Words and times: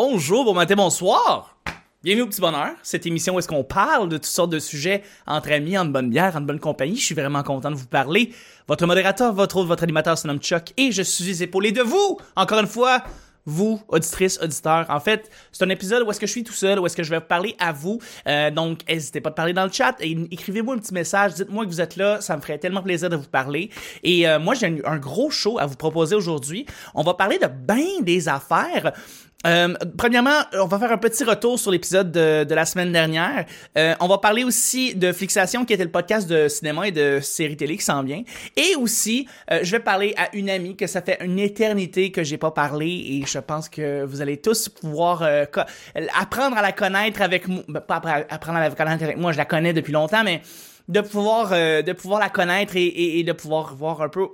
Bonjour, 0.00 0.44
bon 0.44 0.54
matin, 0.54 0.76
bonsoir. 0.76 1.58
Bienvenue 2.04 2.22
au 2.22 2.28
Petit 2.28 2.40
Bonheur, 2.40 2.70
cette 2.84 3.04
émission 3.04 3.34
où 3.34 3.40
est-ce 3.40 3.48
qu'on 3.48 3.64
parle 3.64 4.08
de 4.08 4.16
toutes 4.16 4.26
sortes 4.26 4.50
de 4.50 4.60
sujets 4.60 5.02
entre 5.26 5.50
amis, 5.50 5.76
en 5.76 5.86
bonne 5.86 6.08
bière, 6.08 6.36
en 6.36 6.40
bonne 6.40 6.60
compagnie. 6.60 6.94
Je 6.94 7.04
suis 7.04 7.16
vraiment 7.16 7.42
content 7.42 7.72
de 7.72 7.74
vous 7.74 7.88
parler. 7.88 8.32
Votre 8.68 8.86
modérateur, 8.86 9.32
votre 9.32 9.56
autre, 9.56 9.66
votre 9.66 9.82
animateur 9.82 10.16
se 10.16 10.28
nomme 10.28 10.38
Chuck 10.38 10.72
et 10.76 10.92
je 10.92 11.02
suis 11.02 11.42
épaulé 11.42 11.72
de 11.72 11.82
vous, 11.82 12.16
encore 12.36 12.60
une 12.60 12.68
fois, 12.68 13.02
vous, 13.44 13.82
auditrices, 13.88 14.38
auditeurs. 14.40 14.86
En 14.88 15.00
fait, 15.00 15.30
c'est 15.50 15.64
un 15.64 15.68
épisode 15.68 16.06
où 16.06 16.10
est-ce 16.12 16.20
que 16.20 16.26
je 16.28 16.32
suis 16.32 16.44
tout 16.44 16.52
seul, 16.52 16.78
où 16.78 16.86
est-ce 16.86 16.96
que 16.96 17.02
je 17.02 17.10
vais 17.10 17.20
parler 17.20 17.56
à 17.58 17.72
vous. 17.72 17.98
Euh, 18.28 18.52
donc, 18.52 18.88
n'hésitez 18.88 19.20
pas 19.20 19.30
à 19.30 19.32
parler 19.32 19.52
dans 19.52 19.64
le 19.64 19.72
chat 19.72 19.96
et 20.00 20.12
écrivez-moi 20.30 20.76
un 20.76 20.78
petit 20.78 20.94
message. 20.94 21.34
Dites-moi 21.34 21.64
que 21.64 21.70
vous 21.70 21.80
êtes 21.80 21.96
là, 21.96 22.20
ça 22.20 22.36
me 22.36 22.40
ferait 22.40 22.58
tellement 22.58 22.82
plaisir 22.82 23.10
de 23.10 23.16
vous 23.16 23.26
parler. 23.26 23.70
Et 24.04 24.28
euh, 24.28 24.38
moi, 24.38 24.54
j'ai 24.54 24.66
un, 24.66 24.76
un, 24.84 24.98
gros 24.98 25.30
show 25.30 25.58
à 25.58 25.66
vous 25.66 25.76
proposer 25.76 26.14
aujourd'hui. 26.14 26.66
On 26.94 27.02
va 27.02 27.14
parler 27.14 27.38
de 27.38 27.48
bien 27.48 28.02
des 28.02 28.28
affaires. 28.28 28.92
Euh, 29.46 29.72
premièrement, 29.96 30.40
on 30.54 30.66
va 30.66 30.80
faire 30.80 30.90
un 30.90 30.98
petit 30.98 31.22
retour 31.22 31.60
sur 31.60 31.70
l'épisode 31.70 32.10
de, 32.10 32.42
de, 32.42 32.54
la 32.56 32.66
semaine 32.66 32.90
dernière. 32.90 33.44
Euh, 33.76 33.94
on 34.00 34.08
va 34.08 34.18
parler 34.18 34.42
aussi 34.42 34.96
de 34.96 35.12
Flixation, 35.12 35.64
qui 35.64 35.72
était 35.72 35.84
le 35.84 35.92
podcast 35.92 36.28
de 36.28 36.48
cinéma 36.48 36.88
et 36.88 36.90
de 36.90 37.20
séries 37.20 37.56
télé 37.56 37.76
qui 37.76 37.84
s'en 37.84 38.02
vient. 38.02 38.24
Et 38.56 38.74
aussi, 38.74 39.28
euh, 39.52 39.60
je 39.62 39.70
vais 39.70 39.80
parler 39.80 40.12
à 40.16 40.34
une 40.34 40.50
amie 40.50 40.74
que 40.74 40.88
ça 40.88 41.02
fait 41.02 41.18
une 41.24 41.38
éternité 41.38 42.10
que 42.10 42.24
j'ai 42.24 42.36
pas 42.36 42.50
parlé 42.50 42.88
et 42.88 43.24
je 43.26 43.38
pense 43.38 43.68
que 43.68 44.02
vous 44.04 44.20
allez 44.20 44.38
tous 44.38 44.68
pouvoir 44.68 45.22
euh, 45.22 45.44
apprendre 46.20 46.56
à 46.58 46.62
la 46.62 46.72
connaître 46.72 47.22
avec 47.22 47.46
moi. 47.46 47.62
Ben, 47.68 47.80
pas 47.80 48.02
apprendre 48.30 48.58
à 48.58 48.68
la 48.68 48.74
connaître 48.74 49.04
avec 49.04 49.18
moi, 49.18 49.30
je 49.30 49.38
la 49.38 49.44
connais 49.44 49.72
depuis 49.72 49.92
longtemps, 49.92 50.24
mais 50.24 50.42
de 50.88 51.00
pouvoir 51.02 51.50
euh, 51.52 51.82
de 51.82 51.92
pouvoir 51.92 52.18
la 52.18 52.30
connaître 52.30 52.74
et, 52.76 52.86
et, 52.86 53.20
et, 53.20 53.24
de 53.24 53.32
pouvoir 53.32 53.74
voir 53.74 54.00
un 54.00 54.08
peu 54.08 54.28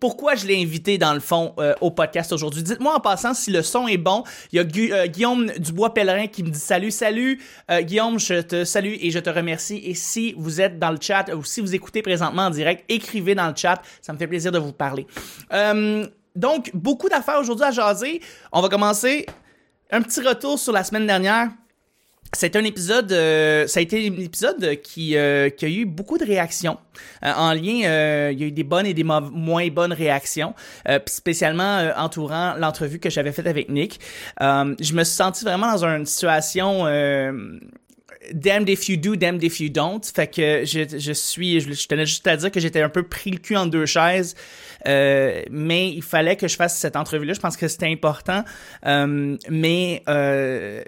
pourquoi 0.00 0.34
je 0.34 0.46
l'ai 0.46 0.60
invité 0.60 0.96
dans 0.96 1.12
le 1.12 1.20
fond 1.20 1.54
euh, 1.58 1.74
au 1.80 1.90
podcast 1.90 2.32
aujourd'hui. 2.32 2.62
Dites-moi 2.62 2.96
en 2.96 3.00
passant 3.00 3.34
si 3.34 3.50
le 3.50 3.62
son 3.62 3.86
est 3.86 3.98
bon. 3.98 4.24
Il 4.52 4.56
y 4.56 4.58
a 4.58 4.96
euh, 4.96 5.06
Guillaume 5.06 5.50
Dubois 5.58 5.92
Pellerin 5.92 6.26
qui 6.26 6.42
me 6.42 6.48
dit 6.48 6.58
salut 6.58 6.90
salut 6.90 7.40
Guillaume, 7.82 8.18
je 8.18 8.40
te 8.40 8.64
salue 8.64 8.94
et 9.00 9.10
je 9.10 9.18
te 9.18 9.30
remercie 9.30 9.80
et 9.84 9.94
si 9.94 10.34
vous 10.36 10.60
êtes 10.60 10.78
dans 10.78 10.90
le 10.90 10.98
chat 11.00 11.32
ou 11.34 11.44
si 11.44 11.60
vous 11.60 11.74
écoutez 11.74 12.02
présentement 12.02 12.42
en 12.42 12.50
direct, 12.50 12.84
écrivez 12.88 13.34
dans 13.34 13.48
le 13.48 13.54
chat, 13.54 13.80
ça 14.00 14.12
me 14.12 14.18
fait 14.18 14.26
plaisir 14.26 14.52
de 14.52 14.58
vous 14.58 14.72
parler. 14.72 15.06
donc 16.34 16.70
beaucoup 16.74 17.08
d'affaires 17.08 17.38
aujourd'hui 17.38 17.64
à 17.64 17.70
jaser. 17.70 18.20
On 18.52 18.62
va 18.62 18.68
commencer 18.68 19.26
un 19.90 20.00
petit 20.02 20.20
retour 20.20 20.58
sur 20.58 20.72
la 20.72 20.82
semaine 20.82 21.06
dernière. 21.06 21.50
C'est 22.34 22.56
un 22.56 22.64
épisode, 22.64 23.12
euh, 23.12 23.66
ça 23.66 23.80
a 23.80 23.82
été 23.82 24.08
un 24.08 24.20
épisode 24.20 24.80
qui, 24.82 25.16
euh, 25.16 25.50
qui 25.50 25.64
a 25.64 25.68
eu 25.68 25.84
beaucoup 25.84 26.18
de 26.18 26.24
réactions 26.24 26.78
euh, 27.24 27.32
en 27.32 27.52
lien. 27.52 27.82
Euh, 27.84 28.30
il 28.32 28.40
y 28.40 28.44
a 28.44 28.46
eu 28.46 28.52
des 28.52 28.64
bonnes 28.64 28.86
et 28.86 28.94
des 28.94 29.04
moins 29.04 29.68
bonnes 29.68 29.92
réactions, 29.92 30.54
spécialement 31.06 31.90
entourant 31.96 32.54
l'entrevue 32.58 32.98
que 32.98 33.10
j'avais 33.10 33.32
faite 33.32 33.46
avec 33.46 33.68
Nick. 33.68 34.00
je 34.40 34.94
me 34.94 35.04
suis 35.04 35.14
senti 35.14 35.44
vraiment 35.44 35.72
dans 35.72 35.84
une 35.84 36.06
situation 36.06 36.86
damned 38.32 38.68
if 38.68 38.88
you 38.88 38.96
do, 38.96 39.16
damned 39.16 39.42
if 39.42 39.60
you 39.60 39.68
don't. 39.68 40.04
Fait 40.04 40.26
que 40.26 40.64
je, 40.64 40.98
je 40.98 41.12
suis, 41.12 41.60
je, 41.60 41.88
tenais 41.88 42.06
juste 42.06 42.26
à 42.26 42.36
dire 42.36 42.50
que 42.50 42.60
j'étais 42.60 42.82
un 42.82 42.88
peu 42.88 43.02
pris 43.02 43.30
le 43.30 43.38
cul 43.38 43.56
en 43.56 43.66
deux 43.66 43.86
chaises, 43.86 44.34
euh, 44.86 45.42
mais 45.50 45.90
il 45.90 46.02
fallait 46.02 46.36
que 46.36 46.48
je 46.48 46.56
fasse 46.56 46.76
cette 46.78 46.96
entrevue-là. 46.96 47.34
Je 47.34 47.40
pense 47.40 47.56
que 47.56 47.68
c'était 47.68 47.90
important, 47.90 48.44
euh, 48.86 49.36
mais 49.50 50.02
euh, 50.08 50.82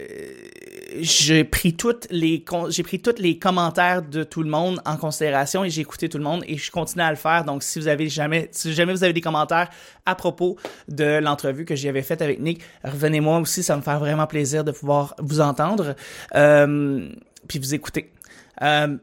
j'ai 1.01 1.45
pris 1.45 1.75
toutes 1.75 2.07
les, 2.11 2.45
j'ai 2.69 2.83
pris 2.83 3.01
tous 3.01 3.19
les 3.19 3.39
commentaires 3.39 4.03
de 4.03 4.25
tout 4.25 4.43
le 4.43 4.49
monde 4.49 4.81
en 4.85 4.97
considération 4.97 5.65
et 5.65 5.71
j'ai 5.71 5.81
écouté 5.83 6.09
tout 6.09 6.19
le 6.19 6.25
monde 6.25 6.45
et 6.47 6.57
je 6.57 6.71
continue 6.71 7.03
à 7.03 7.11
le 7.11 7.17
faire. 7.17 7.45
Donc, 7.45 7.63
si 7.63 7.79
vous 7.79 7.89
avez 7.89 8.09
jamais, 8.09 8.49
si 8.53 8.73
jamais 8.73 8.93
vous 8.93 9.05
avez 9.05 9.13
des 9.13 9.21
commentaires 9.21 9.69
à 10.05 10.15
propos 10.15 10.57
de 10.89 11.19
l'entrevue 11.19 11.65
que 11.65 11.75
j'avais 11.75 12.03
faite 12.03 12.23
avec 12.23 12.41
Nick, 12.41 12.63
revenez-moi 12.85 13.39
aussi, 13.39 13.63
ça 13.63 13.77
me 13.77 13.83
fait 13.83 13.97
vraiment 13.97 14.27
plaisir 14.27 14.65
de 14.65 14.73
pouvoir 14.73 15.15
vous 15.19 15.41
entendre. 15.41 15.95
Euh, 16.35 17.09
puis 17.49 17.59
vous 17.59 17.75
écoutez. 17.75 18.13
Euh, 18.63 18.97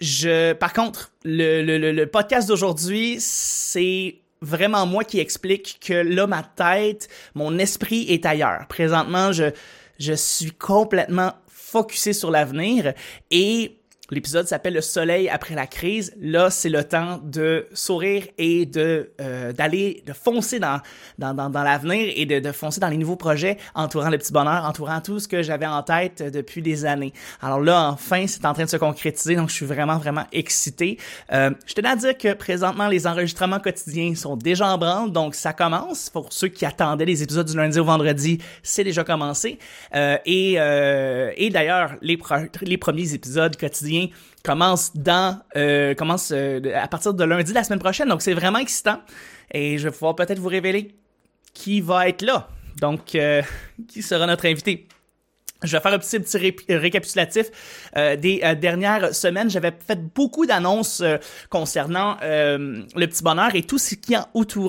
je, 0.00 0.52
par 0.54 0.72
contre, 0.72 1.12
le, 1.24 1.62
le, 1.62 1.92
le 1.92 2.06
podcast 2.06 2.48
d'aujourd'hui, 2.48 3.16
c'est 3.20 4.16
vraiment 4.40 4.86
moi 4.86 5.04
qui 5.04 5.18
explique 5.20 5.80
que 5.84 5.94
là, 5.94 6.26
ma 6.26 6.42
tête, 6.42 7.08
mon 7.34 7.58
esprit 7.58 8.06
est 8.08 8.26
ailleurs. 8.26 8.66
Présentement, 8.68 9.32
je, 9.32 9.50
je 9.98 10.12
suis 10.12 10.52
complètement 10.52 11.32
focusé 11.48 12.12
sur 12.12 12.30
l'avenir 12.30 12.94
et 13.30 13.78
L'épisode 14.14 14.46
s'appelle 14.46 14.74
Le 14.74 14.80
soleil 14.80 15.28
après 15.28 15.56
la 15.56 15.66
crise. 15.66 16.14
Là, 16.20 16.48
c'est 16.48 16.68
le 16.68 16.84
temps 16.84 17.18
de 17.24 17.66
sourire 17.72 18.24
et 18.38 18.64
de 18.64 19.10
euh, 19.20 19.52
d'aller 19.52 20.04
de 20.06 20.12
foncer 20.12 20.60
dans 20.60 20.80
dans, 21.18 21.34
dans, 21.34 21.50
dans 21.50 21.64
l'avenir 21.64 22.12
et 22.14 22.24
de, 22.24 22.38
de 22.38 22.52
foncer 22.52 22.78
dans 22.78 22.88
les 22.88 22.96
nouveaux 22.96 23.16
projets 23.16 23.58
entourant 23.74 24.10
le 24.10 24.18
petit 24.18 24.32
bonheur, 24.32 24.64
entourant 24.66 25.00
tout 25.00 25.18
ce 25.18 25.26
que 25.26 25.42
j'avais 25.42 25.66
en 25.66 25.82
tête 25.82 26.22
depuis 26.22 26.62
des 26.62 26.84
années. 26.84 27.12
Alors 27.42 27.58
là, 27.58 27.90
enfin, 27.90 28.26
c'est 28.28 28.46
en 28.46 28.54
train 28.54 28.62
de 28.64 28.68
se 28.70 28.76
concrétiser, 28.76 29.34
donc 29.34 29.48
je 29.48 29.54
suis 29.54 29.66
vraiment 29.66 29.98
vraiment 29.98 30.26
excité. 30.30 30.96
Euh, 31.32 31.50
je 31.66 31.74
tenais 31.74 31.88
à 31.88 31.96
dire 31.96 32.16
que 32.16 32.34
présentement, 32.34 32.86
les 32.86 33.08
enregistrements 33.08 33.58
quotidiens 33.58 34.14
sont 34.14 34.36
déjà 34.36 34.68
en 34.68 34.78
branle, 34.78 35.10
donc 35.10 35.34
ça 35.34 35.52
commence. 35.52 36.08
Pour 36.08 36.32
ceux 36.32 36.48
qui 36.48 36.64
attendaient 36.64 37.04
les 37.04 37.24
épisodes 37.24 37.48
du 37.48 37.56
lundi 37.56 37.80
au 37.80 37.84
vendredi, 37.84 38.38
c'est 38.62 38.84
déjà 38.84 39.02
commencé. 39.02 39.58
Euh, 39.96 40.18
et 40.24 40.54
euh, 40.58 41.32
et 41.36 41.50
d'ailleurs, 41.50 41.96
les 42.00 42.16
les 42.62 42.78
premiers 42.78 43.12
épisodes 43.12 43.56
quotidiens 43.56 44.03
commence 44.42 44.94
dans 44.94 45.40
euh, 45.56 45.94
commence 45.94 46.32
euh, 46.32 46.60
à 46.74 46.88
partir 46.88 47.14
de 47.14 47.24
lundi 47.24 47.52
la 47.52 47.64
semaine 47.64 47.78
prochaine. 47.78 48.08
Donc 48.08 48.22
c'est 48.22 48.34
vraiment 48.34 48.58
excitant 48.58 49.00
et 49.52 49.78
je 49.78 49.84
vais 49.84 49.92
pouvoir 49.92 50.14
peut-être 50.16 50.38
vous 50.38 50.48
révéler 50.48 50.94
qui 51.52 51.80
va 51.80 52.08
être 52.08 52.22
là. 52.22 52.48
Donc 52.80 53.14
euh, 53.14 53.42
qui 53.88 54.02
sera 54.02 54.26
notre 54.26 54.46
invité. 54.46 54.86
Je 55.64 55.76
vais 55.76 55.82
faire 55.82 55.92
un 55.92 55.98
petit, 55.98 56.20
petit 56.20 56.74
récapitulatif 56.74 57.46
euh, 57.96 58.16
des 58.16 58.40
euh, 58.44 58.54
dernières 58.54 59.14
semaines. 59.14 59.50
J'avais 59.50 59.72
fait 59.86 59.98
beaucoup 60.14 60.46
d'annonces 60.46 61.00
euh, 61.00 61.16
concernant 61.50 62.16
euh, 62.22 62.82
le 62.94 63.06
petit 63.06 63.22
bonheur 63.22 63.54
et 63.54 63.62
tout 63.62 63.78
ce 63.78 63.94
qui 63.94 64.14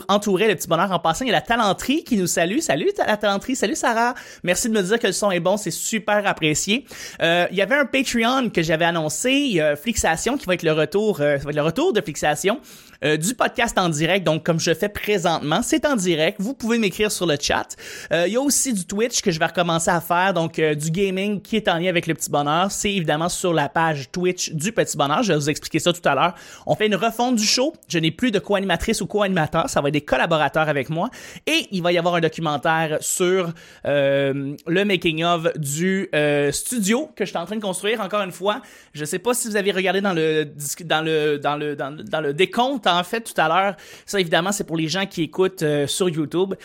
entourait 0.08 0.48
le 0.48 0.56
petit 0.56 0.68
bonheur. 0.68 0.92
En 0.92 1.00
passant, 1.00 1.26
il 1.26 1.28
y 1.28 1.32
a 1.32 1.36
la 1.36 1.42
talenterie 1.42 2.04
qui 2.04 2.18
nous 2.18 2.28
salue. 2.28 2.60
Salut 2.60 2.92
la 3.06 3.18
talenterie, 3.18 3.56
salut 3.56 3.76
Sarah. 3.76 4.16
Merci 4.44 4.70
de 4.70 4.74
me 4.74 4.82
dire 4.82 5.00
que 5.00 5.08
le 5.08 5.14
son 5.14 5.32
est 5.32 5.40
bon, 5.40 5.58
c'est 5.58 5.72
super 5.72 6.26
apprécié. 6.26 6.86
il 7.20 7.56
y 7.56 7.62
avait 7.62 7.76
un 7.76 7.86
Patreon 7.86 8.50
que 8.50 8.62
j'avais 8.62 8.86
annoncé, 8.86 9.62
Flixation 9.82 10.38
qui 10.38 10.46
va 10.46 10.54
être 10.54 10.64
le 10.64 10.72
retour, 10.72 11.18
ça 11.18 11.38
va 11.38 11.50
être 11.50 11.56
le 11.56 11.62
retour 11.62 11.94
de 11.94 12.02
Flixation. 12.02 12.60
Euh, 13.04 13.18
du 13.18 13.36
podcast 13.36 13.78
en 13.78 13.90
direct, 13.90 14.26
donc 14.26 14.44
comme 14.44 14.60
je 14.60 14.74
fais 14.74 14.90
présentement, 14.90 15.62
c'est 15.62 15.86
en 15.86 15.96
direct. 15.96 16.40
Vous 16.40 16.54
pouvez 16.54 16.80
m'écrire 16.80 17.12
sur 17.12 17.26
le 17.26 17.36
chat. 17.40 17.68
Euh, 18.12 18.26
il 18.28 18.34
y 18.34 18.36
a 18.36 18.42
aussi 18.42 18.74
du 18.74 18.86
Twitch 18.86 19.22
que 19.22 19.32
je 19.32 19.40
vais 19.40 19.46
recommencer 19.46 19.90
à 19.90 20.02
faire, 20.02 20.34
donc 20.34 20.60
euh, 20.60 20.74
du 20.86 20.92
gaming 20.92 21.42
qui 21.42 21.56
est 21.56 21.68
en 21.68 21.78
lien 21.78 21.90
avec 21.90 22.08
le 22.08 22.14
Petit 22.14 22.30
Bonheur. 22.30 22.72
C'est 22.72 22.94
évidemment 22.94 23.30
sur 23.30 23.54
la 23.54 23.70
page 23.70 24.12
Twitch 24.12 24.52
du 24.52 24.72
Petit 24.72 24.98
Bonheur. 24.98 25.24
Je 25.24 25.34
vais 25.34 25.38
vous 25.38 25.50
expliquer 25.50 25.80
ça 25.80 25.94
tout 25.94 26.08
à 26.08 26.16
l'heure. 26.16 26.36
On 26.66 26.76
fait 26.76 26.88
une 26.88 26.96
refonte 26.96 27.36
du 27.36 27.46
show. 27.46 27.74
Je 27.88 28.00
n'ai 28.00 28.12
plus 28.12 28.32
de 28.32 28.40
co-animatrice 28.40 29.02
ou 29.02 29.08
co-animateur. 29.08 29.70
Ça 29.70 29.82
va 29.82 29.90
être 29.90 29.94
des 29.94 30.02
collaborateurs 30.02 30.70
avec 30.70 30.90
moi. 30.90 31.10
Et 31.48 31.68
il 31.72 31.82
va 31.82 31.92
y 31.92 31.98
avoir 31.98 32.16
un 32.16 32.22
documentaire 32.22 32.98
sur 33.02 33.52
le 33.84 34.84
making-of 34.84 35.54
du 35.58 36.10
studio 36.52 37.10
que 37.16 37.26
je 37.26 37.30
suis 37.30 37.38
en 37.38 37.46
train 37.46 37.56
de 37.56 37.62
construire. 37.62 38.02
Encore 38.02 38.22
une 38.22 38.32
fois, 38.32 38.62
je 38.94 39.06
sais 39.06 39.20
pas 39.20 39.34
si 39.34 39.48
vous 39.48 39.56
avez 39.56 39.72
regardé 39.72 40.02
dans 40.02 40.14
le 40.14 40.46
dans 40.84 41.02
le 41.02 41.38
dans 41.38 41.56
le 41.56 41.76
dans 41.76 42.22
le 42.22 42.34
décompte 42.34 42.88
en 42.88 43.04
fait 43.04 43.22
tout 43.22 43.40
à 43.40 43.48
l'heure. 43.48 43.76
Ça, 44.06 44.20
évidemment, 44.20 44.52
c'est 44.52 44.64
pour 44.64 44.78
les 44.78 44.88
gens 44.88 45.06
qui 45.06 45.24
écoutent 45.24 45.64
euh, 45.64 45.88
sur 45.88 46.10
YouTube. 46.10 46.56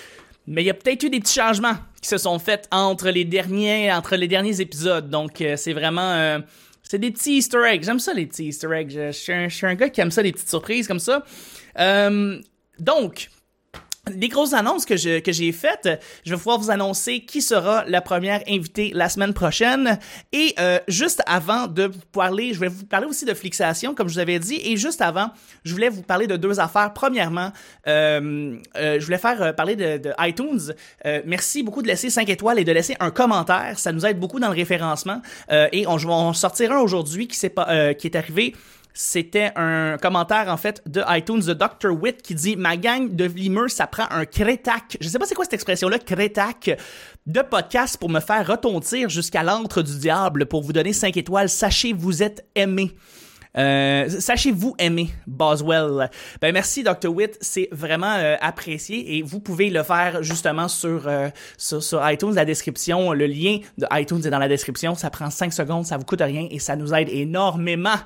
Mais 0.50 0.62
il 0.62 0.66
y 0.66 0.70
a 0.70 0.74
peut-être 0.74 1.04
eu 1.04 1.10
des 1.10 1.20
petits 1.20 1.34
changements 1.34 1.76
qui 2.02 2.08
se 2.08 2.18
sont 2.18 2.38
faits 2.38 2.66
entre 2.72 3.08
les 3.10 3.24
derniers, 3.24 3.92
entre 3.92 4.16
les 4.16 4.28
derniers 4.28 4.60
épisodes. 4.60 5.08
Donc, 5.08 5.40
euh, 5.40 5.56
c'est 5.56 5.72
vraiment... 5.72 6.12
Euh, 6.12 6.40
c'est 6.82 6.98
des 6.98 7.12
petits 7.12 7.36
easter 7.36 7.62
eggs. 7.64 7.84
J'aime 7.84 8.00
ça, 8.00 8.12
les 8.12 8.26
petits 8.26 8.46
easter 8.46 8.68
eggs. 8.72 8.90
Je, 8.90 9.12
suis 9.12 9.32
un, 9.32 9.48
je, 9.48 9.54
suis 9.54 9.66
un, 9.66 9.76
gars 9.76 9.88
qui 9.88 10.00
aime 10.00 10.10
ça, 10.10 10.22
les 10.22 10.32
petites 10.32 10.48
surprises 10.48 10.88
comme 10.88 10.98
ça. 10.98 11.24
donc, 12.80 13.30
des 14.08 14.28
grosses 14.28 14.54
annonces 14.54 14.86
que 14.86 14.96
je 14.96 15.20
que 15.20 15.32
j'ai 15.32 15.52
faites, 15.52 15.88
je 16.24 16.30
vais 16.30 16.36
pouvoir 16.36 16.58
vous 16.58 16.70
annoncer 16.70 17.20
qui 17.20 17.42
sera 17.42 17.84
la 17.86 18.00
première 18.00 18.42
invitée 18.48 18.92
la 18.94 19.08
semaine 19.08 19.34
prochaine. 19.34 19.98
Et 20.32 20.54
euh, 20.58 20.78
juste 20.88 21.22
avant 21.26 21.66
de 21.66 21.84
vous 21.84 22.00
parler, 22.12 22.54
je 22.54 22.60
vais 22.60 22.68
vous 22.68 22.86
parler 22.86 23.06
aussi 23.06 23.24
de 23.24 23.34
Flixation, 23.34 23.94
comme 23.94 24.08
je 24.08 24.14
vous 24.14 24.20
avais 24.20 24.38
dit. 24.38 24.60
Et 24.64 24.76
juste 24.76 25.00
avant, 25.00 25.30
je 25.64 25.72
voulais 25.72 25.90
vous 25.90 26.02
parler 26.02 26.26
de 26.26 26.36
deux 26.36 26.60
affaires. 26.60 26.92
Premièrement, 26.92 27.52
euh, 27.86 28.56
euh, 28.76 28.98
je 28.98 29.04
voulais 29.04 29.18
faire 29.18 29.42
euh, 29.42 29.52
parler 29.52 29.76
de, 29.76 29.98
de 29.98 30.12
iTunes. 30.20 30.74
Euh, 31.06 31.20
merci 31.26 31.62
beaucoup 31.62 31.82
de 31.82 31.88
laisser 31.88 32.10
5 32.10 32.28
étoiles 32.28 32.58
et 32.58 32.64
de 32.64 32.72
laisser 32.72 32.96
un 33.00 33.10
commentaire. 33.10 33.78
Ça 33.78 33.92
nous 33.92 34.06
aide 34.06 34.18
beaucoup 34.18 34.40
dans 34.40 34.48
le 34.48 34.54
référencement. 34.54 35.20
et 35.50 35.86
on, 35.86 35.96
va 35.96 36.12
en 36.12 36.32
sortir 36.32 36.72
un 36.72 36.80
aujourd'hui 36.80 37.28
qui, 37.28 37.48
pas, 37.48 37.94
qui 37.94 38.06
est 38.06 38.16
arrivé 38.16 38.54
c'était 38.94 39.52
un 39.56 39.96
commentaire 39.98 40.48
en 40.48 40.56
fait 40.56 40.82
de 40.86 41.02
iTunes 41.08 41.40
de 41.40 41.54
Dr. 41.54 41.90
Witt 41.90 42.22
qui 42.22 42.34
dit 42.34 42.56
ma 42.56 42.76
gang 42.76 43.14
de 43.14 43.24
Vlimeux 43.24 43.68
ça 43.68 43.86
prend 43.86 44.06
un 44.10 44.24
crétac. 44.24 44.96
Je 45.00 45.08
sais 45.08 45.18
pas 45.18 45.26
c'est 45.26 45.34
quoi 45.34 45.44
cette 45.44 45.54
expression 45.54 45.88
là, 45.88 45.98
crétac 45.98 46.70
de 47.26 47.40
podcast 47.42 47.96
pour 47.98 48.10
me 48.10 48.20
faire 48.20 48.46
retontir 48.46 49.08
jusqu'à 49.08 49.42
l'antre 49.42 49.82
du 49.82 49.98
diable 49.98 50.46
pour 50.46 50.62
vous 50.62 50.72
donner 50.72 50.92
5 50.92 51.16
étoiles. 51.16 51.48
Sachez 51.48 51.92
vous 51.92 52.22
êtes 52.22 52.46
aimé. 52.54 52.92
Euh, 53.56 54.08
Sachez-vous 54.08 54.74
aimer 54.78 55.10
Boswell. 55.26 56.10
Ben 56.40 56.52
merci 56.52 56.82
Dr. 56.82 57.08
Witt, 57.08 57.36
c'est 57.40 57.68
vraiment 57.72 58.14
euh, 58.14 58.36
apprécié 58.40 59.16
et 59.16 59.22
vous 59.22 59.40
pouvez 59.40 59.70
le 59.70 59.82
faire 59.82 60.22
justement 60.22 60.68
sur, 60.68 61.08
euh, 61.08 61.28
sur, 61.56 61.82
sur 61.82 62.08
iTunes, 62.08 62.34
la 62.34 62.44
description, 62.44 63.12
le 63.12 63.26
lien 63.26 63.58
de 63.78 63.86
iTunes 63.92 64.22
est 64.24 64.30
dans 64.30 64.38
la 64.38 64.48
description, 64.48 64.94
ça 64.94 65.10
prend 65.10 65.30
5 65.30 65.52
secondes, 65.52 65.84
ça 65.84 65.96
vous 65.96 66.04
coûte 66.04 66.22
rien 66.22 66.46
et 66.50 66.58
ça 66.58 66.76
nous 66.76 66.94
aide 66.94 67.08
énormément. 67.08 67.96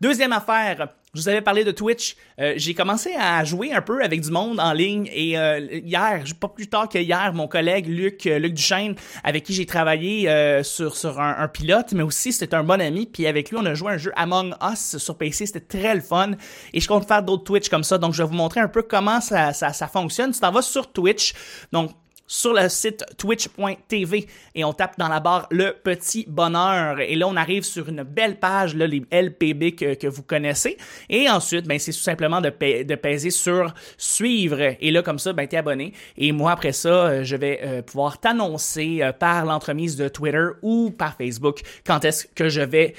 Deuxième 0.00 0.32
affaire, 0.32 0.88
je 1.14 1.20
vous 1.20 1.28
avais 1.28 1.40
parlé 1.40 1.64
de 1.64 1.70
Twitch. 1.70 2.16
Euh, 2.40 2.54
j'ai 2.56 2.74
commencé 2.74 3.10
à 3.18 3.44
jouer 3.44 3.72
un 3.72 3.80
peu 3.80 4.02
avec 4.02 4.20
du 4.20 4.30
monde 4.30 4.58
en 4.58 4.72
ligne 4.72 5.08
et 5.12 5.38
euh, 5.38 5.60
hier, 5.84 6.24
pas 6.40 6.48
plus 6.48 6.68
tard 6.68 6.88
que 6.88 6.98
hier, 6.98 7.32
mon 7.32 7.46
collègue 7.46 7.86
Luc, 7.86 8.26
euh, 8.26 8.38
Luc 8.38 8.54
Duchesne, 8.54 8.96
avec 9.22 9.44
qui 9.44 9.52
j'ai 9.52 9.66
travaillé 9.66 10.28
sur, 10.62 10.96
sur 10.96 11.20
un, 11.20 11.48
pilote, 11.48 11.92
mais 11.92 12.02
aussi 12.02 12.32
c'était 12.32 12.54
un 12.54 12.64
bon 12.64 12.80
ami. 12.80 13.06
Puis 13.06 13.26
avec 13.26 13.50
lui, 13.50 13.58
on 13.58 13.64
a 13.64 13.74
joué 13.74 13.92
un 13.92 13.96
jeu 13.96 14.12
Among 14.16 14.54
Us 14.62 14.96
sur 14.98 15.16
PC. 15.16 15.46
C'était 15.46 15.60
très 15.60 15.94
le 15.94 16.00
fun. 16.00 16.32
Et 16.72 16.80
je 16.80 16.88
compte 16.88 17.06
faire 17.06 17.22
d'autres 17.22 17.44
Twitch 17.44 17.68
comme 17.68 17.84
ça. 17.84 17.98
Donc 17.98 18.12
je 18.14 18.22
vais 18.22 18.28
vous 18.28 18.34
montrer 18.34 18.60
un 18.60 18.68
peu 18.68 18.82
comment 18.82 19.20
ça, 19.20 19.52
ça, 19.52 19.72
ça 19.72 19.86
fonctionne. 19.86 20.32
Tu 20.32 20.40
t'en 20.40 20.50
vas 20.50 20.62
sur 20.62 20.92
Twitch. 20.92 21.34
Donc 21.72 21.92
sur 22.26 22.54
le 22.54 22.68
site 22.68 23.04
twitch.tv 23.18 24.26
et 24.54 24.64
on 24.64 24.72
tape 24.72 24.98
dans 24.98 25.08
la 25.08 25.20
barre 25.20 25.46
le 25.50 25.72
petit 25.72 26.24
bonheur. 26.28 27.00
Et 27.00 27.16
là 27.16 27.28
on 27.28 27.36
arrive 27.36 27.64
sur 27.64 27.88
une 27.88 28.02
belle 28.02 28.38
page 28.38 28.74
là 28.74 28.86
les 28.86 29.02
LPB 29.10 29.74
que, 29.76 30.06
vous 30.06 30.22
connaissez. 30.22 30.76
Et 31.08 31.28
ensuite 31.28 31.66
ben 31.66 31.78
c'est 31.78 31.92
tout 31.92 31.98
simplement 31.98 32.40
de, 32.40 32.50
de 32.82 32.94
peser 32.94 33.30
sur 33.30 33.74
suivre. 33.96 34.60
Et 34.80 34.90
là 34.90 35.02
comme 35.02 35.18
ça 35.18 35.32
ben 35.32 35.46
t'es 35.46 35.56
abonné. 35.56 35.92
Et 36.16 36.32
moi 36.32 36.52
après 36.52 36.72
ça 36.72 36.88
euh, 36.88 37.24
je 37.24 37.36
vais 37.36 37.60
euh, 37.62 37.82
pouvoir 37.82 38.18
t'annoncer 38.18 38.98
euh, 39.02 39.12
par 39.12 39.44
l'entremise 39.44 39.96
de 39.96 40.08
Twitter 40.08 40.46
ou 40.62 40.90
par 40.90 41.16
Facebook 41.16 41.60
quand 41.86 42.04
est-ce 42.04 42.26
que 42.26 42.48
je 42.48 42.60
vais 42.60 42.94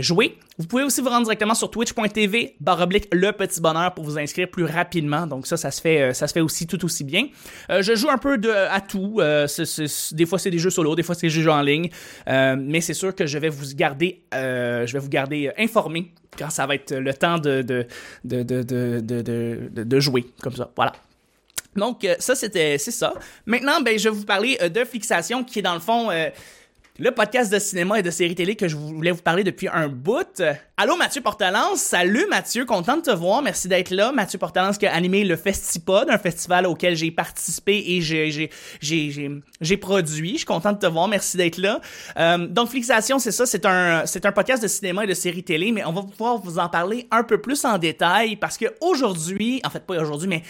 jouer 0.00 0.38
vous 0.58 0.66
pouvez 0.66 0.82
aussi 0.82 1.00
vous 1.00 1.08
rendre 1.08 1.24
directement 1.24 1.54
sur 1.54 1.70
twitch.tv 1.70 2.56
baroblique 2.60 3.08
le 3.12 3.32
petit 3.32 3.60
bonheur 3.60 3.94
pour 3.94 4.04
vous 4.04 4.18
inscrire 4.18 4.48
plus 4.48 4.64
rapidement. 4.64 5.26
Donc 5.26 5.46
ça, 5.46 5.56
ça 5.56 5.70
se 5.70 5.80
fait, 5.80 6.02
euh, 6.02 6.12
ça 6.12 6.26
se 6.26 6.34
fait 6.34 6.40
aussi 6.40 6.66
tout 6.66 6.84
aussi 6.84 7.04
bien. 7.04 7.28
Euh, 7.70 7.82
je 7.82 7.94
joue 7.94 8.10
un 8.10 8.18
peu 8.18 8.36
de, 8.36 8.50
à 8.50 8.80
tout. 8.80 9.18
Euh, 9.20 9.46
des 10.12 10.26
fois 10.26 10.38
c'est 10.38 10.50
des 10.50 10.58
jeux 10.58 10.70
solo, 10.70 10.94
des 10.94 11.02
fois 11.02 11.14
c'est 11.14 11.28
des 11.28 11.30
jeux 11.30 11.50
en 11.50 11.62
ligne. 11.62 11.88
mais 12.26 12.80
c'est 12.80 12.94
sûr 12.94 13.14
que 13.14 13.26
je 13.26 13.38
vais 13.38 13.48
vous 13.48 13.74
garder, 13.74 14.22
je 14.32 14.92
vais 14.92 14.98
vous 14.98 15.08
garder 15.08 15.50
informé 15.58 16.12
quand 16.38 16.50
ça 16.50 16.66
va 16.66 16.74
être 16.74 16.94
le 16.94 17.14
temps 17.14 17.38
de, 17.38 17.62
de, 18.24 20.00
jouer 20.00 20.26
comme 20.42 20.54
ça. 20.54 20.70
Voilà. 20.76 20.92
Donc 21.76 22.06
ça 22.18 22.34
c'était 22.34 22.76
c'est 22.76 22.90
ça. 22.90 23.14
Maintenant 23.46 23.80
ben 23.80 23.98
je 23.98 24.10
vais 24.10 24.14
vous 24.14 24.26
parler 24.26 24.58
de 24.68 24.84
fixation 24.84 25.44
qui 25.44 25.60
est 25.60 25.62
dans 25.62 25.74
le 25.74 25.80
fond 25.80 26.10
le 26.98 27.10
podcast 27.10 27.50
de 27.50 27.58
cinéma 27.58 27.98
et 27.98 28.02
de 28.02 28.10
séries 28.10 28.34
télé 28.34 28.54
que 28.54 28.68
je 28.68 28.76
voulais 28.76 29.12
vous 29.12 29.22
parler 29.22 29.44
depuis 29.44 29.66
un 29.66 29.88
bout. 29.88 30.42
Allô 30.76 30.96
Mathieu 30.96 31.22
Portalance, 31.22 31.80
salut 31.80 32.26
Mathieu, 32.28 32.66
content 32.66 32.98
de 32.98 33.02
te 33.02 33.10
voir, 33.10 33.40
merci 33.40 33.66
d'être 33.66 33.90
là. 33.90 34.12
Mathieu 34.12 34.38
Portalance 34.38 34.76
qui 34.76 34.86
a 34.86 34.94
animé 34.94 35.24
le 35.24 35.36
Festipod, 35.36 36.10
un 36.10 36.18
festival 36.18 36.66
auquel 36.66 36.94
j'ai 36.94 37.10
participé 37.10 37.82
et 37.86 38.00
j'ai 38.02 39.76
produit. 39.78 40.32
Je 40.32 40.36
suis 40.36 40.44
content 40.44 40.72
de 40.72 40.78
te 40.78 40.86
voir, 40.86 41.08
merci 41.08 41.38
d'être 41.38 41.56
là. 41.56 41.80
Euh, 42.18 42.46
donc 42.46 42.68
Fixation, 42.68 43.18
c'est 43.18 43.32
ça, 43.32 43.46
c'est 43.46 43.64
un 43.64 44.04
c'est 44.04 44.26
un 44.26 44.32
podcast 44.32 44.62
de 44.62 44.68
cinéma 44.68 45.04
et 45.04 45.06
de 45.06 45.14
séries 45.14 45.44
télé, 45.44 45.72
mais 45.72 45.84
on 45.86 45.92
va 45.92 46.02
pouvoir 46.02 46.38
vous 46.38 46.58
en 46.58 46.68
parler 46.68 47.06
un 47.10 47.24
peu 47.24 47.40
plus 47.40 47.64
en 47.64 47.78
détail 47.78 48.36
parce 48.36 48.58
que 48.58 48.66
aujourd'hui, 48.82 49.62
en 49.64 49.70
fait 49.70 49.86
pas 49.86 49.98
aujourd'hui, 49.98 50.28
mais 50.28 50.42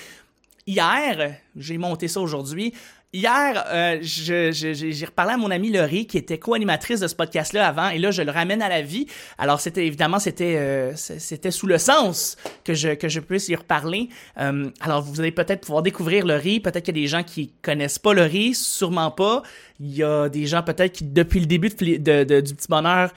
hier, 0.66 1.36
j'ai 1.56 1.78
monté 1.78 2.08
ça 2.08 2.20
aujourd'hui. 2.20 2.74
Hier, 3.14 3.62
euh, 3.68 3.98
j'ai 4.00 5.04
reparlé 5.04 5.34
à 5.34 5.36
mon 5.36 5.50
amie 5.50 5.70
Laurie, 5.70 6.06
qui 6.06 6.16
était 6.16 6.38
co-animatrice 6.38 6.98
de 6.98 7.06
ce 7.06 7.14
podcast-là 7.14 7.68
avant, 7.68 7.90
et 7.90 7.98
là, 7.98 8.10
je 8.10 8.22
le 8.22 8.30
ramène 8.30 8.62
à 8.62 8.70
la 8.70 8.80
vie. 8.80 9.06
Alors, 9.36 9.60
c'était 9.60 9.86
évidemment, 9.86 10.18
c'était 10.18 10.56
euh, 10.56 10.96
c'était 10.96 11.50
sous 11.50 11.66
le 11.66 11.76
sens 11.76 12.38
que 12.64 12.72
je 12.72 12.94
que 12.94 13.10
je 13.10 13.20
puisse 13.20 13.50
y 13.50 13.54
reparler. 13.54 14.08
Euh, 14.40 14.70
alors, 14.80 15.02
vous 15.02 15.20
allez 15.20 15.30
peut-être 15.30 15.60
pouvoir 15.60 15.82
découvrir 15.82 16.24
Laurie. 16.24 16.58
Peut-être 16.60 16.86
qu'il 16.86 16.96
y 16.96 17.00
a 17.00 17.02
des 17.02 17.06
gens 17.06 17.22
qui 17.22 17.52
connaissent 17.60 17.98
pas 17.98 18.14
Laurie, 18.14 18.54
sûrement 18.54 19.10
pas. 19.10 19.42
Il 19.78 19.94
y 19.94 20.02
a 20.02 20.30
des 20.30 20.46
gens 20.46 20.62
peut-être 20.62 20.92
qui, 20.92 21.04
depuis 21.04 21.40
le 21.40 21.46
début 21.46 21.68
de, 21.68 22.24
de, 22.24 22.40
du 22.40 22.54
Petit 22.54 22.68
Bonheur, 22.68 23.12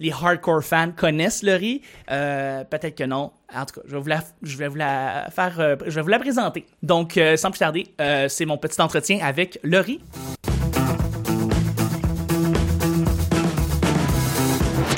les 0.00 0.10
hardcore 0.10 0.64
fans 0.64 0.90
connaissent 0.90 1.42
Laurie. 1.42 1.82
Euh, 2.10 2.64
peut-être 2.64 2.96
que 2.96 3.04
non. 3.04 3.30
En 3.54 3.66
tout 3.66 3.74
cas, 3.74 3.86
je 3.86 4.56
vais 4.56 4.68
vous 4.68 4.76
la, 4.76 5.28
faire, 5.30 5.60
euh, 5.60 5.76
présenter. 6.18 6.66
Donc, 6.82 7.16
euh, 7.16 7.36
sans 7.36 7.50
plus 7.50 7.58
tarder, 7.58 7.86
c'est 8.28 8.46
mon 8.46 8.56
petit 8.56 8.80
entretien 8.80 9.18
avec 9.22 9.60
Laurie. 9.62 10.00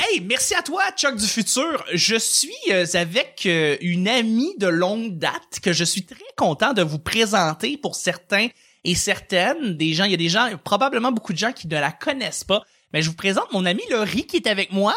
Hey, 0.01 0.21
merci 0.21 0.55
à 0.55 0.61
toi, 0.61 0.83
Chuck 0.95 1.17
du 1.17 1.27
futur. 1.27 1.83
Je 1.93 2.15
suis 2.15 2.71
avec 2.93 3.47
une 3.81 4.07
amie 4.07 4.55
de 4.57 4.67
longue 4.67 5.17
date 5.17 5.59
que 5.61 5.73
je 5.73 5.83
suis 5.83 6.05
très 6.05 6.15
content 6.37 6.73
de 6.73 6.81
vous 6.81 6.99
présenter 6.99 7.77
pour 7.77 7.95
certains 7.95 8.47
et 8.85 8.95
certaines. 8.95 9.75
Des 9.75 9.93
gens, 9.93 10.05
il 10.05 10.11
y 10.11 10.15
a 10.15 10.17
des 10.17 10.29
gens, 10.29 10.49
probablement 10.63 11.11
beaucoup 11.11 11.33
de 11.33 11.37
gens 11.37 11.51
qui 11.51 11.67
ne 11.67 11.79
la 11.79 11.91
connaissent 11.91 12.43
pas. 12.43 12.63
Mais 12.93 13.01
je 13.01 13.09
vous 13.09 13.15
présente 13.15 13.51
mon 13.51 13.65
ami 13.65 13.81
Laurie 13.89 14.27
qui 14.27 14.37
est 14.37 14.47
avec 14.47 14.71
moi. 14.71 14.93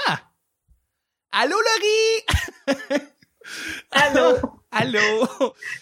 Allô 1.32 1.56
Laurie! 1.56 3.00
Allô! 3.90 4.36
Allô! 4.70 5.26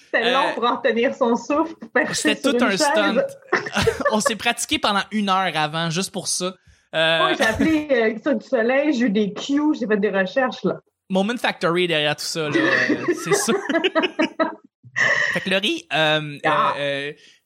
C'était 0.04 0.32
long 0.32 0.54
pour 0.54 0.64
en 0.64 0.76
tenir 0.76 1.12
son 1.14 1.34
souffle. 1.34 1.74
C'était 2.12 2.40
tout 2.40 2.64
un 2.64 2.76
stunt. 2.76 3.16
On 4.12 4.20
s'est 4.20 4.36
pratiqué 4.36 4.78
pendant 4.78 5.02
une 5.10 5.28
heure 5.28 5.50
avant, 5.56 5.90
juste 5.90 6.12
pour 6.12 6.28
ça. 6.28 6.54
Euh... 6.94 7.34
j'ai 7.36 7.44
appelé 7.44 7.88
euh, 7.90 8.18
ça 8.22 8.34
du 8.34 8.46
soleil, 8.46 8.92
j'ai 8.92 9.06
eu 9.06 9.10
des 9.10 9.34
cues, 9.34 9.74
j'ai 9.76 9.88
fait 9.88 9.96
des 9.96 10.10
recherches, 10.10 10.62
là. 10.62 10.80
Moment 11.10 11.36
Factory 11.36 11.88
derrière 11.88 12.14
tout 12.14 12.24
ça, 12.24 12.48
là, 12.48 12.60
c'est 13.24 13.34
sûr. 13.34 13.58
fait 15.32 15.40
que 15.40 15.50
Laurie, 15.50 15.88
euh, 15.92 16.38
ah. 16.44 16.74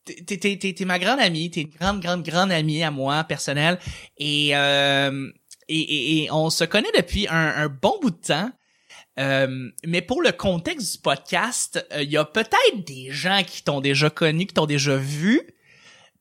Euh, 0.08 0.56
t'es, 0.56 0.84
ma 0.84 0.98
grande 0.98 1.20
amie, 1.20 1.50
t'es 1.50 1.62
une 1.62 1.70
grande, 1.70 2.00
grande, 2.00 2.22
grande 2.22 2.52
amie 2.52 2.82
à 2.82 2.90
moi, 2.90 3.24
personnelle, 3.24 3.78
et, 4.16 4.56
euh, 4.56 5.30
et, 5.68 6.24
et, 6.24 6.30
on 6.30 6.50
se 6.50 6.64
connaît 6.64 6.92
depuis 6.96 7.26
un, 7.28 7.68
bon 7.68 7.98
bout 8.00 8.10
de 8.10 8.16
temps. 8.16 8.50
Euh, 9.18 9.70
mais 9.84 10.00
pour 10.00 10.22
le 10.22 10.30
contexte 10.30 10.96
du 10.96 11.02
podcast, 11.02 11.84
euh, 11.92 12.02
il 12.02 12.10
y 12.10 12.16
a 12.16 12.24
peut-être 12.24 12.84
des 12.86 13.10
gens 13.10 13.42
qui 13.44 13.64
t'ont 13.64 13.80
déjà 13.80 14.10
connu, 14.10 14.46
qui 14.46 14.54
t'ont 14.54 14.66
déjà 14.66 14.96
vu. 14.96 15.40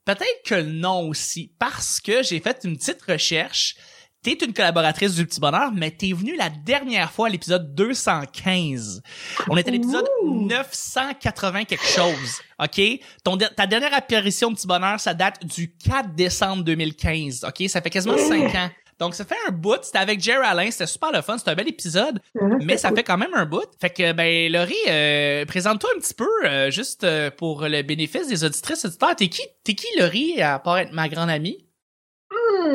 Peut-être 0.04 0.42
que 0.46 0.62
non 0.62 1.08
aussi, 1.08 1.54
parce 1.60 2.00
que 2.00 2.24
j'ai 2.24 2.40
fait 2.40 2.62
une 2.64 2.76
petite 2.76 3.02
recherche 3.04 3.76
T'es 4.24 4.34
une 4.34 4.54
collaboratrice 4.54 5.16
du 5.16 5.26
Petit 5.26 5.40
Bonheur, 5.40 5.72
mais 5.74 5.92
t'es 5.92 6.12
venue 6.12 6.36
la 6.36 6.50
dernière 6.50 7.12
fois 7.12 7.28
à 7.28 7.30
l'épisode 7.30 7.74
215. 7.76 9.02
On 9.48 9.56
est 9.56 9.68
à 9.68 9.72
l'épisode 9.72 10.08
980 10.26 11.66
quelque 11.66 11.86
chose, 11.86 12.42
OK? 12.60 12.82
Ton, 13.24 13.38
ta 13.38 13.68
dernière 13.68 13.94
apparition 13.94 14.54
Petit 14.54 14.68
Bonheur, 14.68 15.00
ça 15.00 15.14
date 15.14 15.46
du 15.46 15.72
4 15.76 16.14
décembre 16.16 16.64
2015, 16.64 17.46
OK? 17.46 17.70
Ça 17.70 17.82
fait 17.82 17.90
quasiment 17.90 18.18
5 18.18 18.56
ans. 18.56 18.70
Donc, 19.00 19.14
ça 19.14 19.26
fait 19.26 19.36
un 19.48 19.52
bout. 19.52 19.78
C'était 19.84 20.00
avec 20.00 20.20
Jerry 20.20 20.46
Alain. 20.46 20.72
C'était 20.72 20.88
super 20.88 21.12
le 21.12 21.22
fun. 21.22 21.38
C'était 21.38 21.52
un 21.52 21.56
bel 21.56 21.68
épisode. 21.68 22.20
Mais 22.64 22.78
ça 22.78 22.92
fait 22.92 23.04
quand 23.04 23.18
même 23.18 23.34
un 23.34 23.46
bout. 23.46 23.70
Fait 23.80 23.92
que, 23.92 24.12
ben, 24.12 24.52
Laurie, 24.52 24.74
euh, 24.88 25.46
présente-toi 25.46 25.90
un 25.96 26.00
petit 26.00 26.16
peu, 26.16 26.28
euh, 26.46 26.72
juste 26.72 27.04
euh, 27.04 27.30
pour 27.30 27.62
le 27.68 27.84
bénéfice 27.84 28.28
des 28.28 28.44
auditrices 28.44 28.86
auditeurs. 28.86 29.16
T'es 29.16 29.28
qui, 29.28 29.44
t'es 29.64 29.76
qui, 29.76 29.86
Laurie, 30.00 30.42
à 30.42 30.58
part 30.58 30.80
être 30.80 30.94
ma 30.94 31.08
grande 31.10 31.30
amie? 31.30 31.67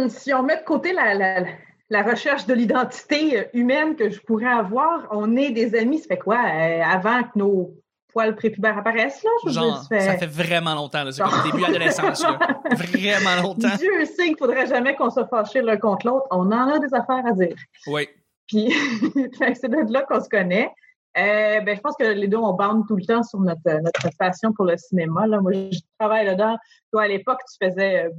Si 0.08 0.32
on 0.32 0.42
met 0.42 0.56
de 0.56 0.64
côté 0.64 0.92
la, 0.92 2.02
recherche 2.02 2.46
de 2.46 2.54
l'identité 2.54 3.38
euh, 3.38 3.44
humaine 3.52 3.96
que 3.96 4.11
je 4.11 4.20
pourrais 4.20 4.46
avoir, 4.46 5.08
on 5.11 5.37
est 5.37 5.50
des 5.50 5.75
amis, 5.75 5.99
ça 5.99 6.08
fait 6.08 6.18
quoi? 6.18 6.38
Euh, 6.38 6.82
avant 6.82 7.22
que 7.22 7.38
nos 7.38 7.75
poils 8.12 8.34
prépubères 8.37 8.78
apparaissent, 8.78 9.22
là? 9.22 9.30
Genre, 9.50 9.82
ça 9.82 10.16
fait 10.16 10.26
vraiment 10.26 10.75
longtemps, 10.75 11.04
c'est 11.11 11.22
comme 11.22 11.32
le 11.44 11.50
début 11.50 11.64
adolescence, 11.64 12.22
Vraiment 12.70 13.42
longtemps. 13.42 13.76
Dieu 13.78 14.04
sait 14.04 14.26
qu'il 14.26 14.38
faudrait 14.38 14.66
jamais 14.66 14.94
qu'on 14.94 15.11
se 15.11 15.25
fâche 15.25 15.54
l'un 15.54 15.76
contre 15.76 16.06
l'autre. 16.06 16.26
On 16.30 16.50
en 16.52 16.68
a 16.68 16.78
des 16.78 16.92
affaires 16.94 17.25
à 17.26 17.32
dire. 17.32 17.56
Oui. 17.87 18.08
Puis, 18.46 18.72
c'est 19.54 19.68
de 19.68 19.92
là 19.92 20.02
qu'on 20.02 20.20
se 20.20 20.28
connaît. 20.28 20.70
Euh, 21.18 21.61
ben, 21.61 21.76
je 21.76 21.80
pense 21.80 21.94
que 21.96 22.04
les 22.04 22.28
deux, 22.28 22.38
on 22.38 22.54
bande 22.54 22.87
tout 22.88 22.96
le 22.96 23.04
temps 23.04 23.22
sur 23.22 23.40
notre, 23.40 23.61
notre 23.82 24.16
passion 24.18 24.52
pour 24.52 24.64
le 24.64 24.76
cinéma. 24.76 25.26
Là. 25.26 25.40
Moi, 25.40 25.52
je 25.52 25.78
travaille 25.99 26.26
là-dedans. 26.26 26.56
Toi, 26.90 27.02
à 27.02 27.08
l'époque, 27.08 27.40
tu 27.50 27.66
faisais 27.66 28.11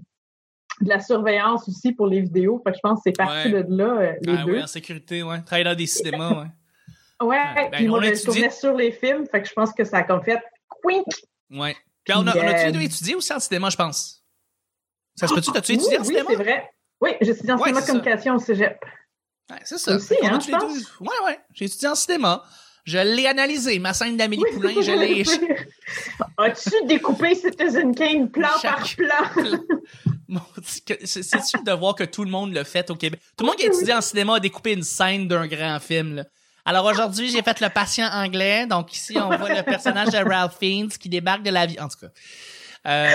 de 0.82 0.89
la 0.89 1.00
surveillance 1.00 1.68
aussi 1.68 1.92
pour 1.92 2.08
les 2.08 2.22
vidéos. 2.22 2.62
Fait 2.63 2.72
que 2.72 2.77
je 2.77 2.82
pense 2.82 3.00
que 3.00 3.03
c'est 3.06 3.18
parti 3.18 3.51
de 3.51 3.65
là, 3.70 3.86
euh, 3.86 4.13
les 4.22 4.34
ah, 4.34 4.44
deux. 4.46 4.53
Oui, 4.53 4.63
en 4.63 4.68
sécurité, 4.68 5.24
ouais. 5.24 5.42
Travailler 5.42 5.65
dans 5.65 5.75
des 5.75 5.86
cinémas, 5.86 6.30
ouais. 6.32 6.48
ouais, 7.27 7.53
ben, 7.56 7.72
puis 7.72 7.88
moi, 7.88 8.01
je 8.03 8.24
tournais 8.24 8.50
sur 8.50 8.74
les 8.75 8.92
films, 8.92 9.25
fait 9.27 9.42
que 9.42 9.48
je 9.48 9.53
pense 9.53 9.72
que 9.74 9.84
ça 9.84 9.98
a 9.98 10.03
comme 10.03 10.24
fait 10.24 10.42
quink! 10.86 11.06
Ouais. 11.51 11.75
Puis 12.03 12.13
on 12.15 12.27
a, 12.27 12.36
on 12.36 12.48
a-tu 12.48 12.77
euh, 12.77 12.82
étudié 12.82 13.15
aussi 13.15 13.34
en 13.34 13.39
cinéma, 13.39 13.70
je 13.70 13.77
pense? 13.77 14.24
Ça 15.15 15.27
se 15.27 15.34
peut-tu? 15.34 15.51
T'as-tu 15.51 15.74
étudié 15.74 16.00
en 16.00 16.03
cinéma? 16.03 16.25
Oui, 16.27 16.36
c'est 16.38 16.44
vrai. 16.44 16.70
Oui, 17.00 17.12
j'ai 17.22 17.32
étudié 17.32 17.53
en 17.53 17.58
cinéma 17.58 17.82
communication 17.82 18.36
au 18.36 18.39
cégep. 18.39 18.84
Ouais, 19.50 19.60
c'est 19.63 19.77
ça. 19.77 19.96
Aussi, 19.96 20.15
hein, 20.24 20.39
je 20.39 20.51
pense. 20.51 21.00
Ouais, 21.00 21.25
ouais. 21.25 21.39
J'ai 21.53 21.65
étudié 21.65 21.88
en 21.88 21.96
cinéma. 21.96 22.44
Je 22.84 22.98
l'ai 22.98 23.28
analysé, 23.28 23.80
ma 23.80 23.94
scène 23.94 24.18
d'Amélie 24.18 24.44
Poulain, 24.54 24.74
je 24.82 24.92
l'ai... 24.92 25.24
As-tu 26.38 26.86
découpé 26.86 27.34
Citizen 27.36 27.96
Kane 27.96 28.30
plan 28.30 28.50
par 28.62 28.84
plan? 28.98 29.46
c'est 30.63 31.24
sûr 31.24 31.63
de 31.63 31.72
voir 31.72 31.96
que 31.96 32.04
tout 32.04 32.24
le 32.24 32.30
monde 32.30 32.54
le 32.54 32.63
fait 32.63 32.90
au 32.90 32.96
Québec? 32.96 33.22
Tout 33.38 33.46
le 33.46 33.52
monde 33.52 33.58
qui 33.58 33.66
a 33.66 33.70
étudié 33.70 33.94
en 33.94 34.02
cinéma 34.02 34.36
a 34.36 34.40
découpé 34.40 34.74
une 34.74 34.84
scène 34.84 35.28
d'un 35.28 35.48
grand 35.48 35.80
film. 35.80 36.25
Alors 36.66 36.86
aujourd'hui, 36.86 37.30
j'ai 37.30 37.42
fait 37.42 37.60
le 37.62 37.70
patient 37.70 38.08
anglais. 38.12 38.66
Donc 38.68 38.94
ici, 38.94 39.18
on 39.18 39.36
voit 39.38 39.54
le 39.54 39.63
personnage 39.63 40.10
de 40.10 40.18
Ralph 40.18 40.58
Fiennes 40.60 40.90
qui 40.90 41.10
débarque 41.10 41.44
de 41.44 41.52
la 41.52 41.66
vie. 41.66 41.80
En 41.80 41.88
tout 41.88 42.00
cas. 42.00 42.08
Euh, 42.86 43.10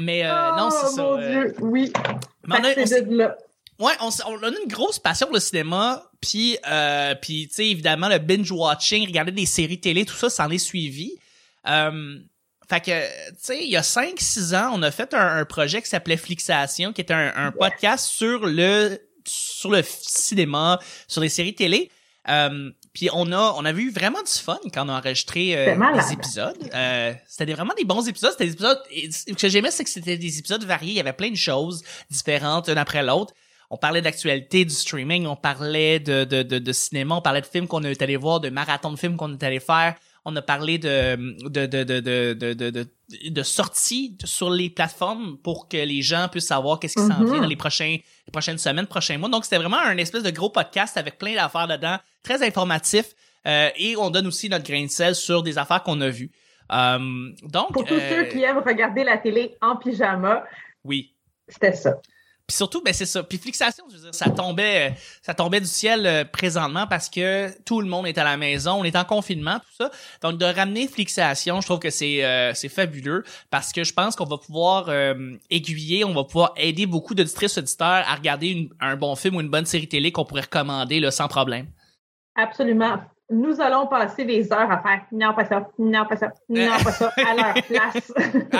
mais 0.00 0.24
euh, 0.24 0.56
non, 0.56 0.70
c'est 0.70 0.86
oh, 0.86 0.96
ça. 0.96 1.02
Mon 1.02 1.18
euh, 1.18 1.28
Dieu, 1.28 1.54
oui. 1.60 1.92
mais 2.44 2.56
on 2.58 2.64
a- 2.64 2.70
on 2.70 3.45
Ouais, 3.78 3.92
on, 4.00 4.08
on 4.26 4.42
a 4.42 4.48
une 4.48 4.68
grosse 4.68 4.98
passion 4.98 5.26
pour 5.26 5.34
le 5.34 5.40
cinéma, 5.40 6.02
puis 6.20 6.56
euh, 6.66 7.14
puis 7.14 7.48
tu 7.48 7.54
sais 7.54 7.66
évidemment 7.68 8.08
le 8.08 8.18
binge 8.18 8.50
watching, 8.50 9.06
regarder 9.06 9.32
des 9.32 9.46
séries 9.46 9.80
télé, 9.80 10.04
tout 10.04 10.14
ça, 10.14 10.30
ça 10.30 10.46
en 10.46 10.50
est 10.50 10.58
suivi. 10.58 11.12
Euh, 11.68 12.18
fait 12.68 12.80
que 12.80 13.06
tu 13.30 13.34
sais, 13.38 13.64
il 13.64 13.70
y 13.70 13.76
a 13.76 13.82
5 13.82 14.14
6 14.18 14.54
ans, 14.54 14.70
on 14.72 14.82
a 14.82 14.90
fait 14.90 15.12
un, 15.14 15.38
un 15.38 15.44
projet 15.44 15.82
qui 15.82 15.88
s'appelait 15.88 16.16
Flixation 16.16 16.92
qui 16.92 17.00
était 17.02 17.14
un, 17.14 17.32
un 17.36 17.52
podcast 17.52 18.06
sur 18.06 18.46
le 18.46 18.98
sur 19.26 19.70
le 19.70 19.82
cinéma, 19.82 20.78
sur 21.06 21.20
les 21.20 21.28
séries 21.28 21.54
télé. 21.54 21.90
Euh, 22.28 22.70
puis 22.92 23.08
on 23.12 23.30
a 23.30 23.54
on 23.56 23.64
avait 23.64 23.82
eu 23.82 23.90
vraiment 23.90 24.20
du 24.22 24.32
fun 24.32 24.58
quand 24.72 24.86
on 24.86 24.88
a 24.88 24.98
enregistré 24.98 25.54
euh, 25.56 25.76
les 25.94 26.12
épisodes. 26.12 26.70
Euh, 26.74 27.12
c'était 27.28 27.52
vraiment 27.52 27.74
des 27.76 27.84
bons 27.84 28.08
épisodes. 28.08 28.32
C'était 28.32 28.46
des 28.46 28.52
épisodes. 28.52 28.82
ce 28.90 29.32
que 29.32 29.48
j'aimais, 29.48 29.70
c'est 29.70 29.84
que 29.84 29.90
c'était 29.90 30.18
des 30.18 30.38
épisodes 30.38 30.64
variés. 30.64 30.92
Il 30.92 30.96
y 30.96 31.00
avait 31.00 31.12
plein 31.12 31.30
de 31.30 31.36
choses 31.36 31.84
différentes, 32.10 32.68
une 32.68 32.78
après 32.78 33.02
l'autre. 33.02 33.34
On 33.70 33.76
parlait 33.76 34.02
d'actualité, 34.02 34.64
du 34.64 34.74
streaming, 34.74 35.26
on 35.26 35.36
parlait 35.36 35.98
de, 35.98 36.24
de, 36.24 36.42
de, 36.42 36.58
de 36.58 36.72
cinéma, 36.72 37.16
on 37.16 37.20
parlait 37.20 37.40
de 37.40 37.46
films 37.46 37.66
qu'on 37.66 37.82
est 37.82 38.00
allé 38.00 38.16
voir, 38.16 38.40
de 38.40 38.48
marathons 38.48 38.92
de 38.92 38.98
films 38.98 39.16
qu'on 39.16 39.32
est 39.32 39.42
allé 39.42 39.60
faire. 39.60 39.94
On 40.24 40.34
a 40.34 40.42
parlé 40.42 40.78
de 40.78 41.16
de 41.48 41.66
de 41.66 41.84
de 41.84 42.00
de 42.00 42.34
de 42.34 42.52
de, 42.54 42.70
de, 42.70 42.88
de 43.28 43.42
sorties 43.42 44.18
sur 44.24 44.50
les 44.50 44.70
plateformes 44.70 45.38
pour 45.38 45.68
que 45.68 45.76
les 45.76 46.02
gens 46.02 46.28
puissent 46.28 46.48
savoir 46.48 46.80
qu'est-ce 46.80 46.94
qui 46.94 47.06
s'en 47.06 47.24
vient 47.24 47.40
dans 47.42 47.46
les 47.46 47.56
prochains 47.56 47.96
les 48.26 48.32
prochaines 48.32 48.58
semaines, 48.58 48.86
prochains 48.86 49.18
mois. 49.18 49.28
Donc 49.28 49.44
c'était 49.44 49.58
vraiment 49.58 49.78
un 49.78 49.96
espèce 49.98 50.24
de 50.24 50.30
gros 50.30 50.50
podcast 50.50 50.96
avec 50.96 51.18
plein 51.18 51.34
d'affaires 51.34 51.68
dedans, 51.68 51.98
très 52.24 52.44
informatif. 52.44 53.14
Euh, 53.46 53.70
et 53.76 53.96
on 53.96 54.10
donne 54.10 54.26
aussi 54.26 54.48
notre 54.48 54.64
grain 54.64 54.84
de 54.84 54.90
sel 54.90 55.14
sur 55.14 55.42
des 55.44 55.58
affaires 55.58 55.82
qu'on 55.84 56.00
a 56.00 56.08
vues. 56.08 56.32
Euh, 56.72 56.98
donc 57.44 57.72
Pour 57.72 57.84
tous 57.84 57.94
euh, 57.94 58.10
ceux 58.10 58.24
qui 58.24 58.42
aiment 58.42 58.58
regarder 58.58 59.04
la 59.04 59.18
télé 59.18 59.56
en 59.60 59.76
pyjama, 59.76 60.44
oui. 60.82 61.14
c'était 61.46 61.74
ça. 61.74 62.00
Puis 62.46 62.56
surtout, 62.56 62.80
ben 62.80 62.94
c'est 62.94 63.06
ça. 63.06 63.24
Puis 63.24 63.38
Flixation, 63.38 63.84
je 63.90 63.96
veux 63.96 64.02
dire, 64.02 64.14
ça 64.14 64.30
tombait, 64.30 64.90
euh, 64.90 64.94
ça 65.20 65.34
tombait 65.34 65.58
du 65.60 65.66
ciel 65.66 66.06
euh, 66.06 66.24
présentement 66.24 66.86
parce 66.86 67.08
que 67.08 67.50
tout 67.64 67.80
le 67.80 67.88
monde 67.88 68.06
est 68.06 68.16
à 68.18 68.24
la 68.24 68.36
maison, 68.36 68.74
on 68.74 68.84
est 68.84 68.94
en 68.94 69.04
confinement, 69.04 69.58
tout 69.58 69.84
ça. 69.84 69.90
Donc 70.22 70.38
de 70.38 70.44
ramener 70.44 70.86
Flixation, 70.86 71.60
je 71.60 71.66
trouve 71.66 71.80
que 71.80 71.90
c'est 71.90 72.24
euh, 72.24 72.54
c'est 72.54 72.68
fabuleux 72.68 73.24
parce 73.50 73.72
que 73.72 73.82
je 73.82 73.92
pense 73.92 74.14
qu'on 74.14 74.26
va 74.26 74.38
pouvoir 74.38 74.86
euh, 74.90 75.32
aiguiller, 75.50 76.04
on 76.04 76.14
va 76.14 76.22
pouvoir 76.22 76.52
aider 76.56 76.86
beaucoup 76.86 77.16
d'auditrices 77.16 77.58
auditeurs 77.58 78.04
à 78.06 78.14
regarder 78.14 78.48
une- 78.50 78.68
un 78.80 78.94
bon 78.94 79.16
film 79.16 79.34
ou 79.34 79.40
une 79.40 79.50
bonne 79.50 79.66
série 79.66 79.88
télé 79.88 80.12
qu'on 80.12 80.24
pourrait 80.24 80.42
recommander 80.42 81.00
là, 81.00 81.10
sans 81.10 81.26
problème. 81.26 81.66
Absolument. 82.36 82.98
Nous 83.28 83.60
allons 83.60 83.88
passer 83.88 84.24
des 84.24 84.52
heures 84.52 84.70
à 84.70 84.80
faire 84.82 85.00
non, 85.10 85.34
pas 85.34 85.44
ça, 85.46 85.68
non, 85.80 86.06
pas 86.06 86.16
ça, 86.16 86.32
non, 86.48 86.76
pas 86.84 86.92
ça, 86.92 87.12
à 87.16 87.34
leur 87.34 87.54
place. 87.66 88.12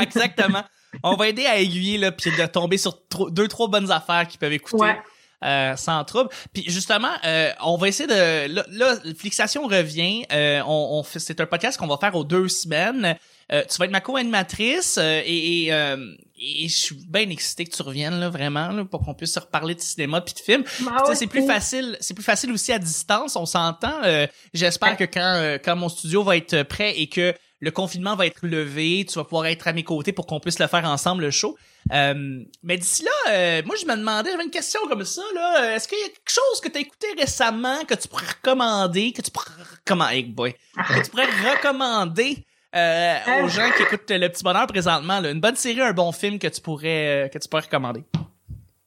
Exactement. 0.02 0.62
On 1.02 1.16
va 1.16 1.28
aider 1.28 1.46
à 1.46 1.58
aiguiller 1.58 1.98
là, 1.98 2.12
puis 2.12 2.30
de 2.30 2.46
tomber 2.46 2.78
sur 2.78 2.98
deux 3.30 3.48
trois 3.48 3.68
bonnes 3.68 3.90
affaires 3.90 4.26
qu'ils 4.28 4.38
peuvent 4.38 4.52
écouter. 4.52 4.76
Ouais. 4.82 4.96
euh, 5.44 5.76
sans 5.76 6.02
trouble. 6.04 6.30
Puis 6.52 6.64
justement, 6.66 7.12
euh, 7.24 7.52
on 7.62 7.76
va 7.76 7.88
essayer 7.88 8.06
de 8.08 8.52
là, 8.52 8.64
là 8.70 8.96
Flixation 9.18 9.66
revient. 9.66 10.24
Euh, 10.32 10.62
on, 10.66 10.98
on 10.98 11.02
fait, 11.02 11.18
c'est 11.18 11.40
un 11.40 11.46
podcast 11.46 11.78
qu'on 11.78 11.86
va 11.86 11.98
faire 11.98 12.14
aux 12.14 12.24
deux 12.24 12.48
semaines. 12.48 13.16
Euh, 13.52 13.62
tu 13.70 13.76
vas 13.78 13.84
être 13.84 13.92
ma 13.92 14.00
co-animatrice 14.00 14.96
euh, 14.98 15.20
et, 15.24 15.66
et, 15.66 15.72
euh, 15.72 15.96
et 16.38 16.68
je 16.68 16.76
suis 16.76 16.96
bien 17.08 17.28
excité 17.30 17.64
que 17.64 17.70
tu 17.76 17.82
reviennes 17.82 18.18
là 18.18 18.28
vraiment 18.28 18.68
là, 18.68 18.84
pour 18.84 19.04
qu'on 19.04 19.14
puisse 19.14 19.34
se 19.34 19.38
reparler 19.38 19.74
de 19.74 19.80
cinéma 19.80 20.20
puis 20.20 20.34
de 20.34 20.40
films. 20.40 20.64
Sais, 21.06 21.14
c'est 21.14 21.26
plus 21.28 21.46
facile, 21.46 21.96
c'est 22.00 22.14
plus 22.14 22.24
facile 22.24 22.50
aussi 22.50 22.72
à 22.72 22.78
distance, 22.78 23.36
on 23.36 23.46
s'entend. 23.46 24.02
Euh, 24.04 24.26
J'espère 24.52 24.96
que 24.96 25.04
quand 25.04 25.58
quand 25.64 25.76
mon 25.76 25.88
studio 25.88 26.24
va 26.24 26.36
être 26.36 26.62
prêt 26.64 26.98
et 26.98 27.06
que 27.08 27.34
le 27.60 27.70
confinement 27.70 28.16
va 28.16 28.26
être 28.26 28.46
levé, 28.46 29.06
tu 29.08 29.14
vas 29.14 29.24
pouvoir 29.24 29.46
être 29.46 29.68
à 29.68 29.72
mes 29.72 29.84
côtés 29.84 30.12
pour 30.12 30.26
qu'on 30.26 30.40
puisse 30.40 30.58
le 30.58 30.66
faire 30.66 30.84
ensemble 30.84 31.22
le 31.22 31.30
show. 31.30 31.56
Euh, 31.92 32.42
mais 32.62 32.76
d'ici 32.76 33.04
là, 33.04 33.32
euh, 33.32 33.62
moi 33.64 33.76
je 33.80 33.86
me 33.86 33.96
demandais, 33.96 34.30
j'avais 34.30 34.44
une 34.44 34.50
question 34.50 34.80
comme 34.88 35.04
ça 35.04 35.22
là, 35.34 35.76
est-ce 35.76 35.86
qu'il 35.86 35.98
y 35.98 36.02
a 36.02 36.08
quelque 36.08 36.30
chose 36.30 36.60
que 36.60 36.68
tu 36.68 36.78
as 36.78 36.80
écouté 36.80 37.06
récemment 37.16 37.84
que 37.84 37.94
tu 37.94 38.08
pourrais 38.08 38.26
recommander, 38.26 39.12
que 39.12 39.22
tu 39.22 39.30
pourrais 39.30 39.50
recommander, 39.78 40.22
boy, 40.24 40.52
que 40.52 41.04
tu 41.04 41.10
pourrais 41.10 41.26
recommander 41.26 42.44
euh, 42.74 43.42
aux 43.42 43.48
gens 43.48 43.70
qui 43.76 43.84
écoutent 43.84 44.10
le 44.10 44.28
petit 44.28 44.44
bonheur 44.44 44.66
présentement, 44.66 45.20
là, 45.20 45.30
une 45.30 45.40
bonne 45.40 45.56
série, 45.56 45.80
un 45.80 45.92
bon 45.92 46.12
film 46.12 46.38
que 46.38 46.48
tu 46.48 46.60
pourrais 46.60 47.30
que 47.32 47.38
tu 47.38 47.48
pourrais 47.48 47.62
recommander? 47.62 48.04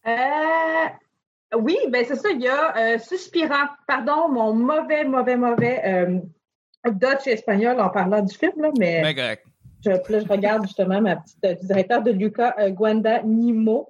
Euh, 0.06 1.58
oui, 1.58 1.78
ben 1.90 2.06
c'est 2.08 2.16
ça. 2.16 2.30
Il 2.30 2.42
y 2.42 2.48
a 2.48 2.78
euh, 2.78 3.00
Suspira. 3.00 3.76
Pardon, 3.88 4.30
mon 4.30 4.54
mauvais, 4.54 5.06
mauvais, 5.06 5.36
mauvais 5.36 6.22
Dutch 6.86 7.28
et 7.28 7.32
espagnol 7.32 7.80
en 7.80 7.90
parlant 7.90 8.22
du 8.22 8.36
film, 8.36 8.54
là, 8.62 8.72
mais 8.80 9.02
Ben 9.02 9.16
correct. 9.16 9.46
je, 9.84 9.90
là, 9.92 10.20
je 10.20 10.28
regarde 10.28 10.64
justement 10.64 11.02
ma 11.02 11.18
petite 11.18 11.44
euh, 11.46 11.54
directeur 11.64 12.02
de 12.04 12.12
Luca 12.12 12.56
euh, 12.60 12.70
Guanda 12.70 13.22
Nimo. 13.24 13.90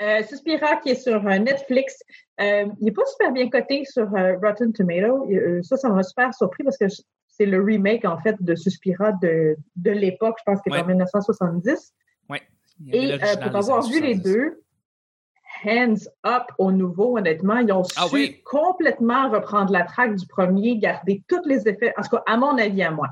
Euh, 0.00 0.22
Suspira 0.24 0.76
qui 0.76 0.90
est 0.90 0.94
sur 1.02 1.24
euh, 1.26 1.38
Netflix. 1.38 2.02
Il 2.40 2.72
n'est 2.80 2.90
pas 2.92 3.04
super 3.04 3.30
bien 3.30 3.48
coté 3.48 3.84
sur 3.84 4.08
Rotten 4.10 4.72
Tomato. 4.72 5.28
Ça, 5.62 5.76
ça 5.76 5.88
m'a 5.90 6.02
super 6.02 6.34
surpris 6.34 6.64
parce 6.64 6.76
que 6.76 6.86
c'est 7.28 7.46
le 7.46 7.62
remake 7.62 8.04
en 8.04 8.18
fait 8.18 8.34
de 8.42 8.54
Suspira 8.56 9.12
de, 9.22 9.56
de 9.76 9.90
l'époque, 9.92 10.36
je 10.40 10.44
pense 10.44 10.60
qu'il 10.62 10.72
est 10.72 10.76
Ouais. 10.76 10.82
en 10.82 10.86
1970. 10.86 11.94
Il 12.80 12.96
y 13.04 13.12
avait 13.12 13.32
Et 13.32 13.36
pour 13.36 13.54
avoir 13.54 13.82
vu 13.86 14.00
les 14.00 14.14
70. 14.16 14.22
deux, 14.22 14.62
hands 15.64 16.06
up 16.26 16.44
au 16.58 16.72
nouveau, 16.72 17.18
honnêtement, 17.18 17.58
ils 17.58 17.72
ont 17.72 17.84
su 17.84 17.94
Ah 17.96 18.06
oui. 18.12 18.42
complètement 18.44 19.30
reprendre 19.30 19.72
la 19.72 19.84
traque 19.84 20.14
du 20.16 20.26
premier, 20.26 20.76
garder 20.78 21.22
tous 21.28 21.42
les 21.46 21.68
effets, 21.68 21.92
en 21.96 22.02
tout 22.02 22.16
cas, 22.16 22.22
à 22.26 22.36
mon 22.36 22.56
avis, 22.58 22.82
à 22.82 22.90
moi. 22.90 23.08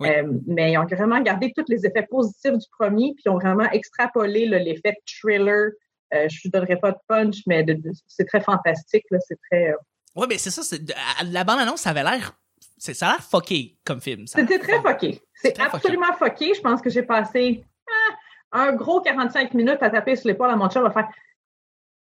Oui. 0.00 0.08
Euh, 0.08 0.32
mais 0.46 0.72
ils 0.72 0.78
ont 0.78 0.86
vraiment 0.86 1.20
gardé 1.20 1.52
tous 1.54 1.64
les 1.68 1.84
effets 1.86 2.06
positifs 2.10 2.52
du 2.56 2.66
premier, 2.78 3.12
puis 3.14 3.24
ils 3.26 3.30
ont 3.30 3.38
vraiment 3.38 3.70
extrapolé 3.70 4.46
l'effet 4.46 4.96
thriller. 5.06 5.72
Euh, 6.14 6.26
je 6.28 6.40
ne 6.46 6.50
donnerai 6.50 6.76
pas 6.76 6.92
de 6.92 6.98
punch, 7.06 7.36
mais 7.46 7.64
c'est 8.06 8.24
très 8.24 8.40
fantastique. 8.40 9.04
là, 9.10 9.18
C'est 9.26 9.38
très. 9.50 9.68
euh, 9.70 9.76
Ouais, 10.16 10.26
mais 10.28 10.38
c'est 10.38 10.50
ça. 10.50 10.76
La 11.30 11.44
bande 11.44 11.60
annonce, 11.60 11.82
ça 11.82 11.90
avait 11.90 12.02
l'air, 12.02 12.32
c'est, 12.78 12.94
ça 12.94 13.08
a 13.08 13.12
l'air 13.12 13.22
fucké 13.22 13.76
comme 13.84 14.00
film. 14.00 14.26
C'était 14.26 14.58
très 14.58 14.80
fucké. 14.80 15.22
C'est 15.34 15.56
fucké. 15.56 15.62
absolument 15.76 16.12
fucké. 16.18 16.54
Je 16.54 16.60
pense 16.60 16.80
que 16.82 16.90
j'ai 16.90 17.02
passé 17.04 17.64
ah, 18.52 18.58
un 18.62 18.72
gros 18.72 19.00
45 19.02 19.54
minutes 19.54 19.78
à 19.82 19.90
taper 19.90 20.16
sur 20.16 20.26
l'épaule 20.26 20.50
à 20.50 20.56
mon 20.56 20.68
chum 20.68 20.84
à 20.84 20.90
faire 20.90 21.08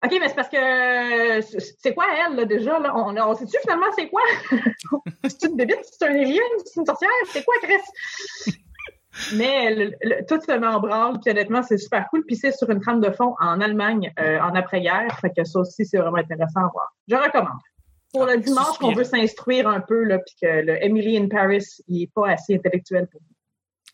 OK, 0.04 0.16
mais 0.20 0.28
c'est 0.28 0.34
parce 0.36 0.48
que 0.48 1.38
euh, 1.38 1.40
c'est 1.80 1.92
quoi 1.94 2.04
elle, 2.28 2.36
là, 2.36 2.44
déjà? 2.44 2.78
Là? 2.78 2.92
On, 2.96 3.16
on 3.16 3.34
sait-tu 3.34 3.56
finalement 3.62 3.86
c'est 3.96 4.08
quoi? 4.08 4.22
c'est 5.28 5.48
une 5.48 5.56
bébite? 5.56 5.80
C'est 5.82 6.06
un 6.06 6.14
alien? 6.14 6.38
C'est 6.64 6.80
une 6.80 6.86
sorcière? 6.86 7.10
C'est 7.32 7.44
quoi, 7.44 7.54
Chris? 7.62 8.54
mais 9.34 9.74
le- 9.74 9.92
le- 10.02 10.24
tout 10.26 10.40
se 10.40 10.52
met 10.56 10.66
en 10.66 10.78
branle, 10.80 11.18
puis 11.20 11.32
honnêtement, 11.32 11.62
c'est 11.64 11.78
super 11.78 12.06
cool. 12.10 12.24
Puis 12.26 12.36
c'est 12.36 12.52
sur 12.52 12.70
une 12.70 12.80
trame 12.80 13.00
de 13.00 13.10
fond 13.10 13.34
en 13.40 13.60
Allemagne, 13.60 14.12
euh, 14.20 14.38
en 14.38 14.54
après-guerre. 14.54 15.18
Fait 15.20 15.30
que 15.36 15.44
ça 15.44 15.58
aussi, 15.60 15.84
c'est 15.84 15.98
vraiment 15.98 16.18
intéressant 16.18 16.60
à 16.60 16.70
voir. 16.72 16.94
Je 17.08 17.16
recommande. 17.16 17.58
Pour 18.12 18.24
le 18.24 18.34
Ah, 18.34 18.36
dimanche, 18.36 18.78
qu'on 18.78 18.92
veut 18.92 19.04
s'instruire 19.04 19.68
un 19.68 19.80
peu, 19.80 20.04
là, 20.04 20.18
puis 20.18 20.34
que 20.40 20.46
le 20.46 20.82
Emily 20.82 21.18
in 21.18 21.28
Paris, 21.28 21.64
il 21.88 22.04
est 22.04 22.12
pas 22.14 22.28
assez 22.30 22.54
intellectuel 22.54 23.06
pour 23.10 23.20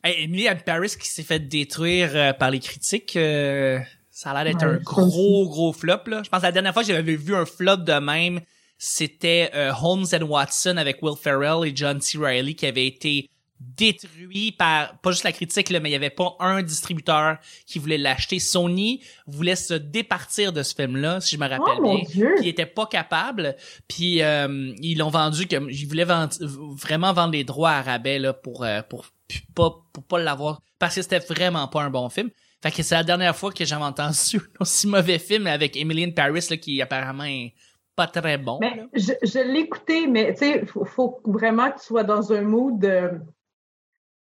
Hey, 0.04 0.24
Emily 0.24 0.46
in 0.48 0.56
Paris 0.56 0.94
qui 1.00 1.08
s'est 1.08 1.22
fait 1.22 1.38
détruire 1.40 2.10
euh, 2.14 2.32
par 2.34 2.50
les 2.50 2.60
critiques, 2.60 3.16
euh, 3.16 3.78
ça 4.16 4.30
a 4.30 4.44
l'air 4.44 4.52
d'être 4.54 4.64
Ouais, 4.66 4.74
un 4.76 4.78
gros, 4.78 5.48
gros 5.48 5.72
flop. 5.72 6.06
Là. 6.06 6.22
Je 6.24 6.28
pense 6.30 6.40
que 6.40 6.46
la 6.46 6.52
dernière 6.52 6.72
fois 6.72 6.82
que 6.82 6.88
j'avais 6.88 7.16
vu 7.16 7.34
un 7.34 7.44
flop 7.44 7.78
de 7.78 7.92
même, 7.98 8.40
c'était 8.78 9.50
euh, 9.54 9.72
Holmes 9.82 10.06
and 10.12 10.22
Watson 10.24 10.76
avec 10.76 11.02
Will 11.02 11.16
Ferrell 11.20 11.66
et 11.66 11.72
John 11.74 12.00
C. 12.00 12.18
Reilly 12.18 12.54
qui 12.54 12.66
avait 12.66 12.86
été 12.86 13.28
détruit 13.60 14.52
par, 14.52 14.98
pas 14.98 15.10
juste 15.10 15.24
la 15.24 15.32
critique, 15.32 15.70
là, 15.70 15.80
mais 15.80 15.88
il 15.88 15.92
y 15.92 15.96
avait 15.96 16.10
pas 16.10 16.36
un 16.40 16.62
distributeur 16.62 17.38
qui 17.66 17.78
voulait 17.78 17.98
l'acheter. 17.98 18.38
Sony 18.38 19.02
voulait 19.26 19.56
se 19.56 19.74
départir 19.74 20.52
de 20.52 20.62
ce 20.62 20.74
film-là, 20.74 21.20
si 21.20 21.36
je 21.36 21.40
me 21.40 21.48
rappelle 21.48 21.74
Oh 21.78 21.82
mon 21.82 21.94
bien. 21.96 22.04
Dieu! 22.04 22.32
Puis 22.36 22.46
ils 22.46 22.48
étaient 22.50 22.66
pas 22.66 22.86
capables. 22.86 23.56
Puis 23.88 24.22
euh, 24.22 24.72
ils 24.80 24.98
l'ont 24.98 25.08
vendu 25.10 25.46
comme 25.46 25.70
ils 25.70 25.86
voulaient 25.86 26.04
vendre- 26.04 26.34
vraiment 26.40 27.12
vendre 27.12 27.32
les 27.32 27.44
droits 27.44 27.70
à 27.72 27.82
rabais 27.82 28.18
là 28.18 28.32
pour 28.32 28.64
euh, 28.64 28.82
pour 28.82 29.06
pu- 29.28 29.42
pas 29.54 29.74
pour 29.92 30.02
pas 30.04 30.18
l'avoir 30.18 30.60
parce 30.78 30.94
que 30.96 31.02
c'était 31.02 31.20
vraiment 31.20 31.66
pas 31.68 31.82
un 31.82 31.90
bon 31.90 32.08
film. 32.08 32.30
Fait 32.64 32.70
que 32.70 32.82
c'est 32.82 32.94
la 32.94 33.04
dernière 33.04 33.36
fois 33.36 33.52
que 33.52 33.62
j'avais 33.62 33.84
entendu 33.84 34.36
un 34.38 34.62
aussi 34.62 34.86
mauvais 34.86 35.18
film 35.18 35.46
avec 35.46 35.76
Emily 35.76 36.04
in 36.04 36.12
Paris 36.12 36.46
là, 36.48 36.56
qui 36.56 36.80
apparemment 36.80 37.24
est 37.24 37.52
pas 37.94 38.06
très 38.06 38.38
bon. 38.38 38.56
Mais 38.58 38.86
je, 38.94 39.12
je 39.22 39.38
l'ai 39.38 39.60
écouté, 39.60 40.06
mais 40.06 40.32
tu 40.32 40.38
sais, 40.38 40.60
il 40.62 40.66
faut, 40.66 40.86
faut 40.86 41.20
vraiment 41.26 41.70
que 41.70 41.78
tu 41.78 41.84
sois 41.84 42.04
dans 42.04 42.32
un 42.32 42.40
mood, 42.40 42.82
euh, 42.82 43.10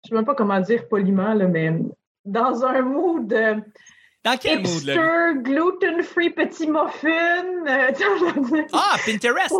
je 0.05 0.11
sais 0.11 0.15
même 0.15 0.25
pas 0.25 0.37
comment 0.37 0.61
dire 0.61 0.87
poliment, 0.87 1.35
là, 1.35 1.49
mais 1.49 1.73
dans 2.25 2.65
un 2.65 2.81
mood 2.81 3.33
euh, 3.33 3.57
Dans 4.25 4.39
quel 4.39 4.61
mood 4.63 5.43
gluten-free 5.43 6.31
petit 6.31 6.69
muffin. 6.69 7.67
euh, 7.67 7.91
Ah, 8.73 8.97
Pinterest. 9.05 9.53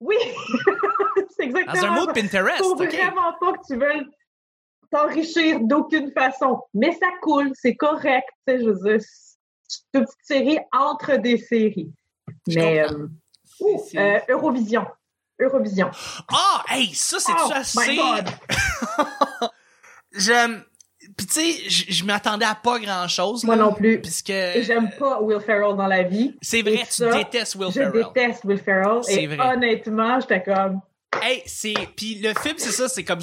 Oui, 0.00 0.16
c'est 1.36 1.44
exactement 1.44 1.78
Dans 1.82 1.88
un 1.88 1.90
mood. 1.94 2.14
Pinterest. 2.14 2.58
Faut 2.62 2.74
vraiment 2.74 3.34
pas 3.38 3.52
que 3.52 3.66
tu 3.66 3.76
veuilles 3.76 4.06
t'enrichir 4.90 5.60
d'aucune 5.60 6.10
façon. 6.12 6.60
Mais 6.74 6.92
ça 6.92 7.06
coule, 7.22 7.50
c'est 7.54 7.76
correct, 7.76 8.26
tu 8.46 8.54
sais, 8.54 8.64
je 8.64 8.70
veux 8.70 8.90
dire, 8.90 9.00
c'est 9.68 9.80
une 9.94 10.04
petite 10.04 10.18
série 10.22 10.58
entre 10.72 11.16
des 11.16 11.38
séries. 11.38 11.92
Je 12.46 12.58
Mais 12.58 12.80
euh, 12.80 13.06
ouh, 13.60 13.82
C'est- 13.90 13.98
euh, 13.98 14.18
Eurovision. 14.34 14.86
Eurovision. 15.40 15.90
Ah, 16.32 16.64
hey, 16.70 16.92
ça, 16.94 17.18
c'est 17.20 17.32
Oh 17.32 17.50
assez... 17.54 17.78
J'aime... 20.12 20.62
Puis 21.16 21.26
tu 21.26 21.32
sais, 21.34 21.70
je 21.70 21.84
je 21.92 22.04
m'attendais 22.04 22.44
à 22.44 22.54
pas 22.56 22.78
grand-chose. 22.78 23.44
Moi 23.44 23.56
non 23.56 23.72
plus. 23.72 24.00
Puisque... 24.00 24.32
J'aime 24.62 24.90
pas 24.98 25.20
Will 25.22 25.40
Ferrell 25.40 25.76
dans 25.76 25.86
la 25.86 26.02
vie. 26.02 26.36
C'est 26.42 26.60
vrai, 26.62 26.84
tu 26.86 26.92
ça, 26.92 27.12
détestes 27.12 27.54
Will 27.54 27.68
Je 27.68 27.72
Ferrell. 27.80 28.04
déteste 28.14 28.44
Will 28.44 28.58
Ferrell. 28.58 29.00
Et 29.08 29.26
vrai. 29.26 29.54
honnêtement, 29.54 30.20
j'étais 30.20 30.42
comme, 30.42 30.80
Hey, 31.22 31.42
c'est 31.46 31.74
puis 31.96 32.16
le 32.16 32.34
film 32.34 32.54
c'est 32.58 32.70
ça, 32.70 32.88
c'est 32.88 33.02
comme 33.04 33.22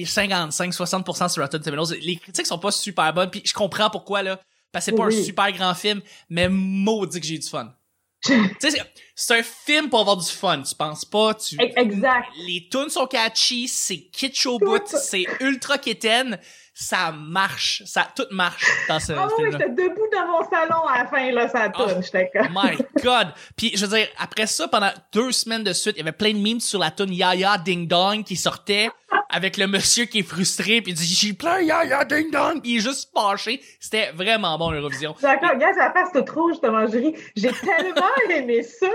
est 0.00 0.04
55 0.06 0.72
60% 0.72 1.28
sur 1.28 1.42
Rotten 1.42 1.60
Tomatoes. 1.60 1.94
Les 2.00 2.16
critiques 2.16 2.46
sont 2.46 2.58
pas 2.58 2.70
super 2.72 3.12
bonnes 3.12 3.30
puis 3.30 3.42
je 3.44 3.52
comprends 3.52 3.90
pourquoi 3.90 4.22
là 4.22 4.40
parce 4.72 4.86
que 4.86 4.90
c'est 4.92 4.96
pas 4.96 5.04
Oui. 5.04 5.20
un 5.20 5.24
super 5.24 5.52
grand 5.52 5.74
film, 5.74 6.00
mais 6.30 6.48
maudit 6.48 7.20
que 7.20 7.26
j'ai 7.26 7.34
eu 7.34 7.38
du 7.40 7.48
fun. 7.48 7.74
tu 8.24 8.34
sais 8.60 8.80
c'est- 9.22 9.38
un 9.38 9.42
film 9.42 9.88
pour 9.88 10.00
avoir 10.00 10.16
du 10.16 10.26
fun, 10.30 10.62
tu 10.62 10.74
penses 10.74 11.04
pas, 11.04 11.34
tu 11.34 11.56
exact. 11.60 12.28
les 12.46 12.68
tunes 12.70 12.88
sont 12.90 13.06
catchy, 13.06 13.68
c'est 13.68 13.98
kitsch 14.12 14.46
au 14.46 14.58
bout, 14.58 14.82
c'est 14.86 15.24
ultra 15.40 15.78
kitten, 15.78 16.38
ça 16.74 17.12
marche, 17.12 17.82
ça 17.84 18.08
tout 18.16 18.24
marche 18.30 18.64
dans 18.88 18.98
ce 18.98 19.12
Ah 19.12 19.26
oui, 19.26 19.32
film-là. 19.44 19.58
j'étais 19.60 19.82
debout 19.88 20.06
dans 20.12 20.26
mon 20.26 20.48
salon 20.48 20.86
à 20.88 20.98
la 21.02 21.06
fin, 21.08 21.30
là, 21.32 21.48
ça 21.48 21.70
Oh. 21.74 21.78
tourne. 21.78 22.02
J'étais 22.02 22.30
comme, 22.32 22.48
My 22.54 22.76
God! 23.02 23.28
Puis 23.56 23.72
je 23.76 23.84
veux 23.86 23.96
dire, 23.98 24.08
après 24.18 24.46
ça, 24.46 24.66
pendant 24.68 24.90
deux 25.12 25.32
semaines 25.32 25.64
de 25.64 25.72
suite, 25.74 25.96
il 25.96 25.98
y 25.98 26.02
avait 26.02 26.12
plein 26.12 26.32
de 26.32 26.38
memes 26.38 26.60
sur 26.60 26.78
la 26.78 26.90
tune 26.90 27.12
Yaya 27.12 27.58
Ding 27.58 27.86
Dong 27.86 28.24
qui 28.24 28.36
sortait 28.36 28.88
avec 29.32 29.56
le 29.58 29.66
monsieur 29.66 30.06
qui 30.06 30.20
est 30.20 30.22
frustré 30.24 30.80
puis 30.80 30.92
il 30.92 30.94
dit 30.94 31.04
j'ai 31.04 31.32
plein 31.34 31.60
Yaya 31.60 32.04
Ding 32.04 32.30
Dong 32.32 32.60
puis 32.62 32.72
il 32.72 32.76
est 32.78 32.80
juste 32.80 33.10
fâché. 33.14 33.60
C'était 33.78 34.10
vraiment 34.12 34.56
bon 34.56 34.70
l'Eurovision. 34.70 35.14
D'accord, 35.20 35.50
regarde, 35.50 35.74
ça 35.76 35.90
passe 35.90 36.08
toute 36.12 36.30
rouge, 36.30 36.52
justement, 36.52 36.86
je 36.86 36.96
ris. 36.98 37.14
J'ai 37.36 37.52
tellement 37.52 38.06
aimé 38.30 38.62
ça. 38.62 38.86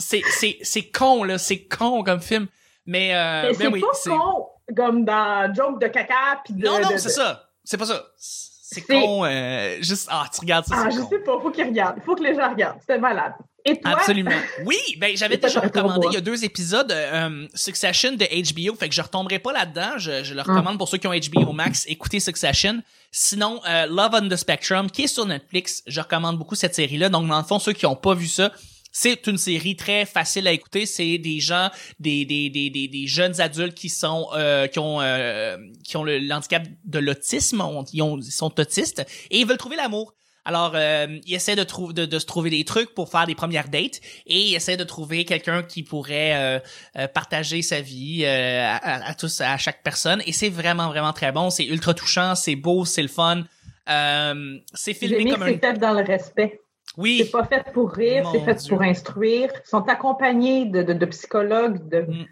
C'est 0.00 0.22
c'est 0.30 0.58
c'est 0.62 0.90
con 0.90 1.22
là, 1.24 1.38
c'est 1.38 1.64
con 1.66 2.02
comme 2.02 2.20
film. 2.20 2.48
Mais 2.86 3.14
euh, 3.14 3.42
Mais 3.42 3.48
ben 3.50 3.56
c'est 3.58 3.66
oui, 3.68 3.80
pas 3.80 3.86
c'est 3.94 4.10
con, 4.10 4.46
comme 4.76 5.04
dans 5.04 5.54
Joke 5.54 5.80
de 5.80 5.86
caca, 5.86 6.40
puis 6.44 6.54
de... 6.54 6.64
non 6.66 6.80
non 6.80 6.90
de- 6.90 6.96
c'est 6.96 7.10
ça, 7.10 7.50
c'est 7.62 7.76
pas 7.76 7.86
ça. 7.86 8.04
C'est 8.16 8.80
C'est- 8.80 8.86
con, 8.86 9.24
euh, 9.24 9.76
juste 9.80 10.08
ah 10.10 10.24
tu 10.32 10.40
regardes 10.40 10.64
ça, 10.64 10.74
Ah, 10.78 10.84
c'est 10.90 10.96
je 10.96 11.02
con. 11.02 11.08
sais 11.10 11.18
pas, 11.18 11.38
faut 11.40 11.50
qu'ils 11.50 11.66
regardent. 11.66 12.00
Faut 12.04 12.14
que 12.14 12.22
les 12.22 12.34
gens 12.34 12.48
regardent. 12.50 12.78
C'était 12.80 12.98
malade. 12.98 13.32
Et 13.64 13.78
toi? 13.78 13.90
Absolument. 13.92 14.30
Oui, 14.64 14.78
ben 14.98 15.14
j'avais 15.16 15.34
C'est 15.34 15.42
déjà 15.42 15.60
recommandé 15.60 16.06
il 16.10 16.14
y 16.14 16.16
a 16.16 16.20
deux 16.22 16.44
épisodes 16.44 16.90
euh, 16.90 17.46
Succession 17.54 18.12
de 18.12 18.24
HBO, 18.24 18.74
fait 18.76 18.88
que 18.88 18.94
je 18.94 19.02
retomberai 19.02 19.38
pas 19.38 19.52
là-dedans. 19.52 19.98
Je, 19.98 20.24
je 20.24 20.32
le 20.34 20.40
Hum. 20.40 20.46
recommande 20.48 20.78
pour 20.78 20.88
ceux 20.88 20.96
qui 20.98 21.06
ont 21.08 21.12
HBO 21.12 21.52
Max, 21.52 21.84
écoutez 21.86 22.20
Succession. 22.20 22.80
Sinon, 23.12 23.60
euh, 23.68 23.86
Love 23.86 24.12
on 24.14 24.28
the 24.28 24.36
Spectrum, 24.36 24.90
qui 24.90 25.02
est 25.02 25.06
sur 25.08 25.26
Netflix, 25.26 25.82
je 25.86 26.00
recommande 26.00 26.38
beaucoup 26.38 26.54
cette 26.54 26.74
série-là. 26.74 27.08
Donc 27.10 27.28
dans 27.28 27.36
le 27.38 27.44
fond, 27.44 27.58
ceux 27.58 27.72
qui 27.74 27.84
ont 27.86 27.96
pas 27.96 28.14
vu 28.14 28.28
ça, 28.28 28.50
c'est 28.92 29.26
une 29.26 29.38
série 29.38 29.76
très 29.76 30.04
facile 30.06 30.46
à 30.48 30.52
écouter. 30.52 30.86
C'est 30.86 31.18
des 31.18 31.40
gens, 31.40 31.70
des, 31.98 32.24
des, 32.24 32.50
des, 32.50 32.70
des, 32.70 32.88
des 32.88 33.06
jeunes 33.06 33.40
adultes 33.40 33.74
qui 33.74 33.88
sont 33.88 34.28
euh, 34.34 34.66
qui 34.66 34.78
ont 34.78 35.00
euh, 35.00 35.56
qui 35.84 35.96
ont 35.96 36.04
le 36.04 36.18
handicap 36.32 36.64
de 36.84 36.98
l'autisme, 36.98 37.62
ils, 37.92 38.02
ont, 38.02 38.18
ils 38.18 38.32
sont 38.32 38.58
autistes 38.60 39.04
et 39.30 39.38
ils 39.38 39.46
veulent 39.46 39.56
trouver 39.58 39.76
l'amour. 39.76 40.14
Alors, 40.46 40.72
euh, 40.74 41.18
ils 41.26 41.34
essaient 41.34 41.54
de, 41.54 41.64
trouver 41.64 41.92
de, 41.92 42.06
de 42.06 42.18
se 42.18 42.24
trouver 42.24 42.48
des 42.48 42.64
trucs 42.64 42.94
pour 42.94 43.10
faire 43.10 43.26
des 43.26 43.34
premières 43.34 43.68
dates 43.68 44.00
et 44.26 44.40
ils 44.48 44.54
essaient 44.54 44.78
de 44.78 44.84
trouver 44.84 45.26
quelqu'un 45.26 45.62
qui 45.62 45.82
pourrait 45.82 46.34
euh, 46.34 46.58
euh, 46.96 47.06
partager 47.08 47.60
sa 47.60 47.82
vie 47.82 48.22
euh, 48.24 48.62
à, 48.64 48.76
à- 48.76 49.10
à 49.10 49.14
tous, 49.14 49.42
à 49.42 49.58
chaque 49.58 49.82
personne. 49.82 50.22
Et 50.26 50.32
c'est 50.32 50.48
vraiment, 50.48 50.88
vraiment 50.88 51.12
très 51.12 51.30
bon. 51.30 51.50
C'est 51.50 51.66
ultra 51.66 51.92
touchant, 51.92 52.34
c'est 52.34 52.56
beau, 52.56 52.86
c'est 52.86 53.02
le 53.02 53.08
fun. 53.08 53.44
Euh, 53.90 54.58
c'est 54.72 54.94
filmé 54.94 55.30
comme 55.30 55.42
un... 55.42 55.72
dans 55.74 55.92
le 55.92 56.04
respect. 56.04 56.58
Oui, 56.96 57.22
C'est 57.24 57.30
pas 57.30 57.44
fait 57.44 57.64
pour 57.72 57.92
rire, 57.92 58.28
c'est 58.32 58.40
fait 58.40 58.54
Dieu. 58.54 58.68
pour 58.70 58.82
instruire. 58.82 59.50
Ils 59.64 59.68
sont 59.68 59.88
accompagnés 59.88 60.66
de, 60.66 60.82
de, 60.82 60.92
de 60.92 61.06
psychologues, 61.06 61.88
de, 61.88 62.00
Mm. 62.02 62.26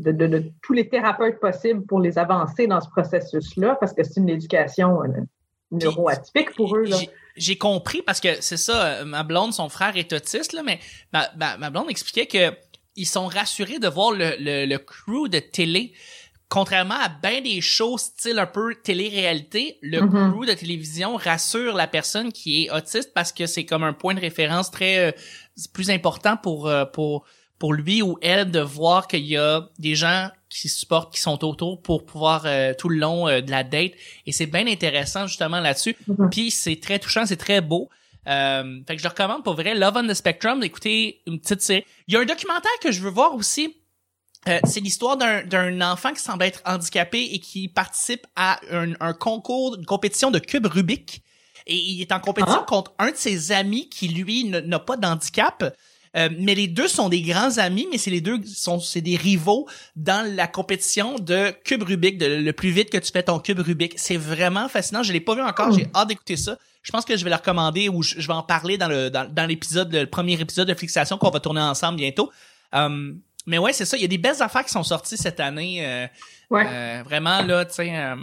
de, 0.00 0.12
de, 0.12 0.26
de 0.26 0.52
tous 0.62 0.72
les 0.72 0.88
thérapeutes 0.88 1.40
possibles 1.40 1.84
pour 1.84 2.00
les 2.00 2.18
avancer 2.18 2.66
dans 2.66 2.80
ce 2.80 2.88
processus-là, 2.88 3.76
parce 3.80 3.92
que 3.92 4.02
c'est 4.04 4.18
une 4.20 4.28
éducation 4.30 5.02
euh, 5.02 5.08
neuroatypique 5.70 6.54
pour 6.56 6.76
eux. 6.76 6.84
J'ai- 7.36 7.58
compris 7.58 8.02
parce 8.02 8.20
que 8.20 8.40
c'est 8.40 8.56
ça, 8.56 8.84
euh, 8.84 9.04
ma 9.04 9.22
blonde, 9.22 9.52
son 9.52 9.68
frère 9.68 9.96
est 9.96 10.12
autiste, 10.12 10.52
là, 10.52 10.62
mais 10.64 10.80
ma, 11.12 11.28
ma, 11.36 11.56
ma 11.56 11.70
blonde 11.70 11.90
expliquait 11.90 12.26
que 12.26 12.56
ils 12.96 13.06
sont 13.06 13.26
rassurés 13.26 13.78
de 13.78 13.86
voir 13.86 14.10
le, 14.10 14.30
le, 14.40 14.66
le 14.66 14.78
crew 14.78 15.28
de 15.28 15.38
télé. 15.38 15.92
Contrairement 16.48 16.94
à 16.94 17.08
bien 17.10 17.42
des 17.42 17.60
shows 17.60 17.98
style 17.98 18.38
un 18.38 18.46
peu 18.46 18.74
télé-réalité, 18.82 19.78
le 19.82 20.00
Mhm. 20.00 20.32
crew 20.32 20.46
de 20.46 20.54
télévision 20.54 21.16
rassure 21.16 21.74
la 21.74 21.86
personne 21.86 22.32
qui 22.32 22.64
est 22.64 22.70
autiste 22.70 23.12
parce 23.14 23.32
que 23.32 23.46
c'est 23.46 23.66
comme 23.66 23.82
un 23.82 23.92
point 23.92 24.14
de 24.14 24.20
référence 24.20 24.70
très 24.70 24.98
euh, 24.98 25.12
plus 25.74 25.90
important 25.90 26.36
pour 26.36 26.66
euh, 26.68 26.84
pour 26.86 27.24
pour 27.58 27.74
lui 27.74 28.02
ou 28.02 28.16
elle 28.22 28.50
de 28.52 28.60
voir 28.60 29.08
qu'il 29.08 29.26
y 29.26 29.36
a 29.36 29.68
des 29.80 29.96
gens 29.96 30.30
qui 30.48 30.68
supportent, 30.68 31.12
qui 31.12 31.20
sont 31.20 31.44
autour 31.44 31.82
pour 31.82 32.06
pouvoir 32.06 32.44
euh, 32.46 32.72
tout 32.72 32.88
le 32.88 32.98
long 32.98 33.28
euh, 33.28 33.40
de 33.40 33.50
la 33.50 33.64
date. 33.64 33.92
Et 34.26 34.32
c'est 34.32 34.46
bien 34.46 34.66
intéressant 34.66 35.26
justement 35.26 35.58
là-dessus. 35.60 35.96
Mhm. 36.06 36.30
Puis 36.30 36.50
c'est 36.52 36.80
très 36.80 36.98
touchant, 37.00 37.26
c'est 37.26 37.36
très 37.36 37.60
beau. 37.60 37.90
Euh, 38.28 38.80
fait 38.86 38.94
que 38.94 39.02
je 39.02 39.06
le 39.06 39.10
recommande 39.10 39.42
pour 39.42 39.54
vrai. 39.54 39.74
Love 39.74 39.94
on 39.96 40.06
the 40.06 40.14
Spectrum, 40.14 40.60
d'écouter 40.60 41.20
une 41.26 41.40
petite 41.40 41.60
série. 41.62 41.84
Il 42.06 42.14
y 42.14 42.16
a 42.16 42.20
un 42.20 42.24
documentaire 42.26 42.70
que 42.80 42.92
je 42.92 43.00
veux 43.02 43.10
voir 43.10 43.34
aussi. 43.34 43.76
Euh, 44.48 44.60
c'est 44.64 44.80
l'histoire 44.80 45.16
d'un 45.16 45.44
d'un 45.44 45.80
enfant 45.80 46.12
qui 46.12 46.22
semble 46.22 46.44
être 46.44 46.62
handicapé 46.64 47.22
et 47.32 47.38
qui 47.40 47.68
participe 47.68 48.26
à 48.36 48.60
un, 48.70 48.92
un 49.00 49.12
concours, 49.12 49.76
une 49.76 49.84
compétition 49.86 50.30
de 50.30 50.38
cube 50.38 50.66
Rubik. 50.66 51.22
Et 51.66 51.76
il 51.76 52.00
est 52.00 52.12
en 52.12 52.20
compétition 52.20 52.60
Ah. 52.62 52.66
contre 52.66 52.92
un 52.98 53.10
de 53.10 53.16
ses 53.16 53.52
amis 53.52 53.88
qui, 53.90 54.08
lui, 54.08 54.44
n'a 54.44 54.78
pas 54.78 54.96
d'handicap. 54.96 55.74
Euh, 56.16 56.30
mais 56.38 56.54
les 56.54 56.68
deux 56.68 56.88
sont 56.88 57.10
des 57.10 57.20
grands 57.20 57.58
amis, 57.58 57.86
mais 57.90 57.98
c'est 57.98 58.10
les 58.10 58.22
deux 58.22 58.40
sont 58.46 58.80
c'est 58.80 59.02
des 59.02 59.16
rivaux 59.16 59.68
dans 59.94 60.26
la 60.34 60.46
compétition 60.46 61.18
de 61.18 61.50
cube 61.64 61.82
Rubik, 61.82 62.16
de 62.16 62.24
le 62.26 62.52
plus 62.54 62.70
vite 62.70 62.88
que 62.88 62.96
tu 62.96 63.12
fais 63.12 63.22
ton 63.22 63.38
cube 63.40 63.58
Rubik. 63.58 63.98
C'est 63.98 64.16
vraiment 64.16 64.68
fascinant. 64.70 65.02
Je 65.02 65.12
l'ai 65.12 65.20
pas 65.20 65.34
vu 65.34 65.42
encore. 65.42 65.70
J'ai 65.72 65.86
hâte 65.94 66.08
d'écouter 66.08 66.36
ça. 66.36 66.56
Je 66.82 66.90
pense 66.92 67.04
que 67.04 67.14
je 67.16 67.24
vais 67.24 67.30
le 67.30 67.36
recommander 67.36 67.90
ou 67.90 68.02
je, 68.02 68.14
je 68.18 68.26
vais 68.26 68.32
en 68.32 68.42
parler 68.42 68.78
dans 68.78 68.88
le 68.88 69.10
dans, 69.10 69.30
dans 69.30 69.44
l'épisode, 69.46 69.92
le 69.92 70.06
premier 70.06 70.40
épisode 70.40 70.68
de 70.68 70.74
Fixation 70.74 71.18
qu'on 71.18 71.28
va 71.28 71.40
tourner 71.40 71.60
ensemble 71.60 71.98
bientôt. 71.98 72.30
Euh, 72.74 73.12
mais 73.48 73.58
ouais, 73.58 73.72
c'est 73.72 73.84
ça. 73.84 73.96
Il 73.96 74.02
y 74.02 74.04
a 74.04 74.08
des 74.08 74.18
belles 74.18 74.40
affaires 74.40 74.64
qui 74.64 74.70
sont 74.72 74.82
sorties 74.84 75.16
cette 75.16 75.40
année. 75.40 75.84
euh, 75.84 76.06
Ouais. 76.50 76.64
euh, 76.66 77.02
vraiment 77.04 77.42
là, 77.42 77.64
tu 77.66 77.74
sais. 77.74 77.94
euh, 77.94 78.16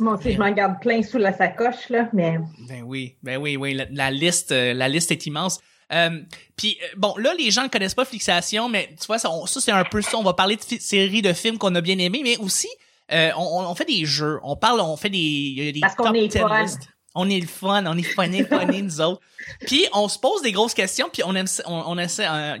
Moi 0.00 0.14
aussi, 0.14 0.32
je 0.32 0.38
m'en 0.38 0.50
garde 0.50 0.80
plein 0.80 1.02
sous 1.02 1.16
la 1.18 1.32
sacoche, 1.32 1.88
là, 1.88 2.08
mais 2.12 2.38
ben 2.68 2.82
oui, 2.84 3.16
ben 3.22 3.38
oui, 3.38 3.56
oui. 3.56 3.72
La, 3.74 3.86
la 3.90 4.10
liste, 4.10 4.52
euh, 4.52 4.74
la 4.74 4.88
liste 4.88 5.10
est 5.12 5.24
immense. 5.26 5.58
Euh, 5.92 6.20
Puis 6.56 6.76
bon, 6.96 7.14
là, 7.16 7.32
les 7.38 7.50
gens 7.50 7.62
ne 7.62 7.68
connaissent 7.68 7.94
pas 7.94 8.04
Fixation, 8.04 8.68
mais 8.68 8.90
tu 9.00 9.06
vois, 9.06 9.18
ça, 9.18 9.30
ça, 9.46 9.60
c'est 9.60 9.70
un 9.72 9.84
peu 9.84 10.02
ça. 10.02 10.18
On 10.18 10.22
va 10.22 10.34
parler 10.34 10.56
de 10.56 10.62
séries 10.78 11.22
de 11.22 11.32
films 11.32 11.56
qu'on 11.56 11.74
a 11.74 11.80
bien 11.80 11.98
aimés, 11.98 12.20
mais 12.22 12.36
aussi 12.36 12.68
euh, 13.12 13.30
on, 13.38 13.64
on 13.66 13.74
fait 13.74 13.86
des 13.86 14.04
jeux. 14.04 14.38
On 14.42 14.54
parle, 14.56 14.80
on 14.80 14.96
fait 14.98 15.08
des, 15.08 15.16
il 15.16 15.64
y 15.64 15.68
a 15.68 15.72
des 15.72 15.80
Parce 15.80 15.94
qu'on 15.94 16.12
est 16.12 16.28
10 16.28 16.38
fun. 16.40 16.62
lists. 16.62 16.88
On 17.14 17.28
est 17.28 17.40
le 17.40 17.46
fun, 17.46 17.84
on 17.86 17.96
est 17.96 18.02
funny, 18.02 18.44
funny 18.44 18.82
nous 18.82 19.00
autres. 19.00 19.20
Puis 19.66 19.86
on 19.92 20.08
se 20.08 20.18
pose 20.18 20.42
des 20.42 20.52
grosses 20.52 20.74
questions, 20.74 21.08
puis 21.12 21.22
on 21.24 21.34
essaie, 21.34 22.26
euh, 22.28 22.56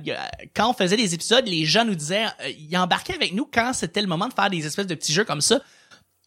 quand 0.54 0.70
on 0.70 0.72
faisait 0.72 0.96
des 0.96 1.14
épisodes, 1.14 1.46
les 1.46 1.64
gens 1.64 1.84
nous 1.84 1.94
disaient, 1.94 2.24
euh, 2.24 2.50
ils 2.58 2.76
embarquaient 2.76 3.14
avec 3.14 3.34
nous 3.34 3.48
quand 3.52 3.72
c'était 3.72 4.00
le 4.00 4.08
moment 4.08 4.26
de 4.26 4.34
faire 4.34 4.50
des 4.50 4.66
espèces 4.66 4.86
de 4.86 4.94
petits 4.94 5.12
jeux 5.12 5.24
comme 5.24 5.40
ça 5.40 5.60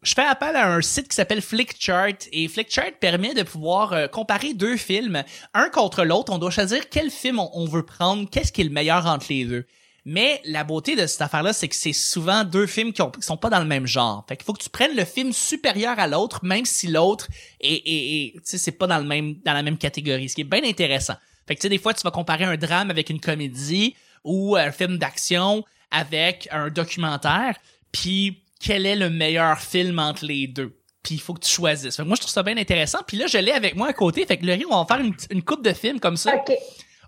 je 0.04 0.14
fais 0.14 0.26
appel 0.26 0.56
à 0.56 0.74
un 0.74 0.82
site 0.82 1.10
qui 1.10 1.16
s'appelle 1.16 1.42
Flickchart 1.42 2.28
et 2.32 2.48
Flickchart 2.48 2.94
permet 3.00 3.34
de 3.34 3.44
pouvoir 3.44 3.94
euh, 3.94 4.08
comparer 4.08 4.54
deux 4.54 4.78
films, 4.78 5.24
un 5.54 5.70
contre 5.70 6.04
l'autre. 6.04 6.34
On 6.34 6.40
doit 6.40 6.50
choisir 6.50 6.90
quel 6.90 7.12
film 7.12 7.40
on 7.40 7.66
veut 7.66 7.86
prendre, 7.86 8.28
qu'est-ce 8.30 8.52
qui 8.52 8.62
est 8.62 8.66
le 8.66 8.72
meilleur 8.72 9.06
entre 9.06 9.28
les 9.30 9.46
deux. 9.46 9.66
Mais 10.06 10.42
la 10.46 10.64
beauté 10.64 10.96
de 10.96 11.06
cette 11.06 11.22
affaire-là, 11.22 11.54
c'est 11.54 11.68
que 11.68 11.76
c'est 11.76 11.94
souvent 11.94 12.44
deux 12.44 12.66
films 12.66 12.92
qui, 12.92 13.02
ont, 13.04 13.12
sont 13.20 13.38
pas 13.38 13.50
dans 13.52 13.60
le 13.60 13.66
même 13.66 13.86
genre. 13.86 14.26
Fait 14.28 14.36
qu'il 14.36 14.46
faut 14.46 14.54
que 14.54 14.64
tu 14.64 14.70
prennes 14.70 14.96
le 14.96 15.06
film 15.06 15.32
supérieur 15.32 16.00
à 16.00 16.08
l'autre, 16.08 16.44
même 16.44 16.66
si 16.66 16.88
l'autre 16.88 17.28
est, 17.60 17.74
est, 17.76 17.82
est- 17.86 18.32
tu 18.34 18.42
sais, 18.44 18.58
c'est 18.58 18.72
pas 18.72 18.88
dans 18.88 18.98
la 18.98 19.64
même 19.64 19.78
catégorie. 19.78 20.28
Ce 20.28 20.36
qui 20.36 20.42
est 20.42 20.46
bien 20.46 20.64
intéressant. 20.64 21.16
Fait 21.48 21.56
que 21.56 21.60
tu 21.62 21.66
sais, 21.66 21.70
des 21.70 21.78
fois, 21.78 21.94
tu 21.94 22.02
vas 22.02 22.12
comparer 22.12 22.46
un 22.46 22.58
drame 22.58 22.90
avec 22.90 23.10
une 23.12 23.20
comédie 23.20 23.96
ou 24.24 24.56
un 24.56 24.72
film 24.72 24.98
d'action 24.98 25.64
avec 25.92 26.48
un 26.52 26.70
documentaire. 26.70 27.56
Puis 27.92 28.42
quel 28.60 28.86
est 28.86 28.96
le 28.96 29.10
meilleur 29.10 29.60
film 29.60 30.00
entre 30.00 30.26
les 30.26 30.48
deux? 30.48 30.76
Puis 31.04 31.16
il 31.16 31.22
faut 31.22 31.34
que 31.34 31.40
tu 31.46 31.50
choisisses. 31.52 31.96
Fait 31.96 32.04
que 32.04 32.08
moi, 32.08 32.16
je 32.16 32.22
trouve 32.22 32.32
ça 32.34 32.44
bien 32.44 32.58
intéressant. 32.58 33.00
Puis 33.08 33.18
là, 33.18 33.26
je 33.28 33.38
l'ai 33.40 33.52
avec 33.52 33.76
moi 33.76 33.88
à 33.88 33.94
côté. 33.94 34.26
Fait 34.26 34.38
que 34.38 34.46
Laurie, 34.46 34.66
on 34.70 34.84
va 34.84 34.86
faire 34.86 35.04
une, 35.06 35.16
une 35.32 35.42
coupe 35.44 35.64
de 35.64 35.74
films 35.74 36.00
comme 36.00 36.16
ça. 36.18 36.32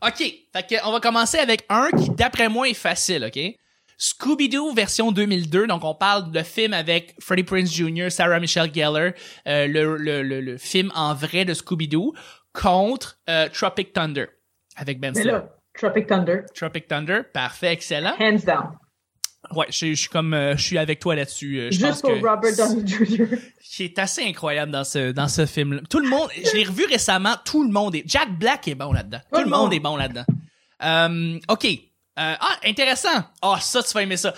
OK. 0.05 0.17
Fait 0.17 0.67
que 0.69 0.87
on 0.87 0.91
va 0.91 0.99
commencer 0.99 1.37
avec 1.37 1.65
un 1.69 1.89
qui, 1.91 2.09
d'après 2.09 2.49
moi, 2.49 2.67
est 2.67 2.73
facile, 2.73 3.25
OK? 3.25 3.39
Scooby-Doo 3.97 4.73
version 4.73 5.11
2002. 5.11 5.67
Donc, 5.67 5.83
on 5.83 5.95
parle 5.95 6.31
de 6.31 6.41
film 6.43 6.73
avec 6.73 7.15
Freddie 7.21 7.43
Prinze 7.43 7.71
Jr., 7.73 8.09
Sarah 8.09 8.39
Michelle 8.39 8.73
Gellar, 8.73 9.11
euh, 9.47 9.67
le, 9.67 9.95
le, 9.97 10.21
le, 10.23 10.41
le 10.41 10.57
film 10.57 10.91
en 10.95 11.13
vrai 11.13 11.45
de 11.45 11.53
Scooby-Doo, 11.53 12.13
contre 12.53 13.17
euh, 13.29 13.47
Tropic 13.49 13.93
Thunder 13.93 14.25
avec 14.75 14.99
Ben 14.99 15.13
Stiller. 15.13 15.31
là, 15.31 15.49
Tropic 15.77 16.07
Thunder, 16.07 16.41
Tropic 16.53 16.87
Thunder, 16.87 17.21
parfait, 17.33 17.71
excellent. 17.73 18.15
hands 18.19 18.43
down. 18.45 18.77
Ouais, 19.51 19.65
je, 19.69 19.87
je 19.87 19.93
suis 19.93 20.09
comme, 20.09 20.33
euh, 20.33 20.55
je 20.55 20.63
suis 20.63 20.77
avec 20.77 20.99
toi 20.99 21.15
là-dessus. 21.15 21.59
euh, 21.59 21.69
Je 21.71 21.79
pense 21.79 21.89
Juste 21.89 22.01
pour 22.01 22.11
que 22.11 22.27
Robert 22.27 22.55
Downey 22.55 22.87
Jr. 22.87 23.25
qui 23.63 23.83
est 23.83 23.99
assez 23.99 24.23
incroyable 24.23 24.71
dans 24.71 24.83
ce 24.83 25.11
dans 25.11 25.27
ce 25.27 25.45
film. 25.45 25.81
Tout 25.89 25.99
le 25.99 26.09
monde, 26.09 26.29
je 26.35 26.55
l'ai 26.55 26.63
revu 26.63 26.85
récemment. 26.85 27.35
Tout 27.43 27.63
le 27.63 27.71
monde 27.71 27.95
est 27.95 28.03
Jack 28.05 28.37
Black 28.37 28.67
est 28.67 28.75
bon 28.75 28.93
là-dedans. 28.93 29.19
Tout, 29.33 29.41
le 29.41 29.49
monde 29.49 29.73
est 29.73 29.79
bon 29.79 29.95
là-dedans. 29.97 30.25
Euh, 30.83 31.39
ok, 31.49 31.67
ah, 32.15 32.37
intéressant. 32.65 33.23
Ah, 33.41 33.57
ça, 33.59 33.83
tu 33.83 33.93
vas 33.93 34.03
aimer 34.03 34.17
ça. 34.17 34.33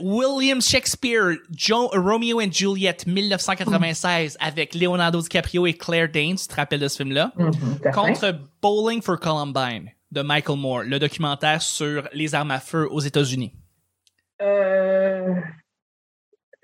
William 0.00 0.60
Shakespeare, 0.62 1.38
Romeo 1.92 2.40
and 2.40 2.52
Juliet, 2.52 2.98
1996, 3.06 4.36
avec 4.40 4.74
Leonardo 4.74 5.20
DiCaprio 5.20 5.66
et 5.66 5.74
Claire 5.74 6.08
Danes, 6.08 6.36
tu 6.36 6.46
te 6.46 6.54
rappelles 6.54 6.80
de 6.80 6.88
ce 6.88 6.98
film-là? 6.98 7.32
Mhm, 7.36 7.52
fait. 7.82 7.90
Contre 7.90 8.38
Bowling 8.62 9.02
for 9.02 9.18
Columbine, 9.18 9.90
de 10.12 10.22
Michael 10.22 10.58
Moore, 10.58 10.82
le 10.84 10.98
documentaire 10.98 11.60
sur 11.62 12.08
les 12.12 12.34
armes 12.34 12.50
à 12.52 12.60
feu 12.60 12.86
aux 12.90 13.00
États-Unis. 13.00 13.52
Euh, 14.42 15.34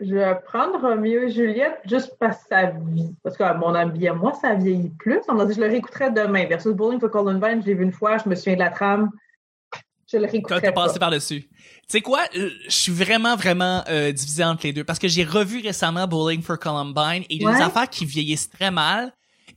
je 0.01 0.15
vais 0.15 0.35
prendre 0.45 0.81
Roméo 0.81 1.23
et 1.23 1.31
Juliette 1.31 1.79
juste 1.89 2.13
parce 2.19 2.39
que 2.43 2.49
ça 2.51 2.67
vieillit. 2.67 3.15
Parce 3.23 3.37
que 3.37 3.43
à 3.45 3.55
mon 3.55 3.75
avis, 3.75 4.09
à 4.09 4.15
moi, 4.15 4.33
ça 4.35 4.55
vieillit 4.55 4.93
plus. 4.99 5.21
On 5.29 5.39
a 5.39 5.47
dit 5.47 5.55
je 5.55 5.61
le 5.61 5.69
réécouterai 5.69 6.11
demain. 6.11 6.47
Versus 6.47 6.73
Bowling 6.73 7.01
for 7.01 7.11
Columbine, 7.11 7.63
je 7.63 7.67
l'ai 7.69 7.75
vu 7.75 7.85
une 7.85 7.93
fois, 7.93 8.19
je 8.19 8.29
me 8.29 8.35
souviens 8.35 8.55
de 8.55 8.59
la 8.61 8.71
trame. 8.71 9.11
Je 10.11 10.19
le 10.19 10.27
réécouterai 10.27 10.61
t'es 10.61 10.73
pas. 10.73 10.87
passé 10.87 10.99
par-dessus. 10.99 11.43
Tu 11.43 11.49
sais 11.89 12.01
quoi? 12.03 12.21
Euh, 12.37 12.51
Je 12.69 12.75
suis 12.75 12.93
vraiment, 12.93 13.37
vraiment 13.37 13.83
euh, 13.89 14.13
divisé 14.13 14.45
entre 14.45 14.67
les 14.67 14.73
deux. 14.73 14.85
Parce 14.85 14.99
que 14.99 15.09
j'ai 15.09 15.25
revu 15.25 15.61
récemment 15.63 16.07
Bowling 16.07 16.43
for 16.43 16.59
Columbine 16.59 17.23
et 17.31 17.37
il 17.37 17.43
y 17.43 17.47
a 17.47 17.55
des 17.55 17.63
affaires 17.63 17.89
qui 17.89 18.05
vieillissent 18.05 18.51
très 18.51 18.71
mal. 18.71 19.13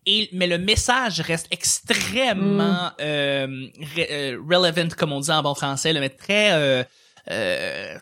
Et, 0.05 0.29
mais 0.31 0.45
le 0.45 0.59
message 0.59 1.19
reste 1.21 1.47
extrêmement 1.51 2.91
euh, 3.01 3.47
re- 3.47 4.07
euh, 4.11 4.37
relevant, 4.47 4.87
comme 4.95 5.11
on 5.11 5.19
dit 5.19 5.31
en 5.31 5.41
bon 5.41 5.55
français, 5.55 5.91
là, 5.93 5.99
mais 5.99 6.09
très 6.09 6.51
euh, 7.31 7.97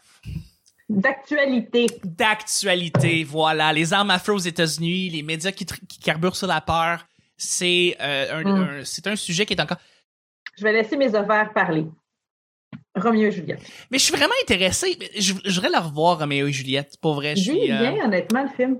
D'actualité. 0.89 1.87
d'actualité. 2.03 3.23
Voilà, 3.23 3.71
les 3.73 3.93
armes 3.93 4.11
à 4.11 4.19
feu 4.19 4.33
aux 4.33 4.37
États-Unis, 4.37 5.09
les 5.09 5.23
médias 5.23 5.51
qui, 5.51 5.65
qui 5.65 5.99
carburent 5.99 6.35
sur 6.35 6.47
la 6.47 6.61
peur, 6.61 7.07
c'est 7.37 7.95
euh, 8.01 8.33
un, 8.35 8.43
Mm. 8.43 8.47
un- 8.79 8.85
c'est 8.85 9.07
un 9.07 9.15
sujet 9.15 9.45
qui 9.45 9.53
est 9.53 9.61
encore 9.61 9.77
Je 10.57 10.63
vais 10.63 10.73
laisser 10.73 10.97
mes 10.97 11.15
ovaires 11.15 11.51
parler. 11.53 11.85
Roméo 12.95 13.29
et 13.29 13.31
Juliette. 13.31 13.61
Mais 13.89 13.97
je 13.97 14.03
suis 14.03 14.13
vraiment 14.15 14.33
intéressé. 14.43 14.97
Je, 15.17 15.33
je 15.43 15.51
voudrais 15.55 15.69
la 15.71 15.79
revoir, 15.79 16.19
Roméo 16.19 16.47
et 16.47 16.51
Juliette. 16.51 16.95
Pour 17.01 17.15
vrai, 17.15 17.35
je 17.35 17.41
suis. 17.43 17.71
euh, 17.71 17.91
bien, 17.91 18.05
honnêtement, 18.05 18.43
le 18.43 18.49
film. 18.49 18.77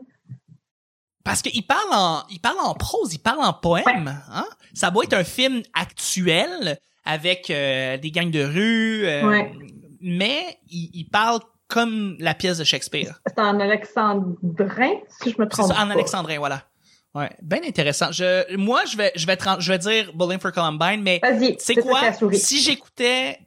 parce 1.24 1.42
qu'il 1.42 1.66
parle 1.66 1.90
en, 1.94 2.24
il 2.30 2.40
parle 2.40 2.60
en 2.60 2.74
prose, 2.76 3.14
il 3.14 3.20
parle 3.20 3.40
en 3.44 3.54
poème. 3.54 4.22
Hein? 4.30 4.46
Ça 4.74 4.92
doit 4.92 5.04
être 5.06 5.14
un 5.14 5.24
film 5.24 5.64
actuel 5.74 6.78
avec 7.06 7.50
euh, 7.50 7.98
des 7.98 8.12
gangs 8.12 8.30
de 8.32 8.44
rue, 8.44 9.06
euh, 9.08 9.28
Ouais. 9.28 9.52
Mais 10.04 10.58
il, 10.70 10.90
il 10.94 11.06
parle 11.06 11.40
comme 11.68 12.16
la 12.20 12.34
pièce 12.36 12.58
de 12.60 12.64
Shakespeare. 12.64 13.20
C'est 13.26 13.40
en 13.40 13.60
alexandrin, 13.60 14.92
si 15.22 15.32
je 15.32 15.36
me 15.40 15.46
C'est 15.46 15.50
trompe 15.50 15.74
ça, 15.74 15.84
en 15.84 15.90
alexandrin, 15.90 16.38
voilà. 16.38 16.64
Ouais, 17.16 17.30
bien 17.42 17.60
intéressant. 17.64 18.12
Je, 18.12 18.56
moi, 18.58 18.86
je 18.86 18.98
vais, 18.98 19.12
je 19.16 19.26
vais, 19.28 19.38
te- 19.38 19.60
je 19.60 19.72
vais 19.72 19.78
dire 19.78 20.12
Bowling 20.14 20.40
for 20.40 20.52
Columbine, 20.52 21.02
mais 21.02 21.20
Vas-y, 21.22 21.56
c'est 21.60 21.76
c'est 21.76 21.82
quoi? 21.82 22.12
qui. 22.12 22.38
Si 22.40 22.60
j'écoutais 22.62 23.40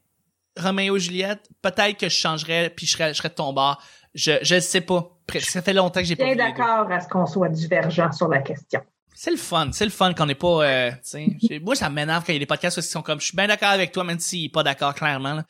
Roméo 0.57 0.97
et 0.97 1.01
Juliette, 1.01 1.49
peut-être 1.63 1.99
que 1.99 2.09
je 2.09 2.15
changerais 2.17 2.71
puis 2.75 2.87
je 2.87 2.93
serais, 2.93 3.09
je 3.13 3.19
serais 3.19 3.29
de 3.29 3.35
ton 3.35 3.53
bord. 3.53 3.83
Je, 4.15 4.33
je 4.43 4.59
sais 4.61 4.81
pas. 4.81 5.11
Ça 5.41 5.61
fait 5.63 5.73
longtemps 5.75 6.01
que 6.01 6.07
j'ai 6.07 6.17
pas 6.17 6.25
Bien 6.25 6.35
les 6.35 6.41
deux. 6.53 6.57
d'accord 6.57 6.91
à 6.91 7.01
ce 7.01 7.09
qu'on 7.09 7.27
soit 7.27 7.49
divergent 7.49 8.13
sur 8.13 8.29
la 8.29 8.41
question. 8.41 8.81
C'est 9.15 9.31
le 9.33 9.37
fun, 9.37 9.71
c'est 9.73 9.85
le 9.85 9.91
fun 9.91 10.15
qu'on 10.15 10.27
n'est 10.27 10.35
pas, 10.35 10.65
euh, 10.65 10.91
tu 10.93 10.97
sais. 11.03 11.27
j'ai- 11.43 11.59
Moi, 11.59 11.75
ça 11.75 11.91
m'énerve 11.91 12.23
quand 12.25 12.33
il 12.33 12.37
y 12.37 12.37
a 12.37 12.41
des 12.41 12.47
podcasts 12.47 12.77
ils 12.77 12.83
sont 12.83 13.03
comme, 13.03 13.21
je 13.21 13.27
suis 13.27 13.37
bien 13.37 13.47
d'accord 13.49 13.71
avec 13.71 13.91
toi, 13.93 14.05
même 14.05 14.19
s'il 14.21 14.45
est 14.45 14.49
pas 14.53 14.63
d'accord 14.63 14.95
clairement. 14.95 15.35
là. 15.35 15.45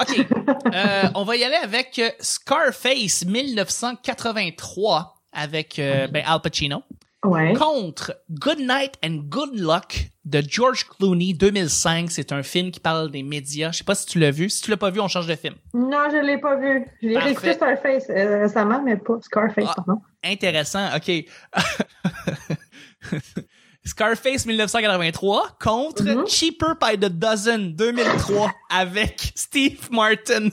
Ok, 0.00 0.26
euh, 0.74 1.02
on 1.14 1.24
va 1.24 1.36
y 1.36 1.44
aller 1.44 1.54
avec 1.56 1.98
euh, 1.98 2.10
Scarface 2.20 3.24
1983 3.24 5.14
avec 5.32 5.78
euh, 5.78 6.06
ben, 6.08 6.22
Al 6.26 6.40
Pacino 6.40 6.82
Ouais. 7.24 7.54
contre 7.54 8.14
Good 8.28 8.58
Night 8.58 8.96
and 9.02 9.22
Good 9.30 9.58
Luck 9.58 10.10
de 10.26 10.42
George 10.46 10.86
Clooney 10.86 11.32
2005. 11.32 12.10
C'est 12.10 12.32
un 12.32 12.42
film 12.42 12.70
qui 12.70 12.80
parle 12.80 13.10
des 13.10 13.22
médias. 13.22 13.72
Je 13.72 13.78
sais 13.78 13.84
pas 13.84 13.94
si 13.94 14.04
tu 14.04 14.18
l'as 14.18 14.30
vu. 14.30 14.50
Si 14.50 14.60
tu 14.60 14.70
l'as 14.70 14.76
pas 14.76 14.90
vu, 14.90 15.00
on 15.00 15.08
change 15.08 15.26
de 15.26 15.34
film. 15.34 15.54
Non, 15.72 16.10
je 16.12 16.18
l'ai 16.22 16.36
pas 16.36 16.56
vu. 16.56 16.84
Je 17.00 17.08
l'ai 17.08 17.14
Parfait. 17.14 17.28
réécouté 17.28 17.52
Starface 17.54 18.10
euh, 18.10 18.42
récemment, 18.42 18.82
mais 18.82 18.98
pas 18.98 19.14
Scarface, 19.22 19.64
Ah. 19.70 19.74
pardon. 19.86 20.02
Intéressant. 20.22 20.86
Ok. 20.94 21.10
Scarface 23.86 24.46
1983 24.46 25.56
contre 25.62 26.02
Mhm. 26.04 26.26
Cheaper 26.26 26.74
by 26.80 26.96
the 26.98 27.10
Dozen 27.10 27.74
2003 27.76 28.50
avec 28.70 29.32
Steve 29.34 29.88
Martin 29.90 30.48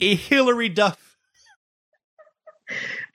et 0.00 0.16
Hilary 0.30 0.70
Duff. 0.70 0.94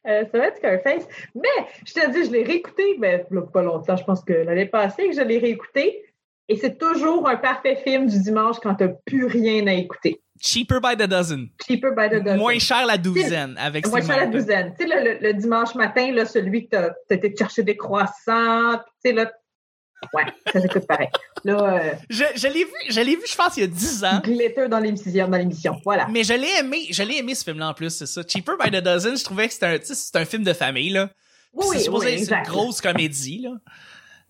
Euh, 0.05 0.25
ça 0.31 0.37
va 0.37 0.47
être 0.47 0.57
Scarface. 0.57 1.07
Mais, 1.35 1.47
je 1.85 1.93
te 1.93 2.11
dis, 2.11 2.25
je 2.25 2.31
l'ai 2.31 2.43
réécouté, 2.43 2.97
là, 2.99 3.19
pas 3.53 3.61
longtemps, 3.61 3.95
je 3.95 4.03
pense 4.03 4.21
que 4.23 4.33
l'année 4.33 4.65
passée 4.65 5.09
que 5.09 5.15
je 5.15 5.21
l'ai 5.21 5.37
réécouté. 5.39 6.03
Et 6.49 6.57
c'est 6.57 6.77
toujours 6.77 7.29
un 7.29 7.37
parfait 7.37 7.77
film 7.77 8.07
du 8.07 8.19
dimanche 8.21 8.57
quand 8.61 8.75
t'as 8.75 8.89
plus 9.05 9.25
rien 9.27 9.65
à 9.67 9.73
écouter. 9.73 10.21
Cheaper 10.41 10.81
by 10.81 10.97
the 10.97 11.07
Dozen. 11.07 11.47
Cheaper 11.65 11.91
by 11.95 12.09
the 12.09 12.21
dozen. 12.21 12.37
Moins 12.37 12.59
cher 12.59 12.85
la 12.85 12.97
douzaine 12.97 13.55
avec 13.57 13.87
Moi, 13.87 14.01
Steve 14.01 14.09
je 14.09 14.13
suis 14.13 14.21
à 14.21 14.25
la 14.25 14.31
douzaine. 14.31 14.73
Tu 14.77 14.85
sais, 14.85 14.93
le, 14.93 15.13
le- 15.13 15.19
le 15.21 15.33
dimanche 15.35 15.73
matin, 15.75 16.11
là, 16.11 16.25
celui 16.25 16.65
que 16.67 16.71
t'as 16.71 16.89
as 17.09 17.13
été 17.13 17.33
chercher 17.33 17.63
des 17.63 17.77
croissants, 17.77 18.73
tu 18.75 19.09
sais, 19.09 19.13
là, 19.13 19.31
ouais, 20.13 20.23
ça 20.51 20.61
s'écoute 20.61 20.85
pareil. 20.87 21.07
Là, 21.43 21.61
euh, 21.83 21.91
Je, 22.09 22.23
je 22.35 22.47
l'ai 22.47 22.63
vu, 22.65 22.71
je 22.89 22.99
l'ai 23.01 23.15
vu, 23.15 23.21
je 23.29 23.35
pense, 23.35 23.57
il 23.57 23.61
y 23.61 23.63
a 23.63 23.67
10 23.67 24.03
ans. 24.05 24.19
glitter 24.23 24.67
dans 24.67 24.79
l'émission, 24.79 25.27
dans 25.27 25.37
l'émission. 25.37 25.79
Voilà. 25.83 26.07
Mais 26.09 26.23
je 26.23 26.33
l'ai 26.33 26.49
aimé, 26.59 26.87
je 26.89 27.03
l'ai 27.03 27.17
aimé 27.17 27.35
ce 27.35 27.43
film-là 27.43 27.69
en 27.69 27.73
plus, 27.73 27.89
c'est 27.89 28.05
ça. 28.05 28.21
Cheaper 28.27 28.53
by 28.57 28.69
the 28.71 28.81
Dozen, 28.83 29.17
je 29.17 29.23
trouvais 29.23 29.47
que 29.47 29.53
c'était 29.53 29.65
un, 29.67 29.77
c'est 29.81 30.15
un 30.15 30.25
film 30.25 30.43
de 30.43 30.53
famille, 30.53 30.89
là. 30.89 31.09
Oui, 31.53 31.65
c'est 31.73 31.79
supposé 31.79 32.15
oui, 32.15 32.23
être 32.23 32.31
une 32.33 32.43
grosse 32.43 32.81
comédie, 32.81 33.39
là. 33.41 33.51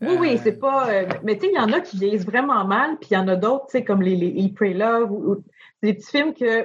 Oui, 0.02 0.16
oui, 0.20 0.34
Euh, 0.36 0.40
c'est 0.44 0.60
pas. 0.60 0.90
euh, 0.90 1.06
mais 1.24 1.36
tu 1.38 1.46
sais, 1.46 1.52
il 1.54 1.56
y 1.56 1.60
en 1.60 1.72
a 1.72 1.80
qui 1.80 1.98
vieillissent 1.98 2.26
vraiment 2.26 2.66
mal, 2.66 2.98
puis 3.00 3.10
il 3.12 3.14
y 3.14 3.18
en 3.18 3.28
a 3.30 3.36
d'autres, 3.38 3.68
tu 3.68 3.78
sais, 3.78 3.84
comme 3.86 4.02
les, 4.02 4.16
les 4.18 4.50
Pray 4.50 4.74
Love, 4.74 5.10
ou, 5.12 5.32
ou- 5.34 5.44
c'est 5.82 5.88
des 5.92 5.94
petits 5.94 6.12
films 6.12 6.34
que 6.34 6.64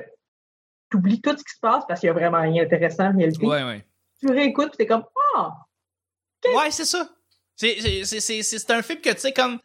tu 0.90 0.96
oublies 0.96 1.20
tout 1.20 1.30
ce 1.36 1.44
qui 1.44 1.54
se 1.54 1.60
passe 1.60 1.84
parce 1.86 2.00
qu'il 2.00 2.08
y 2.08 2.10
a 2.10 2.14
vraiment 2.14 2.40
rien 2.40 2.62
d'intéressant 2.64 3.04
en 3.12 3.16
réalité. 3.16 3.46
Ouais, 3.46 3.62
ouais. 3.62 3.84
Tu 4.20 4.28
réécoutes, 4.32 4.68
puis 4.70 4.78
t'es 4.78 4.86
comme, 4.86 5.04
ah, 5.36 5.52
Ouais, 6.56 6.70
c'est 6.70 6.84
ça. 6.86 7.08
C'est, 7.58 8.70
un 8.70 8.82
film 8.82 9.00
que, 9.00 9.10
tu 9.10 9.18
sais, 9.20 9.32
comme, 9.32 9.58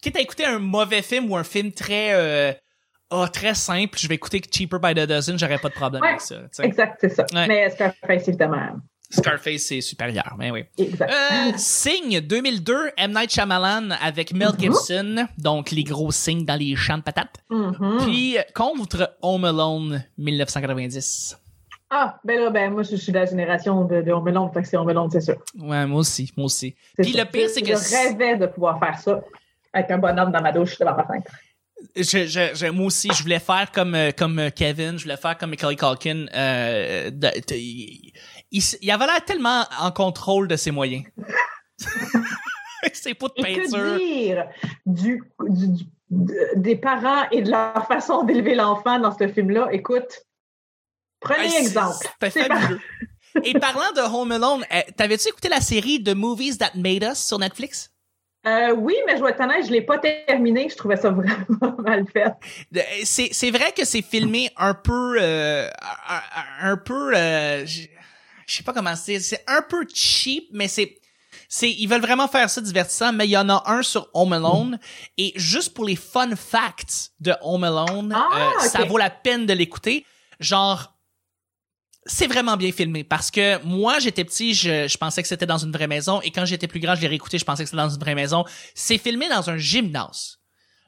quitte 0.00 0.16
à 0.16 0.20
écouter 0.20 0.44
un 0.44 0.58
mauvais 0.58 1.02
film 1.02 1.30
ou 1.30 1.36
un 1.36 1.44
film 1.44 1.72
très, 1.72 2.12
euh, 2.14 2.52
ah, 3.10 3.28
très 3.32 3.54
simple, 3.54 3.98
je 3.98 4.06
vais 4.08 4.14
écouter 4.14 4.40
Cheaper 4.50 4.78
by 4.78 4.94
the 4.94 5.06
Dozen, 5.06 5.38
j'aurais 5.38 5.58
pas 5.58 5.68
de 5.68 5.74
problème 5.74 6.02
Ouais. 6.02 6.08
avec 6.10 6.20
ça. 6.20 6.36
exact, 6.62 6.98
c'est 7.00 7.08
ça. 7.10 7.24
Ouais. 7.34 7.46
Mais 7.48 7.68
Scarface, 7.70 8.28
évidemment. 8.28 8.76
Scarface, 9.08 9.62
c'est 9.62 9.80
supérieur, 9.80 10.34
mais 10.36 10.50
oui. 10.50 10.64
Exact. 10.78 11.12
Euh, 11.12 11.52
Signe 11.56 12.20
2002, 12.20 12.90
M. 12.96 13.12
Night 13.12 13.30
Shyamalan 13.32 13.90
avec 14.00 14.32
Mel 14.32 14.48
Mhm. 14.48 14.58
Gibson, 14.60 15.28
donc 15.38 15.70
les 15.70 15.84
gros 15.84 16.10
signes 16.10 16.44
dans 16.44 16.56
les 16.56 16.74
champs 16.74 16.98
de 16.98 17.02
patates. 17.04 17.36
Mhm. 17.50 17.98
Puis 18.04 18.36
contre 18.54 19.16
Home 19.22 19.44
Alone 19.44 20.04
1990. 20.18 21.38
Ah, 21.90 22.18
ben 22.24 22.40
là, 22.40 22.50
ben 22.50 22.72
moi, 22.72 22.82
je 22.82 22.96
suis 22.96 23.12
de 23.12 23.18
la 23.18 23.26
génération 23.26 23.84
de, 23.84 24.02
de 24.02 24.12
fait 24.52 24.62
que 24.62 24.68
c'est 24.68 24.76
c'est 25.12 25.20
sûr. 25.20 25.36
Ouais, 25.58 25.86
moi 25.86 26.00
aussi, 26.00 26.32
moi 26.36 26.46
aussi. 26.46 26.74
Puis 26.98 27.12
le 27.12 27.24
pire, 27.24 27.48
Je- 27.48 27.52
c'est 27.54 27.62
que 27.62 27.68
Je 27.68 28.08
rêvais 28.08 28.36
de 28.36 28.46
pouvoir 28.46 28.78
faire 28.80 28.98
ça 28.98 29.20
avec 29.72 29.90
un 29.92 29.98
bonhomme 29.98 30.32
dans 30.32 30.40
ma 30.42 30.50
douche 30.52 30.78
devant 30.78 30.96
ma 30.96 31.04
fenêtre. 31.06 31.30
Je, 31.94 32.02
je, 32.26 32.54
je- 32.54 32.70
moi 32.70 32.86
aussi, 32.86 33.08
je 33.14 33.22
voulais 33.22 33.38
faire 33.38 33.70
comme 33.70 33.94
euh, 33.94 34.10
comme 34.10 34.38
euh, 34.38 34.50
Kevin, 34.50 34.98
je 34.98 35.04
voulais 35.04 35.16
faire 35.18 35.36
comme 35.38 35.50
Macaulay 35.50 35.76
Culkin. 35.76 36.26
Euh, 36.34 37.10
de- 37.10 37.18
de- 37.48 37.54
il, 37.54 38.12
il, 38.50 38.90
avait 38.90 39.06
l'air 39.06 39.24
tellement 39.24 39.62
en 39.80 39.90
contrôle 39.92 40.48
de 40.48 40.56
ses 40.56 40.70
moyens. 40.72 41.04
c'est 42.92 43.14
pas 43.14 43.28
de 43.28 43.32
Et 43.36 43.54
que 43.54 43.70
peinture. 43.70 43.96
dire 43.98 44.44
du, 44.86 45.22
du- 45.48 45.68
du- 45.68 45.84
de- 46.10 46.48
des 46.56 46.76
parents 46.76 47.28
et 47.30 47.42
de 47.42 47.50
leur 47.50 47.86
façon 47.86 48.24
d'élever 48.24 48.54
l'enfant 48.54 48.98
dans 48.98 49.16
ce 49.16 49.28
film-là? 49.28 49.68
Écoute, 49.72 50.25
prenez 51.20 51.48
c'est- 51.50 51.58
exemple. 51.60 52.06
C'était 52.22 52.48
fabuleux. 52.48 52.80
Et 53.44 53.52
parlant 53.54 53.92
de 53.94 54.00
Home 54.00 54.32
Alone, 54.32 54.64
euh, 54.72 54.80
t'avais-tu 54.96 55.28
écouté 55.28 55.48
la 55.48 55.60
série 55.60 56.02
The 56.02 56.14
Movies 56.14 56.56
That 56.58 56.70
Made 56.74 57.02
Us 57.04 57.18
sur 57.18 57.38
Netflix? 57.38 57.90
Euh, 58.46 58.72
oui, 58.74 58.94
mais 59.06 59.16
je 59.18 59.22
vais 59.22 59.30
être 59.30 59.40
honnête, 59.40 59.66
je 59.66 59.72
l'ai 59.72 59.82
pas 59.82 59.98
terminé. 59.98 60.68
Je 60.70 60.76
trouvais 60.76 60.96
ça 60.96 61.10
vraiment 61.58 61.76
mal 61.82 62.06
fait. 62.10 62.32
De- 62.70 62.80
C'est 63.04 63.28
c'est 63.32 63.50
vrai 63.50 63.72
que 63.76 63.84
c'est 63.84 64.02
filmé 64.02 64.50
un 64.56 64.72
peu 64.72 65.16
euh, 65.20 65.68
un, 66.60 66.76
peu 66.76 67.14
euh, 67.16 67.66
je 67.66 67.88
sais 68.46 68.62
pas 68.62 68.72
comment 68.72 68.94
c'est 68.96 69.18
c'est 69.20 69.42
un 69.48 69.62
peu 69.62 69.84
cheap 69.92 70.44
mais 70.52 70.68
c'est 70.68 70.96
c'est 71.48 71.70
ils 71.70 71.88
veulent 71.88 72.00
vraiment 72.00 72.28
faire 72.28 72.48
ça 72.48 72.60
divertissant 72.60 73.12
mais 73.12 73.26
il 73.26 73.30
y 73.30 73.36
en 73.36 73.48
a 73.48 73.64
un 73.66 73.82
sur 73.82 74.08
Home 74.14 74.32
Alone 74.32 74.78
et 75.18 75.32
juste 75.36 75.74
pour 75.74 75.84
les 75.84 75.96
fun 75.96 76.34
facts 76.36 77.10
de 77.20 77.34
Home 77.42 77.64
Alone 77.64 78.12
Ah, 78.16 78.28
euh, 78.62 78.68
ça 78.68 78.84
vaut 78.84 78.98
la 78.98 79.10
peine 79.10 79.44
de 79.46 79.52
l'écouter 79.52 80.06
genre 80.38 80.95
c'est 82.06 82.26
vraiment 82.26 82.56
bien 82.56 82.72
filmé 82.72 83.04
parce 83.04 83.30
que 83.30 83.62
moi 83.64 83.98
j'étais 83.98 84.24
petit 84.24 84.54
je, 84.54 84.96
pensais 84.96 85.22
que 85.22 85.28
c'était 85.28 85.46
dans 85.46 85.58
une 85.58 85.72
vraie 85.72 85.88
maison 85.88 86.20
et 86.22 86.30
quand 86.30 86.44
j'étais 86.44 86.68
plus 86.68 86.80
grand 86.80 86.94
je 86.94 87.00
l'ai 87.02 87.08
réécouté 87.08 87.38
je 87.38 87.44
pensais 87.44 87.64
que 87.64 87.68
c'était 87.68 87.82
dans 87.82 87.90
une 87.90 88.00
vraie 88.00 88.14
maison 88.14 88.44
c'est 88.74 88.98
filmé 88.98 89.28
dans 89.28 89.50
un 89.50 89.58
gymnase 89.58 90.38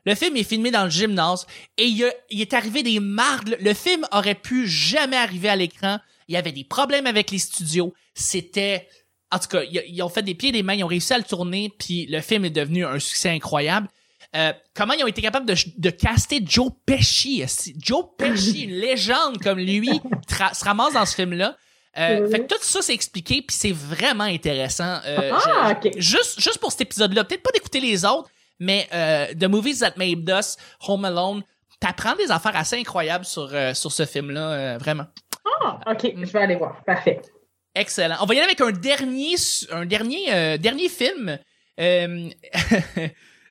le 0.09 0.15
film 0.15 0.37
est 0.37 0.45
filmé 0.45 0.71
dans 0.71 0.85
le 0.85 0.91
gymnase 0.91 1.47
et 1.77 1.85
il, 1.85 2.05
a- 2.05 2.13
est 2.31 2.55
arrivé 2.55 2.83
des 2.83 2.99
mardes. 2.99 3.59
Le 3.61 3.75
film 3.75 4.07
aurait 4.11 4.35
pu 4.35 4.67
jamais 4.67 5.17
arriver 5.17 5.51
à 5.51 5.57
l'écran. 5.57 5.99
Il 6.29 6.35
y 6.35 6.39
avait 6.39 6.53
des 6.53 6.65
problèmes 6.65 7.07
avec 7.07 7.31
les 7.31 7.39
studios. 7.39 7.93
C'était, 8.15 8.89
en 9.31 9.39
tout 9.39 9.49
cas, 9.49 9.63
ils 9.65 10.03
ont 10.03 10.09
fait 10.09 10.23
des 10.23 10.35
pieds 10.35 10.49
et 10.49 10.53
des 10.53 10.63
mains, 10.63 10.75
ils 10.75 10.85
ont 10.85 10.89
réussi 10.89 11.13
à 11.13 11.19
le 11.19 11.25
tourner, 11.25 11.71
puis 11.79 12.07
le 12.07 12.23
film 12.23 12.47
est 12.47 12.51
devenu 12.51 12.87
un 12.87 12.99
succès 12.99 13.29
incroyable. 13.29 13.89
Euh, 14.37 14.53
comment 14.75 14.93
ils 14.95 15.03
ont 15.05 15.09
été 15.09 15.23
capables 15.23 15.47
de, 15.47 15.55
de 15.77 15.91
caster 15.91 16.41
Joe 16.45 16.71
Pesci. 16.85 17.45
Joe 17.79 18.05
Pesci, 18.19 18.65
une 18.65 18.71
légende 18.81 19.39
comme 19.43 19.59
lui, 19.59 19.89
se 20.29 20.65
ramasse 20.65 20.93
dans 20.95 21.07
ce 21.07 21.15
film-là. 21.15 21.57
Euh, 21.97 22.21
Oui. 22.25 22.31
Fait 22.31 22.41
que 22.41 22.47
tout 22.55 22.61
ça, 22.63 22.83
c'est 22.83 22.95
expliqué, 22.95 23.43
puis 23.43 23.57
c'est 23.57 23.73
vraiment 23.73 24.25
intéressant. 24.25 24.99
Euh, 25.07 25.31
Ah, 25.35 25.75
je- 25.83 25.89
ok. 25.89 25.95
juste, 25.99 26.41
juste 26.41 26.59
pour 26.59 26.71
cet 26.71 26.83
épisode-là, 26.83 27.25
peut-être 27.25 27.43
pas 27.43 27.51
d'écouter 27.53 27.81
les 27.81 28.05
autres, 28.05 28.29
mais 28.61 28.87
euh, 28.93 29.27
The 29.35 29.45
Movies 29.45 29.79
That 29.81 29.95
Made 29.97 30.29
Us, 30.29 30.57
Home 30.87 31.05
Alone, 31.07 31.43
t'apprends 31.81 32.15
des 32.17 32.31
affaires 32.31 32.55
assez 32.57 32.77
incroyables 32.77 33.25
sur, 33.25 33.51
sur 33.75 33.91
ce 33.93 34.05
film-là, 34.05 34.79
vraiment. 34.79 35.07
Ah, 35.63 35.81
OK, 35.91 36.13
je 36.15 36.31
vais 36.33 36.39
aller 36.41 36.57
voir. 36.57 36.83
Parfait. 36.85 37.21
Excellent. 37.75 38.17
On 38.21 38.27
va 38.27 38.35
y 38.35 38.39
aller 38.39 38.47
avec 38.47 38.61
un 38.61 38.71
dernier, 38.73 39.35
un 39.73 39.87
dernier, 39.87 40.59
dernier 40.59 40.89
film. 40.89 41.39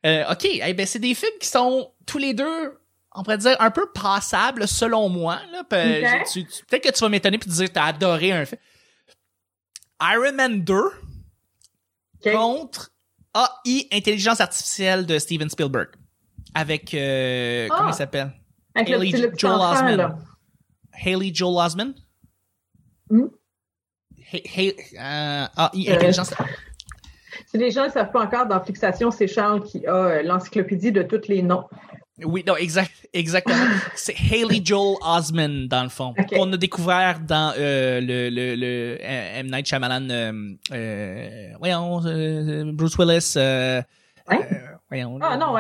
Euh, 0.06 0.32
ok, 0.32 0.46
eh 0.46 0.74
ben 0.74 0.86
c'est 0.86 1.00
des 1.00 1.14
films 1.16 1.38
qui 1.40 1.48
sont 1.48 1.92
tous 2.06 2.18
les 2.20 2.34
deux, 2.34 2.80
on 3.16 3.24
pourrait 3.24 3.38
dire 3.40 3.56
un 3.60 3.72
peu 3.72 3.92
passables 3.92 4.68
selon 4.68 5.10
moi. 5.10 5.40
Là. 5.52 5.64
Pe- 5.64 6.04
Ok. 6.22 6.28
tu- 6.32 6.46
tu- 6.46 6.66
Peut-être 6.66 6.84
que 6.84 6.92
tu 6.94 7.00
vas 7.00 7.10
m'étonner 7.10 7.38
puis 7.38 7.50
te 7.50 7.56
dire 7.56 7.68
que 7.68 7.74
t'as 7.74 7.86
adoré 7.86 8.32
un 8.32 8.46
film. 8.46 8.62
Iron 10.02 10.34
Man 10.34 10.62
2 10.64 10.74
OK. 10.76 12.32
contre 12.32 12.92
AI 13.66 13.88
Intelligence 13.92 14.40
artificielle 14.40 15.06
de 15.06 15.18
Steven 15.20 15.50
Spielberg 15.50 15.90
avec 16.54 16.94
euh, 16.94 17.68
Ah. 17.72 17.76
comment 17.78 17.90
il 17.90 17.96
s'appelle? 17.96 18.32
Haley 18.76 19.12
Joel 19.36 19.60
Osment. 19.60 19.96
là. 19.96 20.18
Haley 21.04 21.32
Joel 21.34 21.66
Osment? 21.66 21.94
Hmm? 23.10 23.28
Hey, 24.32 24.42
hey, 24.46 24.76
euh, 25.00 25.46
AI 25.58 25.90
Euh, 25.90 25.96
Intelligence 25.96 26.34
Si 27.46 27.58
les 27.58 27.72
gens 27.72 27.86
ne 27.86 27.92
savent 27.92 28.12
pas 28.12 28.22
encore, 28.24 28.46
dans 28.46 28.64
Fixation, 28.64 29.12
c'est 29.12 29.28
Charles 29.28 29.64
qui 29.64 29.86
a 29.86 29.94
euh, 29.96 30.24
l'encyclopédie 30.24 30.92
de 30.92 31.04
tous 31.04 31.28
les 31.28 31.42
noms. 31.42 31.66
Oui, 32.24 32.44
non, 32.48 32.56
exact, 32.56 32.92
exactement. 33.14 33.58
C'est 33.96 34.16
Haley 34.16 34.62
Joel 34.64 34.98
Osment, 35.06 35.68
dans 35.68 35.84
le 35.84 35.90
fond, 35.90 36.16
Ok. 36.18 36.30
qu'on 36.36 36.52
a 36.52 36.58
découvert 36.58 37.20
dans 37.20 37.54
euh, 37.58 38.00
le, 38.02 38.30
le, 38.30 38.56
le 38.56 38.98
euh, 39.00 39.40
M. 39.40 39.48
Night 39.52 39.68
Shyamalan, 39.68 40.10
euh, 40.10 40.32
euh, 40.74 41.50
voyons, 41.60 42.02
Bruce 42.74 42.98
Willis, 42.98 43.34
euh, 43.38 43.82
voyons. 44.90 45.20
Ah 45.22 45.38
non, 45.38 45.56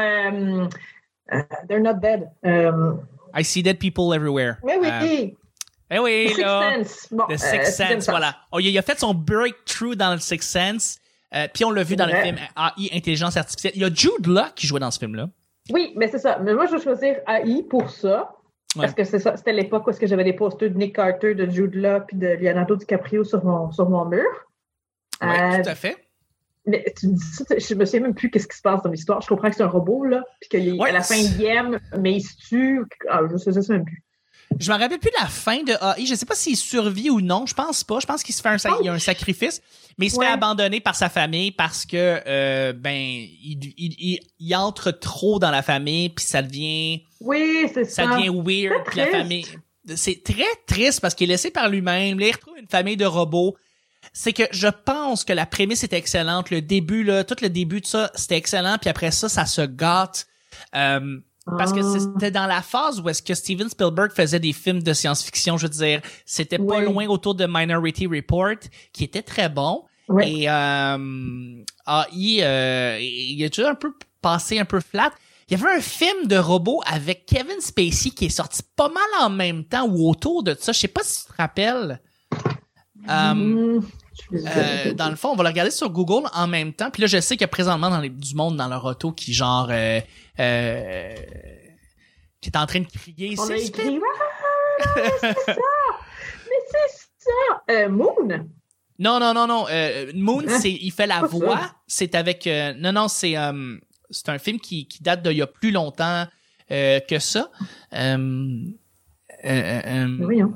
They're 1.67 1.81
Not 1.81 1.95
Dead. 2.01 2.29
Euh, 2.45 2.93
I 3.35 3.43
See 3.43 3.61
Dead 3.61 3.77
People 3.77 4.13
Everywhere. 4.15 4.55
mais 4.63 4.77
oui, 4.79 4.87
Euh, 4.89 5.95
eh 5.95 5.99
oui, 5.99 6.27
Sixth 6.29 6.41
là. 6.41 6.73
Sense. 6.77 7.07
Bon, 7.11 7.25
The 7.29 7.37
Sixth 7.37 7.73
Sense, 7.73 8.09
voilà. 8.09 8.35
Oh, 8.51 8.59
il, 8.59 8.67
il 8.67 8.77
a 8.77 8.81
fait 8.81 8.99
son 8.99 9.13
breakthrough 9.13 9.95
dans 9.95 10.13
le 10.13 10.19
Sixth 10.19 10.49
Sense, 10.49 10.97
euh, 11.35 11.47
puis 11.53 11.65
on 11.65 11.71
l'a 11.71 11.83
vu 11.83 11.95
dans 11.95 12.05
le 12.05 12.15
film 12.15 12.37
AI, 12.57 12.89
Intelligence 12.95 13.37
Artificielle. 13.37 13.73
Il 13.75 13.81
y 13.81 13.85
a 13.85 13.89
Jude 13.93 14.25
Law 14.27 14.45
qui 14.55 14.67
jouait 14.67 14.79
dans 14.79 14.91
ce 14.91 14.99
film-là. 14.99 15.29
Oui, 15.71 15.93
mais 15.97 16.07
c'est 16.07 16.19
ça. 16.19 16.39
Mais 16.39 16.53
moi, 16.53 16.65
je 16.67 16.75
vais 16.75 16.81
choisir 16.81 17.17
AI 17.27 17.63
pour 17.63 17.89
ça. 17.89 18.33
Parce 18.75 18.93
que 18.93 19.03
c'est 19.03 19.19
ça, 19.19 19.35
c'était 19.35 19.53
l'époque 19.53 19.87
où 19.87 19.89
est-ce 19.89 19.99
que 19.99 20.05
j'avais 20.07 20.23
des 20.23 20.33
posters 20.33 20.69
de 20.69 20.77
Nick 20.77 20.95
Carter, 20.95 21.33
de 21.33 21.49
Jude 21.49 21.73
Law, 21.73 22.01
puis 22.07 22.15
de 22.17 22.27
Leonardo 22.27 22.75
DiCaprio 22.75 23.23
sur 23.23 23.43
mon, 23.43 23.71
sur 23.71 23.89
mon 23.89 24.05
mur. 24.05 24.23
Oui, 25.21 25.27
Euh, 25.29 25.63
tout 25.63 25.69
à 25.69 25.75
fait. 25.75 25.97
Mais 26.67 26.83
tu 26.97 27.07
me 27.07 27.13
dis 27.13 27.23
ça, 27.25 27.43
je 27.57 27.73
me 27.75 27.85
souviens 27.85 28.01
même 28.01 28.13
plus 28.13 28.29
qu'est-ce 28.29 28.47
qui 28.47 28.57
se 28.57 28.61
passe 28.61 28.83
dans 28.83 28.91
l'histoire. 28.91 29.21
Je 29.21 29.27
comprends 29.27 29.49
que 29.49 29.55
c'est 29.55 29.63
un 29.63 29.67
robot, 29.67 30.03
là, 30.03 30.23
puis 30.41 30.49
qu'à 30.49 30.59
Ouais, 30.83 30.91
la 30.91 31.01
fin, 31.01 31.15
il 31.15 31.43
aime, 31.45 31.79
mais 31.97 32.15
il 32.15 32.21
se 32.21 32.35
tue. 32.49 32.83
Ah, 33.09 33.21
je 33.31 33.37
sais, 33.37 33.51
je 33.51 33.61
sais 33.61 33.73
même 33.73 33.85
plus. 33.85 34.03
Je 34.59 34.71
me 34.71 34.77
rappelle 34.77 34.99
plus 34.99 35.11
de 35.11 35.21
la 35.21 35.27
fin 35.27 35.63
de 35.63 35.71
AI. 35.71 36.05
Je 36.05 36.15
sais 36.15 36.25
pas 36.25 36.35
s'il 36.35 36.57
survit 36.57 37.09
ou 37.09 37.21
non. 37.21 37.45
Je 37.45 37.53
pense 37.53 37.83
pas. 37.83 37.99
Je 37.99 38.05
pense 38.05 38.23
qu'il 38.23 38.33
se 38.35 38.41
fait 38.41 38.49
un, 38.49 38.57
il 38.81 38.85
y 38.85 38.89
a 38.89 38.93
un 38.93 38.99
sacrifice, 38.99 39.61
mais 39.97 40.07
il 40.07 40.09
se 40.11 40.19
fait 40.19 40.25
abandonner 40.27 40.79
par 40.79 40.95
sa 40.95 41.09
famille 41.09 41.51
parce 41.51 41.85
que 41.85 42.21
euh, 42.25 42.73
ben 42.73 42.93
il, 42.93 43.73
il, 43.77 43.95
il, 43.99 44.19
il 44.39 44.55
entre 44.55 44.91
trop 44.91 45.39
dans 45.39 45.51
la 45.51 45.61
famille 45.61 46.09
puis 46.09 46.25
ça 46.25 46.41
devient 46.41 47.03
Oui, 47.19 47.69
c'est 47.73 47.85
ça. 47.85 48.03
ça 48.05 48.15
devient 48.15 48.29
weird 48.29 48.83
puis 48.85 48.97
la 48.97 49.07
famille 49.07 49.45
c'est 49.95 50.21
très 50.23 50.43
triste 50.67 50.99
parce 51.01 51.15
qu'il 51.15 51.29
est 51.29 51.33
laissé 51.33 51.49
par 51.51 51.69
lui-même. 51.69 52.19
Là, 52.19 52.27
il 52.27 52.31
retrouve 52.33 52.57
une 52.57 52.67
famille 52.67 52.97
de 52.97 53.05
robots. 53.05 53.55
C'est 54.13 54.33
que 54.33 54.43
je 54.51 54.67
pense 54.67 55.23
que 55.23 55.33
la 55.33 55.45
prémisse 55.45 55.83
est 55.83 55.93
excellente. 55.93 56.49
Le 56.49 56.61
début 56.61 57.03
là, 57.03 57.23
tout 57.23 57.35
le 57.41 57.49
début 57.49 57.81
de 57.81 57.85
ça, 57.85 58.11
c'était 58.15 58.37
excellent. 58.37 58.77
Puis 58.79 58.89
après 58.89 59.11
ça, 59.11 59.29
ça 59.29 59.45
se 59.45 59.61
gâte. 59.61 60.27
Euh, 60.75 61.19
parce 61.57 61.71
que 61.73 61.79
Ah. 61.81 61.99
c'était 61.99 62.31
dans 62.31 62.45
la 62.47 62.61
phase 62.61 62.99
où 62.99 63.07
est-ce 63.09 63.21
que 63.21 63.33
Steven 63.33 63.69
Spielberg 63.69 64.11
faisait 64.11 64.39
des 64.39 64.53
films 64.53 64.81
de 64.83 64.93
science-fiction, 64.93 65.57
je 65.57 65.67
veux 65.67 65.73
dire, 65.73 66.01
c'était 66.25 66.57
pas 66.57 66.77
Oui. 66.79 66.85
loin 66.85 67.07
autour 67.07 67.35
de 67.35 67.45
Minority 67.47 68.07
Report, 68.07 68.55
qui 68.93 69.03
était 69.03 69.21
très 69.21 69.49
bon. 69.49 69.83
Ouais. 70.09 70.31
Et 70.31 70.49
euh, 70.49 71.63
AI, 71.87 72.39
euh, 72.41 72.97
il 73.01 73.43
a 73.45 73.49
toujours 73.49 73.71
un 73.71 73.75
peu 73.75 73.93
passé 74.21 74.57
un 74.59 74.65
peu 74.65 74.79
flat. 74.79 75.11
Il 75.49 75.57
y 75.57 75.61
avait 75.63 75.77
un 75.77 75.81
film 75.81 76.27
de 76.27 76.35
robot 76.37 76.81
avec 76.85 77.25
Kevin 77.25 77.59
Spacey 77.61 78.09
qui 78.11 78.25
est 78.25 78.29
sorti 78.29 78.61
pas 78.75 78.89
mal 78.89 79.03
en 79.21 79.29
même 79.29 79.63
temps 79.63 79.87
ou 79.87 80.09
autour 80.09 80.43
de 80.43 80.55
ça. 80.59 80.71
Je 80.73 80.79
sais 80.79 80.87
pas 80.89 81.01
si 81.03 81.25
tu 81.25 81.31
te 81.31 81.37
rappelles. 81.37 82.01
Euh, 83.09 83.33
Hmm, 83.33 83.79
euh, 84.33 84.93
dans 84.93 85.09
le 85.09 85.15
fond, 85.15 85.29
on 85.29 85.35
va 85.35 85.43
le 85.43 85.49
regarder 85.49 85.71
sur 85.71 85.89
Google 85.89 86.27
en 86.33 86.47
même 86.47 86.73
temps. 86.73 86.89
Puis 86.91 87.01
là, 87.01 87.07
je 87.07 87.19
sais 87.19 87.35
qu'il 87.35 87.41
y 87.41 87.45
a 87.45 87.49
présentement 87.49 87.89
dans 87.89 87.99
les, 87.99 88.09
du 88.09 88.35
monde 88.35 88.57
dans 88.57 88.67
leur 88.67 88.83
auto 88.85 89.11
qui 89.11 89.33
genre 89.33 89.67
euh, 89.71 89.99
euh, 90.39 91.15
qui 92.41 92.49
est 92.49 92.57
en 92.57 92.65
train 92.65 92.79
de 92.81 92.87
crier. 92.87 93.35
On 93.39 93.49
a 93.49 93.55
écrit. 93.57 93.99
Ah, 94.79 94.93
c'est 95.19 95.33
ça! 95.33 95.55
Mais 96.45 96.61
c'est 96.71 96.97
ça! 97.19 97.61
Euh, 97.71 97.89
Moon? 97.89 98.27
Non, 98.99 99.19
non, 99.19 99.33
non, 99.33 99.47
non. 99.47 99.65
Euh, 99.69 100.11
Moon, 100.15 100.43
Hein? 100.47 100.59
c'est 100.59 100.71
il 100.71 100.91
fait 100.91 101.07
la 101.07 101.21
voix. 101.21 101.59
C'est 101.87 102.15
avec. 102.15 102.47
euh, 102.47 102.73
non, 102.77 102.91
non, 102.91 103.07
c'est 103.07 103.37
euh, 103.37 103.77
c'est 104.09 104.29
un 104.29 104.39
film 104.39 104.59
qui, 104.59 104.87
qui 104.87 105.03
date 105.03 105.21
d'il 105.23 105.37
y 105.37 105.41
a 105.41 105.47
plus 105.47 105.71
longtemps 105.71 106.25
euh, 106.71 106.99
que 107.01 107.19
ça. 107.19 107.51
Euh, 107.93 108.59
euh, 109.45 109.81
euh, 109.85 110.17
Voyons. 110.21 110.55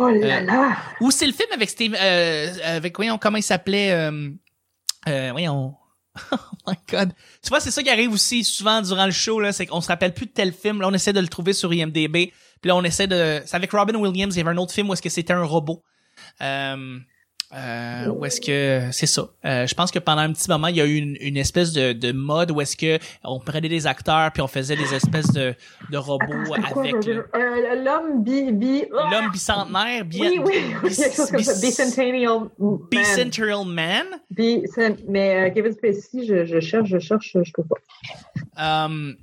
Oh 0.00 0.08
là 0.08 0.38
Euh, 0.38 0.40
là! 0.42 0.76
Ou 1.00 1.10
c'est 1.10 1.26
le 1.26 1.32
film 1.32 1.48
avec 1.52 1.68
Steve, 1.68 1.94
euh, 1.98 2.52
avec 2.62 2.96
voyons 2.96 3.18
comment 3.18 3.36
il 3.38 3.42
s'appelait. 3.42 3.92
Euh, 3.92 4.30
euh, 5.08 5.28
voyons. 5.32 5.74
Oh 6.32 6.36
my 6.66 6.74
god. 6.90 7.12
Tu 7.42 7.48
vois, 7.48 7.60
c'est 7.60 7.70
ça 7.70 7.82
qui 7.82 7.88
arrive 7.90 8.12
aussi 8.12 8.42
souvent 8.44 8.82
durant 8.82 9.06
le 9.06 9.12
show 9.12 9.40
là, 9.40 9.52
c'est 9.52 9.66
qu'on 9.66 9.80
se 9.80 9.88
rappelle 9.88 10.12
plus 10.12 10.26
de 10.26 10.32
tel 10.32 10.52
film. 10.52 10.80
Là, 10.80 10.88
on 10.88 10.92
essaie 10.92 11.12
de 11.12 11.20
le 11.20 11.28
trouver 11.28 11.52
sur 11.52 11.72
IMDb. 11.72 12.32
Puis 12.60 12.68
là, 12.68 12.76
on 12.76 12.82
essaie 12.84 13.06
de. 13.06 13.40
C'est 13.46 13.56
avec 13.56 13.70
Robin 13.72 13.94
Williams. 13.94 14.34
Il 14.34 14.38
y 14.38 14.40
avait 14.40 14.50
un 14.50 14.56
autre 14.58 14.72
film 14.72 14.90
où 14.90 14.92
est-ce 14.92 15.02
que 15.02 15.08
c'était 15.08 15.32
un 15.32 15.44
robot. 15.44 15.82
Euh, 16.42 16.98
euh, 17.54 18.08
où 18.08 18.24
est-ce 18.26 18.40
que 18.42 18.90
c'est 18.92 19.06
ça. 19.06 19.28
Euh, 19.44 19.66
je 19.66 19.74
pense 19.74 19.90
que 19.90 19.98
pendant 19.98 20.20
un 20.20 20.32
petit 20.32 20.48
moment, 20.50 20.66
il 20.66 20.76
y 20.76 20.80
a 20.82 20.84
eu 20.84 20.96
une, 20.96 21.16
une 21.20 21.36
espèce 21.38 21.72
de, 21.72 21.92
de 21.94 22.12
mode 22.12 22.50
où 22.50 22.60
est-ce 22.60 22.76
que 22.76 22.98
on 23.24 23.40
prenait 23.40 23.70
des 23.70 23.86
acteurs 23.86 24.30
puis 24.32 24.42
on 24.42 24.48
faisait 24.48 24.76
des 24.76 24.94
espèces 24.94 25.32
de, 25.32 25.54
de 25.90 25.96
robots 25.96 26.24
avec 26.54 26.94
Euh, 27.06 27.82
L'homme 27.84 28.22
bi... 28.22 28.52
bi... 28.52 28.84
ah! 28.98 29.08
l'homme 29.10 29.30
bicentenaire, 29.30 30.04
bi- 30.04 30.20
Oui, 30.20 30.40
oui, 30.44 30.54
oui, 30.82 30.94
quelque 30.96 31.16
chose 31.16 31.30
comme 31.30 31.42
ça. 31.42 31.54
bis- 31.54 31.60
Bicentennial 31.60 32.40
Man. 32.58 32.78
Bicentennial 32.90 33.64
Man? 33.66 34.06
Bicent- 34.30 35.04
Mais 35.08 35.48
euh, 35.48 35.54
Kevin 35.54 35.72
Spacey, 35.72 36.26
je, 36.26 36.44
je 36.44 36.60
cherche, 36.60 36.88
je 36.90 36.98
cherche, 36.98 37.36
je 37.42 37.52
peux 37.52 37.64
pas. 37.64 38.84
Um, 38.86 39.16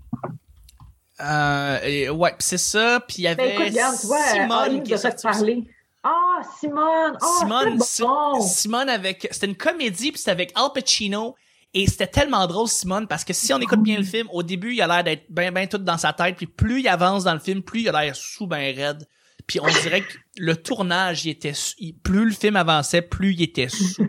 euh, 1.21 1.79
et 1.83 2.09
ouais, 2.09 2.33
c'est 2.39 2.57
ça. 2.57 2.99
Puis 3.07 3.17
il 3.19 3.21
y 3.31 3.35
Ben 3.35 3.39
avait 3.39 3.53
écoute, 3.53 3.65
regarde, 3.69 3.95
Simone 3.95 4.83
qui 4.83 4.93
a 4.93 4.97
fait 4.97 5.21
parler. 5.21 5.63
Ah, 6.07 6.41
Simone! 6.59 7.17
Ah, 7.19 7.25
Simone, 7.39 7.79
bon! 7.99 8.41
Simone 8.41 8.89
avec, 8.89 9.27
c'était 9.31 9.47
une 9.47 9.55
comédie 9.57 10.11
puis 10.11 10.19
c'était 10.19 10.31
avec 10.31 10.51
Al 10.55 10.69
Pacino 10.73 11.35
et 11.73 11.87
c'était 11.87 12.07
tellement 12.07 12.45
drôle 12.47 12.67
Simone 12.67 13.07
parce 13.07 13.23
que 13.25 13.33
si 13.33 13.51
on 13.53 13.59
écoute 13.59 13.81
bien 13.81 13.97
le 13.97 14.03
film, 14.03 14.27
au 14.31 14.43
début 14.43 14.73
il 14.73 14.81
a 14.81 14.87
l'air 14.87 15.03
d'être 15.03 15.25
ben 15.29 15.51
ben 15.53 15.67
tout 15.67 15.79
dans 15.79 15.97
sa 15.97 16.13
tête 16.13 16.35
puis 16.37 16.45
plus 16.47 16.81
il 16.81 16.87
avance 16.87 17.23
dans 17.23 17.33
le 17.33 17.39
film, 17.39 17.63
plus 17.63 17.81
il 17.81 17.89
a 17.89 18.03
l'air 18.03 18.15
sous 18.15 18.45
ben 18.47 18.75
raide. 18.75 19.07
Puis 19.47 19.59
on 19.59 19.67
dirait 19.67 20.01
que 20.01 20.13
le 20.37 20.55
tournage, 20.55 21.25
il 21.25 21.29
était 21.31 21.53
il- 21.79 21.93
plus 21.97 22.25
le 22.25 22.31
film 22.31 22.55
avançait, 22.55 23.01
plus 23.01 23.33
il 23.33 23.41
était 23.43 23.69
sous. 23.69 24.03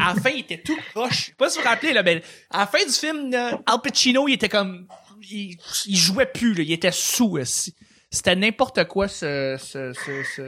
À 0.00 0.14
la 0.14 0.20
fin, 0.20 0.30
il 0.30 0.40
était 0.40 0.60
tout 0.62 0.76
croche. 0.94 1.20
Je 1.20 1.24
sais 1.26 1.32
pas 1.38 1.48
si 1.48 1.56
vous 1.58 1.64
vous 1.64 1.70
rappelez 1.70 1.92
là, 1.94 2.02
mais 2.02 2.22
à 2.50 2.60
la 2.60 2.66
fin 2.66 2.84
du 2.84 2.92
film, 2.92 3.30
là, 3.30 3.58
Al 3.64 3.80
Pacino, 3.82 4.28
il 4.28 4.34
était 4.34 4.50
comme, 4.50 4.86
il, 5.30 5.56
il 5.86 5.96
jouait 5.96 6.26
plus 6.26 6.52
là, 6.52 6.62
il 6.62 6.72
était 6.72 6.92
sous. 6.92 7.38
aussi. 7.38 7.74
C'était 8.14 8.36
n'importe 8.36 8.84
quoi 8.84 9.08
ce, 9.08 9.56
ce, 9.58 9.92
ce, 9.92 10.42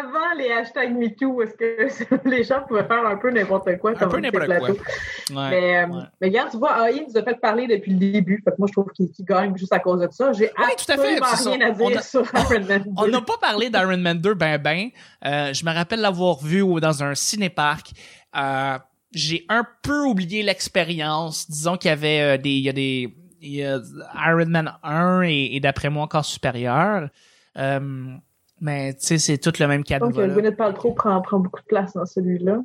avant 0.00 0.34
les 0.38 0.50
hashtags 0.52 0.96
MeToo, 0.96 1.42
est-ce 1.42 1.54
que 1.54 2.14
les 2.28 2.44
gens 2.44 2.60
pouvaient 2.66 2.84
faire 2.86 3.04
un 3.06 3.16
peu 3.16 3.30
n'importe 3.30 3.76
quoi 3.78 3.90
un 4.00 4.08
peu 4.08 4.20
n'importe 4.20 4.46
quoi. 4.46 4.68
Ouais, 4.70 5.50
Mais, 5.50 5.76
euh, 5.78 5.86
ouais. 5.88 6.02
mais 6.20 6.28
regarde, 6.28 6.50
tu 6.50 6.56
vois, 6.58 6.90
AI 6.90 7.04
nous 7.08 7.16
a 7.16 7.22
fait 7.24 7.40
parler 7.40 7.66
depuis 7.66 7.92
le 7.92 7.98
début. 7.98 8.40
Fait 8.44 8.52
que 8.52 8.56
moi, 8.58 8.68
je 8.68 8.72
trouve 8.72 8.90
qu'il 8.94 9.10
qu'il 9.10 9.24
gagne 9.24 9.56
juste 9.56 9.72
à 9.72 9.78
cause 9.80 10.00
de 10.00 10.08
ça. 10.10 10.32
J'ai 10.32 10.50
Oui, 10.58 10.64
tout 10.76 10.92
à 10.92 10.96
fait, 10.96 11.18
absolument 11.20 11.26
ça. 11.26 11.50
rien 11.50 11.60
à 11.68 11.70
On 11.82 11.88
dire 11.90 11.98
a- 11.98 12.02
sur 12.02 12.22
Iron 12.34 12.64
Man 12.66 12.82
2. 12.86 12.90
On 12.96 13.06
n'a 13.08 13.20
pas 13.20 13.36
parlé 13.40 13.68
d'Iron 13.70 13.96
Man 13.98 14.18
2 14.20 14.34
ben 14.34 14.58
ben. 14.58 14.88
Euh, 15.26 15.52
je 15.52 15.64
me 15.64 15.72
rappelle 15.72 16.00
l'avoir 16.00 16.38
vu 16.42 16.62
dans 16.80 17.02
un 17.02 17.14
cinéparc. 17.14 17.90
Euh, 18.36 18.78
j'ai 19.12 19.44
un 19.48 19.64
peu 19.82 20.02
oublié 20.04 20.42
l'expérience. 20.42 21.50
Disons 21.50 21.76
qu'il 21.76 21.88
y 21.88 21.92
avait 21.92 22.20
euh, 22.20 22.36
des, 22.38 22.50
il 22.50 22.62
y 22.62 22.68
a 22.68 22.72
des, 22.72 23.14
il 23.40 23.50
y 23.54 23.64
a 23.64 23.80
Iron 24.28 24.46
Man 24.46 24.72
1 24.82 25.22
et, 25.22 25.56
et 25.56 25.60
d'après 25.60 25.90
moi 25.90 26.04
encore 26.04 26.24
supérieur. 26.24 27.08
Euh, 27.56 28.14
mais 28.60 28.94
tu 28.94 29.06
sais, 29.06 29.18
c'est 29.18 29.38
tout 29.38 29.52
le 29.60 29.66
même 29.68 29.80
Donc, 29.82 29.86
cadeau. 29.86 30.18
euh, 30.20 30.28
Gwyneth 30.32 30.56
Paltrow 30.56 30.92
prend, 30.92 31.20
prend 31.22 31.38
beaucoup 31.38 31.60
de 31.60 31.66
place 31.66 31.92
dans 31.94 32.06
celui-là. 32.06 32.58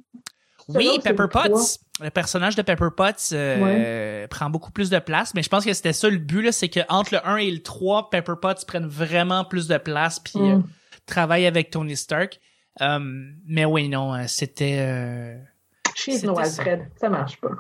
Oui, 0.70 0.86
Selon, 0.86 1.00
Pepper. 1.02 1.26
Potts. 1.30 1.80
Le 2.02 2.10
personnage 2.10 2.56
de 2.56 2.62
Pepper 2.62 2.88
Potts 2.96 3.30
euh, 3.34 4.26
prend 4.28 4.50
beaucoup 4.50 4.72
plus 4.72 4.90
de 4.90 4.98
place, 5.00 5.34
mais 5.36 5.44
je 5.44 5.50
pense 5.50 5.66
que 5.66 5.74
c'était 5.74 5.94
ça 5.94 6.10
le 6.10 6.18
but, 6.18 6.42
là, 6.42 6.52
c'est 6.52 6.70
que 6.70 6.80
entre 6.90 7.14
le 7.16 7.28
1 7.28 7.38
et 7.38 7.52
le 7.52 7.62
3, 7.62 8.10
Pepper 8.10 8.34
Potts 8.42 8.66
prennent 8.66 8.88
vraiment 8.88 9.44
plus 9.46 9.68
de 9.68 9.78
place, 9.78 10.20
puis 10.20 10.40
euh, 10.40 10.56
Mm. 10.58 10.64
travaillent 11.06 11.46
avec 11.48 11.70
Tony 11.70 11.96
Stark. 11.98 12.40
Euh, 12.82 13.00
mais 13.46 13.66
oui, 13.66 13.90
non, 13.90 14.16
euh, 14.16 14.24
c'était... 14.28 14.78
euh, 14.80 15.38
C'était 15.96 16.26
no. 16.26 16.40
Alfred, 16.40 16.88
ça 17.00 17.10
marche 17.10 17.40
pas. 17.40 17.52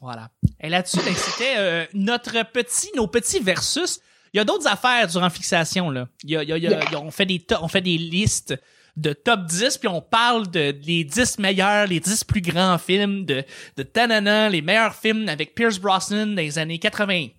Voilà. 0.00 0.30
Et 0.60 0.68
là-dessus, 0.68 0.98
ben, 1.04 1.14
c'était 1.14 1.54
euh, 1.56 1.84
notre 1.94 2.32
petit, 2.52 2.88
nos 2.96 3.06
petits 3.06 3.40
versus. 3.40 4.00
Il 4.32 4.36
y 4.36 4.40
a 4.40 4.44
d'autres 4.44 4.66
affaires 4.66 5.06
durant 5.08 5.30
fixation 5.30 5.88
là. 5.90 6.08
Il 6.24 6.30
y 6.30 6.36
a, 6.36 6.42
il 6.42 6.48
y 6.48 6.52
a- 6.52 6.56
il 6.58 6.62
y 6.64 6.66
a- 6.66 6.70
Yeah. 6.70 6.84
il 6.88 6.92
y 6.92 6.96
a- 6.96 7.00
on 7.00 7.10
fait 7.10 7.24
des 7.26 7.44
on 7.62 7.68
fait 7.68 7.80
des 7.80 7.96
listes 7.96 8.54
de 8.96 9.12
top 9.12 9.44
10 9.46 9.78
puis 9.78 9.88
on 9.88 10.00
parle 10.02 10.50
de 10.50 10.74
les 10.84 11.04
10 11.04 11.38
meilleurs, 11.38 11.86
les 11.86 12.00
10 12.00 12.24
plus 12.24 12.40
grands 12.42 12.76
films 12.78 13.24
de 13.24 13.44
de 13.76 13.82
Tanana, 13.82 14.48
les 14.50 14.62
meilleurs 14.62 14.94
films 14.94 15.28
avec 15.28 15.54
Pierce 15.54 15.78
Brosnan 15.78 16.34
les 16.34 16.58
années 16.58 16.78
80. 16.78 17.28
Tu 17.28 17.32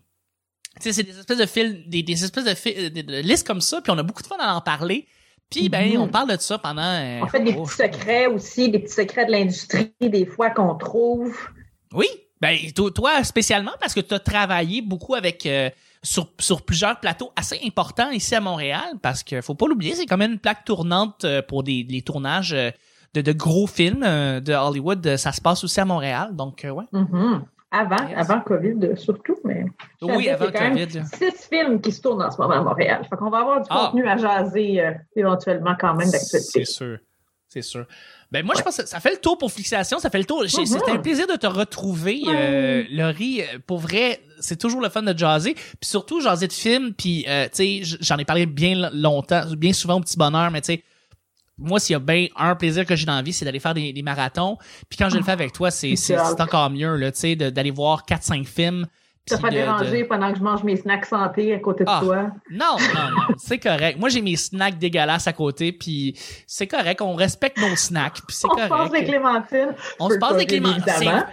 sais, 0.83 0.93
c'est 0.93 1.03
des 1.03 1.17
espèces 1.19 1.37
de 1.39 1.45
films, 1.47 1.83
des, 1.87 2.03
des 2.03 2.23
espèces 2.23 2.45
de, 2.45 2.53
fi- 2.53 2.91
de, 2.91 3.01
de 3.01 3.19
listes 3.21 3.45
comme 3.47 3.61
ça, 3.61 3.81
puis 3.81 3.91
on 3.91 3.97
a 3.97 4.03
beaucoup 4.03 4.21
de 4.21 4.27
fun 4.27 4.37
à 4.39 4.53
en 4.53 4.61
parler. 4.61 5.07
Puis 5.49 5.69
ben, 5.69 5.89
Mhm. 5.93 6.01
on 6.01 6.07
parle 6.07 6.35
de 6.35 6.41
ça 6.41 6.57
pendant. 6.59 6.81
euh, 6.83 7.19
On 7.23 7.27
fait 7.27 7.39
des 7.43 7.53
oh, 7.57 7.63
petits 7.63 7.75
secrets 7.77 8.27
aussi, 8.27 8.69
des 8.69 8.79
petits 8.79 8.93
secrets 8.93 9.25
de 9.25 9.31
l'industrie, 9.31 9.91
des 10.01 10.25
fois 10.25 10.49
qu'on 10.51 10.75
trouve. 10.75 11.35
Oui, 11.93 12.07
ben 12.41 12.55
to- 12.75 12.89
toi 12.91 13.23
spécialement 13.23 13.71
parce 13.79 13.93
que 13.93 13.99
tu 13.99 14.13
as 14.13 14.19
travaillé 14.19 14.81
beaucoup 14.81 15.15
avec 15.15 15.45
euh, 15.45 15.69
sur, 16.03 16.29
sur 16.39 16.61
plusieurs 16.63 16.99
plateaux 16.99 17.31
assez 17.35 17.59
importants 17.65 18.09
ici 18.11 18.35
à 18.35 18.41
Montréal 18.41 18.93
parce 19.01 19.23
que 19.23 19.41
faut 19.41 19.55
pas 19.55 19.67
l'oublier, 19.67 19.95
c'est 19.95 20.05
quand 20.05 20.17
même 20.17 20.33
une 20.33 20.39
plaque 20.39 20.63
tournante 20.65 21.25
euh, 21.25 21.41
pour 21.41 21.63
des 21.63 21.85
les 21.89 22.01
tournages 22.01 22.53
euh, 22.53 22.69
de, 23.13 23.21
de 23.21 23.31
gros 23.31 23.65
films 23.67 24.01
de 24.01 24.53
Hollywood, 24.53 25.15
ça 25.17 25.31
se 25.31 25.41
passe 25.41 25.63
aussi 25.63 25.79
à 25.79 25.85
Montréal. 25.85 26.35
Donc 26.35 26.65
ouais. 26.69 26.85
Mhm. 26.91 27.43
Avant, 27.69 28.07
Yes. 28.07 28.17
avant 28.17 28.39
COVID 28.41 28.75
surtout, 28.95 29.35
mais 29.43 29.65
Oui, 30.01 30.29
avant 30.29 30.45
qu'il 30.45 30.53
y 30.53 30.57
a 30.57 30.69
quand 30.69 30.73
même 30.75 30.87
COVID. 30.87 31.03
Six 31.13 31.49
films 31.51 31.81
qui 31.81 31.91
se 31.91 32.01
tournent 32.01 32.21
en 32.23 32.31
ce 32.31 32.39
moment 32.39 32.53
à 32.53 32.61
Montréal. 32.61 33.05
Fait 33.09 33.17
qu'on 33.17 33.29
va 33.29 33.39
avoir 33.39 33.59
du 33.61 33.67
Ah. 33.69 33.87
contenu 33.91 34.07
à 34.07 34.15
jaser 34.15 34.79
euh, 34.85 34.91
éventuellement 35.17 35.75
quand 35.77 35.93
même 35.95 36.09
d'actualité. 36.09 36.63
C'est 36.63 36.65
sûr. 36.65 36.97
C'est 37.49 37.61
sûr. 37.61 37.85
Ben 38.31 38.45
moi 38.45 38.55
je 38.57 38.61
pense 38.61 38.75
que 38.77 38.85
ça 38.85 38.99
fait 38.99 39.11
le 39.11 39.17
tour 39.17 39.37
pour 39.37 39.51
Fixation, 39.51 39.99
ça 39.99 40.09
fait 40.09 40.17
le 40.17 40.25
tour. 40.25 40.43
J'ai- 40.45 40.65
C'était 40.65 40.91
un 40.91 40.97
plaisir 40.97 41.27
de 41.27 41.35
te 41.35 41.47
retrouver, 41.47 42.21
euh, 42.27 42.83
Laurie. 42.91 43.41
Euh, 43.41 43.59
Pour 43.65 43.79
vrai, 43.79 44.21
c'est 44.39 44.57
toujours 44.59 44.81
le 44.81 44.89
fun 44.89 45.01
de 45.01 45.17
jaser, 45.17 45.53
puis 45.53 45.63
surtout 45.83 46.19
jaser 46.19 46.47
de 46.47 46.53
films. 46.53 46.93
Puis 46.93 47.23
euh, 47.27 47.45
tu 47.45 47.83
sais, 47.85 47.97
j'en 48.01 48.17
ai 48.17 48.25
parlé 48.25 48.45
bien 48.45 48.89
longtemps, 48.93 49.43
bien 49.57 49.71
souvent 49.73 49.95
au 49.95 50.01
petit 50.01 50.17
bonheur, 50.17 50.51
mais 50.51 50.61
tu 50.61 50.73
sais. 50.73 50.83
Moi, 51.59 51.79
s'il 51.79 51.93
y 51.93 51.95
a 51.95 51.99
bien 51.99 52.27
un 52.35 52.53
plaisir 52.55 52.85
que 52.85 52.95
j'ai 52.95 53.05
dans 53.07 53.15
la 53.15 53.23
vie, 53.23 53.33
c'est 53.33 53.43
d'aller 53.43 53.59
faire 53.59 53.73
des, 53.73 53.91
des 53.91 54.03
marathons. 54.03 54.57
Puis 54.89 54.97
quand 54.99 55.09
je 55.09 55.17
le 55.17 55.23
fais 55.23 55.31
avec 55.31 55.53
toi, 55.53 55.71
c'est 55.71 55.95
encore 56.39 56.69
mieux, 56.69 56.95
là, 56.97 57.11
tu 57.11 57.19
sais, 57.19 57.35
d'aller 57.35 57.71
voir 57.71 58.03
4-5 58.05 58.45
films. 58.45 58.85
Fait 59.35 59.49
de- 59.49 59.49
déranger 59.49 60.03
de- 60.03 60.07
pendant 60.07 60.31
que 60.31 60.37
je 60.39 60.43
mange 60.43 60.63
mes 60.63 60.77
snacks 60.77 61.05
santé 61.05 61.53
à 61.53 61.59
côté 61.59 61.83
de 61.83 61.89
Ah. 61.91 61.99
toi. 62.01 62.15
non, 62.51 62.77
non, 62.79 63.09
non, 63.11 63.35
c'est 63.37 63.59
correct. 63.59 63.99
Moi, 63.99 64.07
j'ai 64.09 64.21
mes 64.21 64.35
snacks 64.37 64.77
dégueulasses 64.77 65.27
à 65.27 65.33
côté, 65.33 65.71
puis 65.73 66.17
c'est 66.45 66.67
correct. 66.67 67.01
On 67.01 67.15
respecte 67.15 67.57
nos 67.57 67.75
snacks, 67.75 68.21
puis 68.25 68.35
c'est 68.35 68.47
On 68.47 68.51
se 68.55 68.67
passe 68.67 68.69
des 68.69 68.87
correct. 68.87 69.07
clémentines. 69.07 69.75
On 69.99 70.09
se 70.09 70.17
passe 70.17 70.29
pas, 70.31 70.37
des 70.37 70.45
clémentines. 70.45 71.25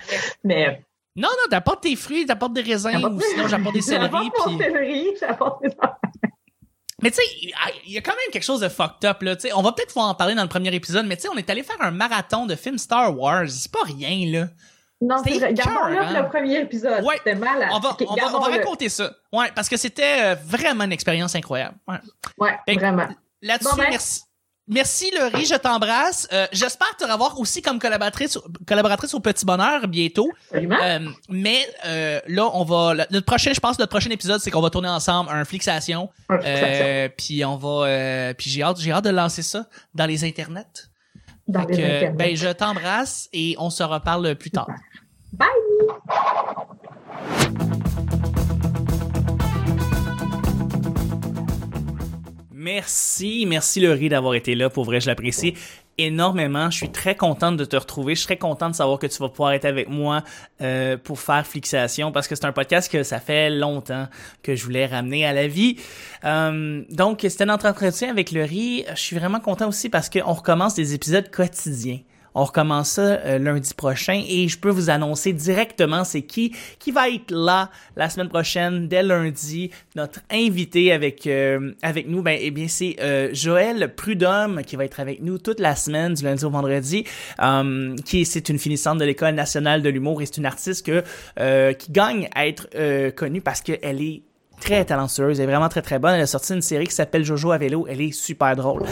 Mais 0.42 0.82
Non, 1.16 1.28
non, 1.28 1.48
t'apportes 1.48 1.82
tes 1.82 1.94
fruits, 1.94 2.26
t'apportes 2.26 2.54
des 2.54 2.62
raisins, 2.62 2.96
ou 2.96 3.20
sinon 3.20 3.46
j'apporte 3.46 3.74
des 3.74 3.82
céleris. 3.82 4.10
J'apporte 4.10 4.50
mon 4.50 4.58
céleri, 4.58 5.06
j'apporte 5.20 5.62
mes 5.62 5.68
Mais 7.02 7.10
tu 7.10 7.16
sais, 7.16 7.22
il 7.86 7.92
y 7.92 7.98
a 7.98 8.00
quand 8.00 8.12
même 8.12 8.30
quelque 8.32 8.42
chose 8.44 8.60
de 8.60 8.68
fucked 8.68 9.04
up, 9.04 9.20
là. 9.22 9.36
Tu 9.36 9.42
sais, 9.48 9.52
on 9.54 9.62
va 9.62 9.72
peut-être 9.72 9.88
pouvoir 9.88 10.08
en 10.08 10.14
parler 10.14 10.34
dans 10.34 10.42
le 10.42 10.48
premier 10.48 10.74
épisode, 10.74 11.06
mais 11.06 11.16
tu 11.16 11.22
sais, 11.22 11.28
on 11.28 11.36
est 11.36 11.50
allé 11.50 11.62
faire 11.62 11.76
un 11.80 11.90
marathon 11.90 12.46
de 12.46 12.54
films 12.56 12.78
Star 12.78 13.16
Wars. 13.18 13.44
C'est 13.48 13.70
pas 13.70 13.82
rien, 13.84 14.30
là. 14.40 14.48
Non, 15.06 15.16
c'est 15.24 15.38
vrai. 15.38 15.54
Gardons 15.54 15.88
écœurant. 15.88 16.10
là 16.12 16.22
le 16.22 16.28
premier 16.28 16.60
épisode. 16.60 17.04
Ouais. 17.04 17.16
C'était 17.18 17.34
malade. 17.34 17.68
On 17.72 17.78
va, 17.80 17.96
on 18.00 18.04
va, 18.04 18.10
on 18.10 18.14
va 18.14 18.20
gardons-le. 18.20 18.52
raconter 18.58 18.88
ça. 18.88 19.12
Ouais, 19.32 19.50
parce 19.54 19.68
que 19.68 19.76
c'était 19.76 20.22
euh, 20.22 20.34
vraiment 20.44 20.84
une 20.84 20.92
expérience 20.92 21.34
incroyable. 21.34 21.76
Ouais. 21.88 21.96
Ouais, 22.38 22.56
Fait 22.66 22.74
que- 22.76 22.80
vraiment. 22.80 23.08
Là-dessus, 23.42 23.70
Bon, 23.70 23.76
ben. 23.76 23.86
merci. 23.90 24.22
Merci 24.66 25.10
Laurie, 25.20 25.44
je 25.44 25.56
t'embrasse. 25.56 26.26
Euh, 26.32 26.46
J'espère 26.50 26.96
te 26.96 27.04
revoir 27.04 27.38
aussi 27.38 27.60
comme 27.60 27.78
collaboratrice, 27.78 28.38
collaboratrice 28.66 29.12
au 29.12 29.20
Petit 29.20 29.44
Bonheur 29.44 29.86
bientôt. 29.88 30.30
Absolument. 30.50 30.78
Euh, 30.82 31.00
mais 31.28 31.68
euh, 31.84 32.18
là, 32.28 32.48
on 32.54 32.64
va. 32.64 32.94
le- 32.94 33.04
Notre 33.10 33.26
prochain, 33.26 33.52
je 33.52 33.60
pense, 33.60 33.78
notre 33.78 33.90
prochain 33.90 34.08
épisode, 34.08 34.40
c'est 34.40 34.50
qu'on 34.50 34.62
va 34.62 34.70
tourner 34.70 34.88
ensemble 34.88 35.28
un 35.30 35.44
Flixation. 35.44 36.08
Un 36.30 36.38
fixation. 36.38 36.84
Euh, 36.86 37.08
puis 37.14 37.44
on 37.44 37.56
va. 37.58 38.32
puis 38.32 38.48
j'ai 38.48 38.62
hâte, 38.62 38.78
j'ai 38.80 38.90
hâte 38.90 39.04
de 39.04 39.10
lancer 39.10 39.42
ça 39.42 39.66
dans 39.94 40.06
les 40.06 40.24
internets. 40.24 40.64
Dans 41.46 41.60
Fait 41.66 41.72
les 41.72 41.76
que, 41.76 41.82
internets. 41.96 42.16
ben, 42.16 42.36
je 42.36 42.48
t'embrasse 42.52 43.28
et 43.32 43.54
on 43.58 43.70
se 43.70 43.82
reparle 43.82 44.34
plus 44.36 44.50
tard. 44.50 44.68
Bye! 45.32 45.48
Merci, 52.52 53.44
merci 53.46 53.80
Laurie 53.80 54.08
d'avoir 54.08 54.34
été 54.34 54.54
là. 54.54 54.70
Pour 54.70 54.84
vrai, 54.84 55.00
je 55.00 55.06
l'apprécie 55.06 55.54
énormément. 55.98 56.70
Je 56.70 56.76
suis 56.76 56.90
très 56.90 57.14
contente 57.14 57.56
de 57.56 57.64
te 57.64 57.76
retrouver. 57.76 58.14
Je 58.14 58.20
suis 58.20 58.26
très 58.26 58.36
contente 58.36 58.72
de 58.72 58.76
savoir 58.76 58.98
que 58.98 59.06
tu 59.06 59.18
vas 59.18 59.28
pouvoir 59.28 59.52
être 59.52 59.64
avec 59.64 59.88
moi 59.88 60.22
euh, 60.60 60.96
pour 60.96 61.20
faire 61.20 61.46
Flixation 61.46 62.12
parce 62.12 62.28
que 62.28 62.34
c'est 62.34 62.44
un 62.44 62.52
podcast 62.52 62.90
que 62.90 63.02
ça 63.02 63.20
fait 63.20 63.50
longtemps 63.50 64.08
que 64.42 64.54
je 64.54 64.64
voulais 64.64 64.86
ramener 64.86 65.26
à 65.26 65.32
la 65.32 65.46
vie. 65.46 65.76
Euh, 66.24 66.82
donc, 66.90 67.20
c'était 67.28 67.46
notre 67.46 67.66
entretien 67.66 68.10
avec 68.10 68.32
Laurie. 68.32 68.84
Je 68.90 69.00
suis 69.00 69.16
vraiment 69.16 69.40
content 69.40 69.68
aussi 69.68 69.88
parce 69.88 70.08
qu'on 70.08 70.32
recommence 70.32 70.74
des 70.74 70.94
épisodes 70.94 71.30
quotidiens. 71.30 72.00
On 72.34 72.44
recommence 72.44 72.90
ça 72.90 73.02
euh, 73.02 73.38
lundi 73.38 73.74
prochain 73.74 74.20
et 74.28 74.48
je 74.48 74.58
peux 74.58 74.70
vous 74.70 74.90
annoncer 74.90 75.32
directement 75.32 76.02
c'est 76.02 76.22
qui 76.22 76.52
qui 76.80 76.90
va 76.90 77.08
être 77.08 77.30
là 77.30 77.70
la 77.96 78.10
semaine 78.10 78.28
prochaine 78.28 78.88
dès 78.88 79.04
lundi. 79.04 79.70
Notre 79.94 80.20
invité 80.30 80.92
avec 80.92 81.28
euh, 81.28 81.72
avec 81.82 82.08
nous, 82.08 82.22
ben 82.22 82.36
eh 82.40 82.50
bien 82.50 82.66
c'est 82.66 82.96
euh, 83.00 83.30
Joël 83.32 83.94
Prudhomme 83.94 84.62
qui 84.64 84.74
va 84.74 84.84
être 84.84 84.98
avec 84.98 85.22
nous 85.22 85.38
toute 85.38 85.60
la 85.60 85.76
semaine 85.76 86.14
du 86.14 86.24
lundi 86.24 86.44
au 86.44 86.50
vendredi. 86.50 87.04
Qui 88.04 88.24
c'est 88.24 88.48
une 88.48 88.58
finissante 88.58 88.98
de 88.98 89.04
l'école 89.04 89.34
nationale 89.34 89.82
de 89.82 89.88
l'humour 89.88 90.20
et 90.20 90.26
c'est 90.26 90.38
une 90.38 90.46
artiste 90.46 90.86
que 90.86 91.72
qui 91.72 91.92
gagne 91.92 92.28
à 92.34 92.46
être 92.46 92.68
connue 93.10 93.40
parce 93.40 93.60
qu'elle 93.60 94.02
est 94.02 94.22
très 94.60 94.84
talentueuse, 94.84 95.38
elle 95.40 95.44
est 95.44 95.52
vraiment 95.52 95.68
très 95.68 95.82
très 95.82 95.98
bonne. 95.98 96.14
Elle 96.14 96.22
a 96.22 96.26
sorti 96.26 96.54
une 96.54 96.62
série 96.62 96.86
qui 96.86 96.94
s'appelle 96.94 97.24
Jojo 97.24 97.52
à 97.52 97.58
vélo, 97.58 97.86
elle 97.88 98.00
est 98.00 98.12
super 98.12 98.56
drôle. 98.56 98.82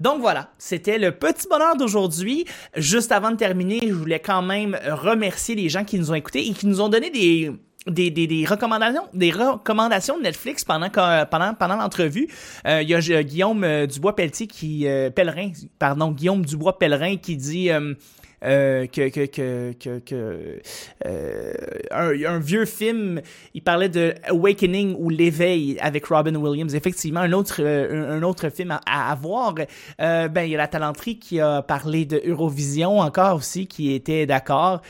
Donc 0.00 0.20
voilà, 0.20 0.50
c'était 0.58 0.98
le 0.98 1.12
petit 1.12 1.46
bonheur 1.48 1.76
d'aujourd'hui. 1.76 2.44
Juste 2.76 3.12
avant 3.12 3.30
de 3.30 3.36
terminer, 3.36 3.80
je 3.82 3.92
voulais 3.92 4.20
quand 4.20 4.42
même 4.42 4.78
remercier 4.88 5.54
les 5.54 5.68
gens 5.68 5.84
qui 5.84 5.98
nous 5.98 6.10
ont 6.10 6.14
écoutés 6.14 6.46
et 6.48 6.52
qui 6.52 6.66
nous 6.66 6.80
ont 6.80 6.88
donné 6.88 7.10
des 7.10 7.52
des, 7.86 8.10
des, 8.10 8.26
des 8.26 8.44
recommandations 8.44 9.04
des 9.14 9.30
recommandations 9.30 10.18
de 10.18 10.22
Netflix 10.22 10.64
pendant 10.66 10.90
pendant 10.90 11.54
pendant 11.54 11.76
l'entrevue 11.76 12.28
Euh, 12.66 12.82
il 12.82 12.90
y 12.90 12.94
a 12.94 13.22
Guillaume 13.22 13.64
euh, 13.64 13.86
Dubois 13.86 14.14
Pelletier 14.14 14.46
qui 14.46 14.86
euh, 14.86 15.08
Pellerin 15.08 15.50
pardon 15.78 16.10
Guillaume 16.12 16.44
Dubois 16.44 16.78
Pellerin 16.78 17.16
qui 17.16 17.36
dit 17.38 17.70
euh, 17.70 17.94
euh, 18.42 18.86
que 18.86 19.08
que 19.10 19.26
que 19.26 19.98
que, 19.98 20.60
euh, 21.06 21.52
un, 21.90 22.38
vieux 22.38 22.64
film 22.64 23.20
il 23.52 23.62
parlait 23.62 23.88
de 23.90 24.14
Awakening 24.28 24.96
ou 24.98 25.10
l'éveil 25.10 25.78
avec 25.80 26.06
Robin 26.06 26.34
Williams. 26.36 26.74
Effectivement 26.74 27.20
un 27.20 27.32
autre 27.32 27.56
euh, 27.60 28.18
un, 28.18 28.22
autre 28.22 28.48
film 28.48 28.70
à, 28.70 29.10
à 29.10 29.14
voir 29.14 29.54
euh, 30.00 30.28
ben 30.28 30.44
il 30.44 30.52
y 30.52 30.54
a 30.54 30.58
la 30.58 30.68
talenterie 30.68 31.18
qui 31.18 31.38
a 31.40 31.60
parlé 31.60 32.06
de 32.06 32.22
Eurovision 32.24 33.00
encore 33.00 33.36
aussi 33.36 33.66
qui 33.66 33.92
était 33.92 34.26
d'accord. 34.26 34.80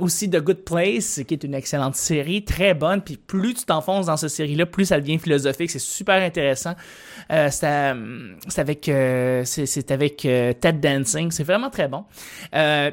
Aussi 0.00 0.30
The 0.30 0.38
Good 0.38 0.64
Place 0.64 1.20
qui 1.26 1.34
est 1.34 1.44
une 1.44 1.54
excellente 1.54 1.94
série 1.94 2.44
très 2.44 2.74
bonne. 2.74 3.02
Puis 3.02 3.16
plus 3.16 3.54
tu 3.54 3.64
t'enfonces 3.64 4.06
dans 4.06 4.16
cette 4.16 4.30
série 4.30 4.54
là 4.54 4.66
plus 4.66 4.86
ça 4.86 4.98
devient 4.98 5.18
philosophique. 5.18 5.70
C'est 5.70 5.78
super 5.78 6.22
intéressant. 6.22 6.74
C'est 7.28 7.66
avec 8.56 8.90
c'est 9.44 9.90
avec 9.90 10.16
Ted 10.16 10.72
Dancing 10.72 11.30
c'est 11.30 11.44
vraiment 11.44 11.70
très 11.70 11.88
bon 11.88 12.04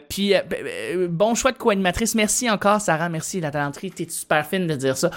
puis 0.09 0.35
euh, 0.35 0.41
ben, 0.49 0.63
ben, 0.63 1.07
bon 1.07 1.35
choix 1.35 1.51
de 1.51 1.57
co-animatrice. 1.57 2.15
Merci 2.15 2.49
encore 2.49 2.81
Sarah. 2.81 3.09
Merci 3.09 3.39
la 3.41 3.51
talenterie. 3.51 3.91
T'es 3.91 4.07
super 4.09 4.45
fine 4.45 4.67
de 4.67 4.75
dire 4.75 4.97
ça. 4.97 5.11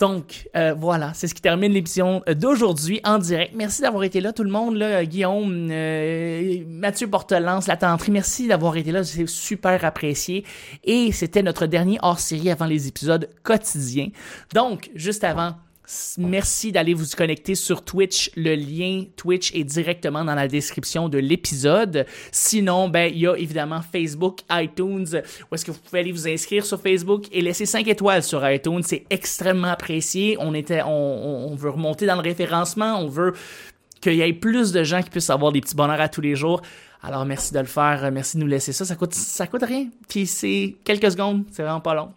Donc, 0.00 0.48
euh, 0.56 0.74
voilà, 0.76 1.12
c'est 1.14 1.28
ce 1.28 1.34
qui 1.34 1.40
termine 1.40 1.72
l'émission 1.72 2.22
d'aujourd'hui 2.36 3.00
en 3.04 3.18
direct. 3.18 3.52
Merci 3.54 3.82
d'avoir 3.82 4.02
été 4.02 4.20
là, 4.20 4.32
tout 4.32 4.42
le 4.42 4.50
monde, 4.50 4.76
là, 4.76 5.04
Guillaume, 5.04 5.68
euh, 5.70 6.64
Mathieu 6.66 7.06
Portelance, 7.06 7.68
la 7.68 7.76
tenterie, 7.76 8.10
merci 8.10 8.48
d'avoir 8.48 8.76
été 8.76 8.90
là, 8.90 9.04
c'est 9.04 9.28
super 9.28 9.84
apprécié. 9.84 10.44
Et 10.82 11.12
c'était 11.12 11.42
notre 11.42 11.66
dernier 11.66 11.98
hors-série 12.02 12.50
avant 12.50 12.66
les 12.66 12.88
épisodes 12.88 13.30
quotidiens. 13.44 14.08
Donc, 14.52 14.90
juste 14.96 15.22
avant, 15.22 15.54
merci 16.18 16.72
d'aller 16.72 16.94
vous 16.94 17.04
connecter 17.16 17.54
sur 17.54 17.84
Twitch. 17.84 18.30
Le 18.36 18.54
lien 18.54 19.04
Twitch 19.16 19.54
est 19.54 19.64
directement 19.64 20.24
dans 20.24 20.34
la 20.34 20.48
description 20.48 21.08
de 21.08 21.18
l'épisode. 21.18 22.06
Sinon, 22.32 22.88
ben, 22.88 23.10
il 23.12 23.20
y 23.20 23.26
a 23.26 23.34
évidemment 23.36 23.80
Facebook, 23.82 24.40
iTunes, 24.50 25.06
où 25.50 25.54
est-ce 25.54 25.64
que 25.64 25.70
vous 25.70 25.78
pouvez 25.78 26.00
aller 26.00 26.12
vous 26.12 26.26
inscrire 26.26 26.64
sur 26.64 26.80
Facebook 26.80 27.26
et 27.32 27.40
laisser 27.42 27.66
5 27.66 27.86
étoiles 27.88 28.22
sur 28.22 28.48
iTunes. 28.48 28.82
C'est 28.82 29.04
extrêmement 29.10 29.68
apprécié. 29.68 30.36
On 30.40 30.54
était, 30.54 30.82
on, 30.82 30.88
on- 31.50 31.54
veut 31.54 31.70
remonter 31.70 32.06
dans 32.06 32.16
le 32.16 32.22
référencement. 32.22 32.98
On 32.98 33.06
veut 33.08 33.32
qu'il 34.00 34.14
y 34.14 34.22
ait 34.22 34.32
plus 34.32 34.72
de 34.72 34.82
gens 34.84 35.02
qui 35.02 35.10
puissent 35.10 35.30
avoir 35.30 35.52
des 35.52 35.60
petits 35.60 35.76
bonheurs 35.76 36.00
à 36.00 36.08
tous 36.08 36.20
les 36.20 36.34
jours. 36.34 36.62
Alors, 37.02 37.24
merci 37.26 37.52
de 37.52 37.58
le 37.58 37.66
faire. 37.66 38.10
Merci 38.10 38.38
de 38.38 38.42
nous 38.42 38.48
laisser 38.48 38.72
ça. 38.72 38.84
Ça 38.84 38.96
coûte, 38.96 39.14
ça 39.14 39.46
coûte 39.46 39.62
rien. 39.62 39.88
Puis 40.08 40.26
c'est 40.26 40.76
quelques 40.84 41.10
secondes. 41.12 41.44
C'est 41.52 41.62
vraiment 41.62 41.80
pas 41.80 41.94
long. 41.94 42.08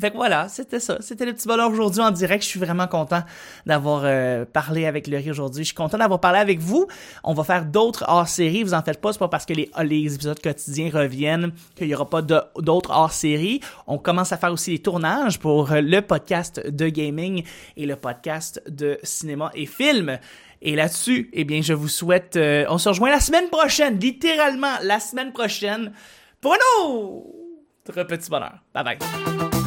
Fait 0.00 0.10
que 0.10 0.16
voilà, 0.16 0.48
c'était 0.48 0.80
ça. 0.80 0.96
C'était 1.00 1.26
le 1.26 1.34
petit 1.34 1.46
bonheur 1.46 1.70
aujourd'hui 1.70 2.00
en 2.00 2.10
direct. 2.10 2.42
Je 2.42 2.48
suis 2.48 2.60
vraiment 2.60 2.86
content 2.86 3.22
d'avoir 3.66 4.02
euh, 4.04 4.44
parlé 4.44 4.86
avec 4.86 5.06
Laurie 5.06 5.30
aujourd'hui. 5.30 5.62
Je 5.62 5.68
suis 5.68 5.74
content 5.74 5.98
d'avoir 5.98 6.20
parlé 6.20 6.38
avec 6.38 6.58
vous. 6.60 6.86
On 7.22 7.34
va 7.34 7.44
faire 7.44 7.64
d'autres 7.64 8.04
hors-série. 8.08 8.62
Vous 8.62 8.74
en 8.74 8.82
faites 8.82 9.00
pas. 9.00 9.12
C'est 9.12 9.18
pas 9.18 9.28
parce 9.28 9.44
que 9.44 9.52
les, 9.52 9.70
les 9.82 10.14
épisodes 10.14 10.40
quotidiens 10.40 10.90
reviennent 10.92 11.52
qu'il 11.76 11.88
y 11.88 11.94
aura 11.94 12.08
pas 12.08 12.22
d'autres 12.22 12.90
hors-série. 12.90 13.60
On 13.86 13.98
commence 13.98 14.32
à 14.32 14.38
faire 14.38 14.52
aussi 14.52 14.70
les 14.70 14.78
tournages 14.78 15.38
pour 15.38 15.70
euh, 15.70 15.80
le 15.80 16.00
podcast 16.00 16.66
de 16.66 16.88
gaming 16.88 17.44
et 17.76 17.86
le 17.86 17.96
podcast 17.96 18.62
de 18.68 18.98
cinéma 19.02 19.50
et 19.54 19.66
film. 19.66 20.18
Et 20.62 20.76
là-dessus, 20.76 21.30
eh 21.32 21.44
bien, 21.44 21.62
je 21.62 21.72
vous 21.72 21.88
souhaite... 21.88 22.36
Euh, 22.36 22.64
on 22.68 22.78
se 22.78 22.88
rejoint 22.88 23.10
la 23.10 23.20
semaine 23.20 23.48
prochaine, 23.48 23.98
littéralement 23.98 24.74
la 24.82 25.00
semaine 25.00 25.32
prochaine, 25.32 25.92
pour 26.40 26.54
un 26.54 26.56
autre 26.74 28.02
petit 28.04 28.30
bonheur. 28.30 28.58
Bye 28.74 28.84
bye. 28.84 29.59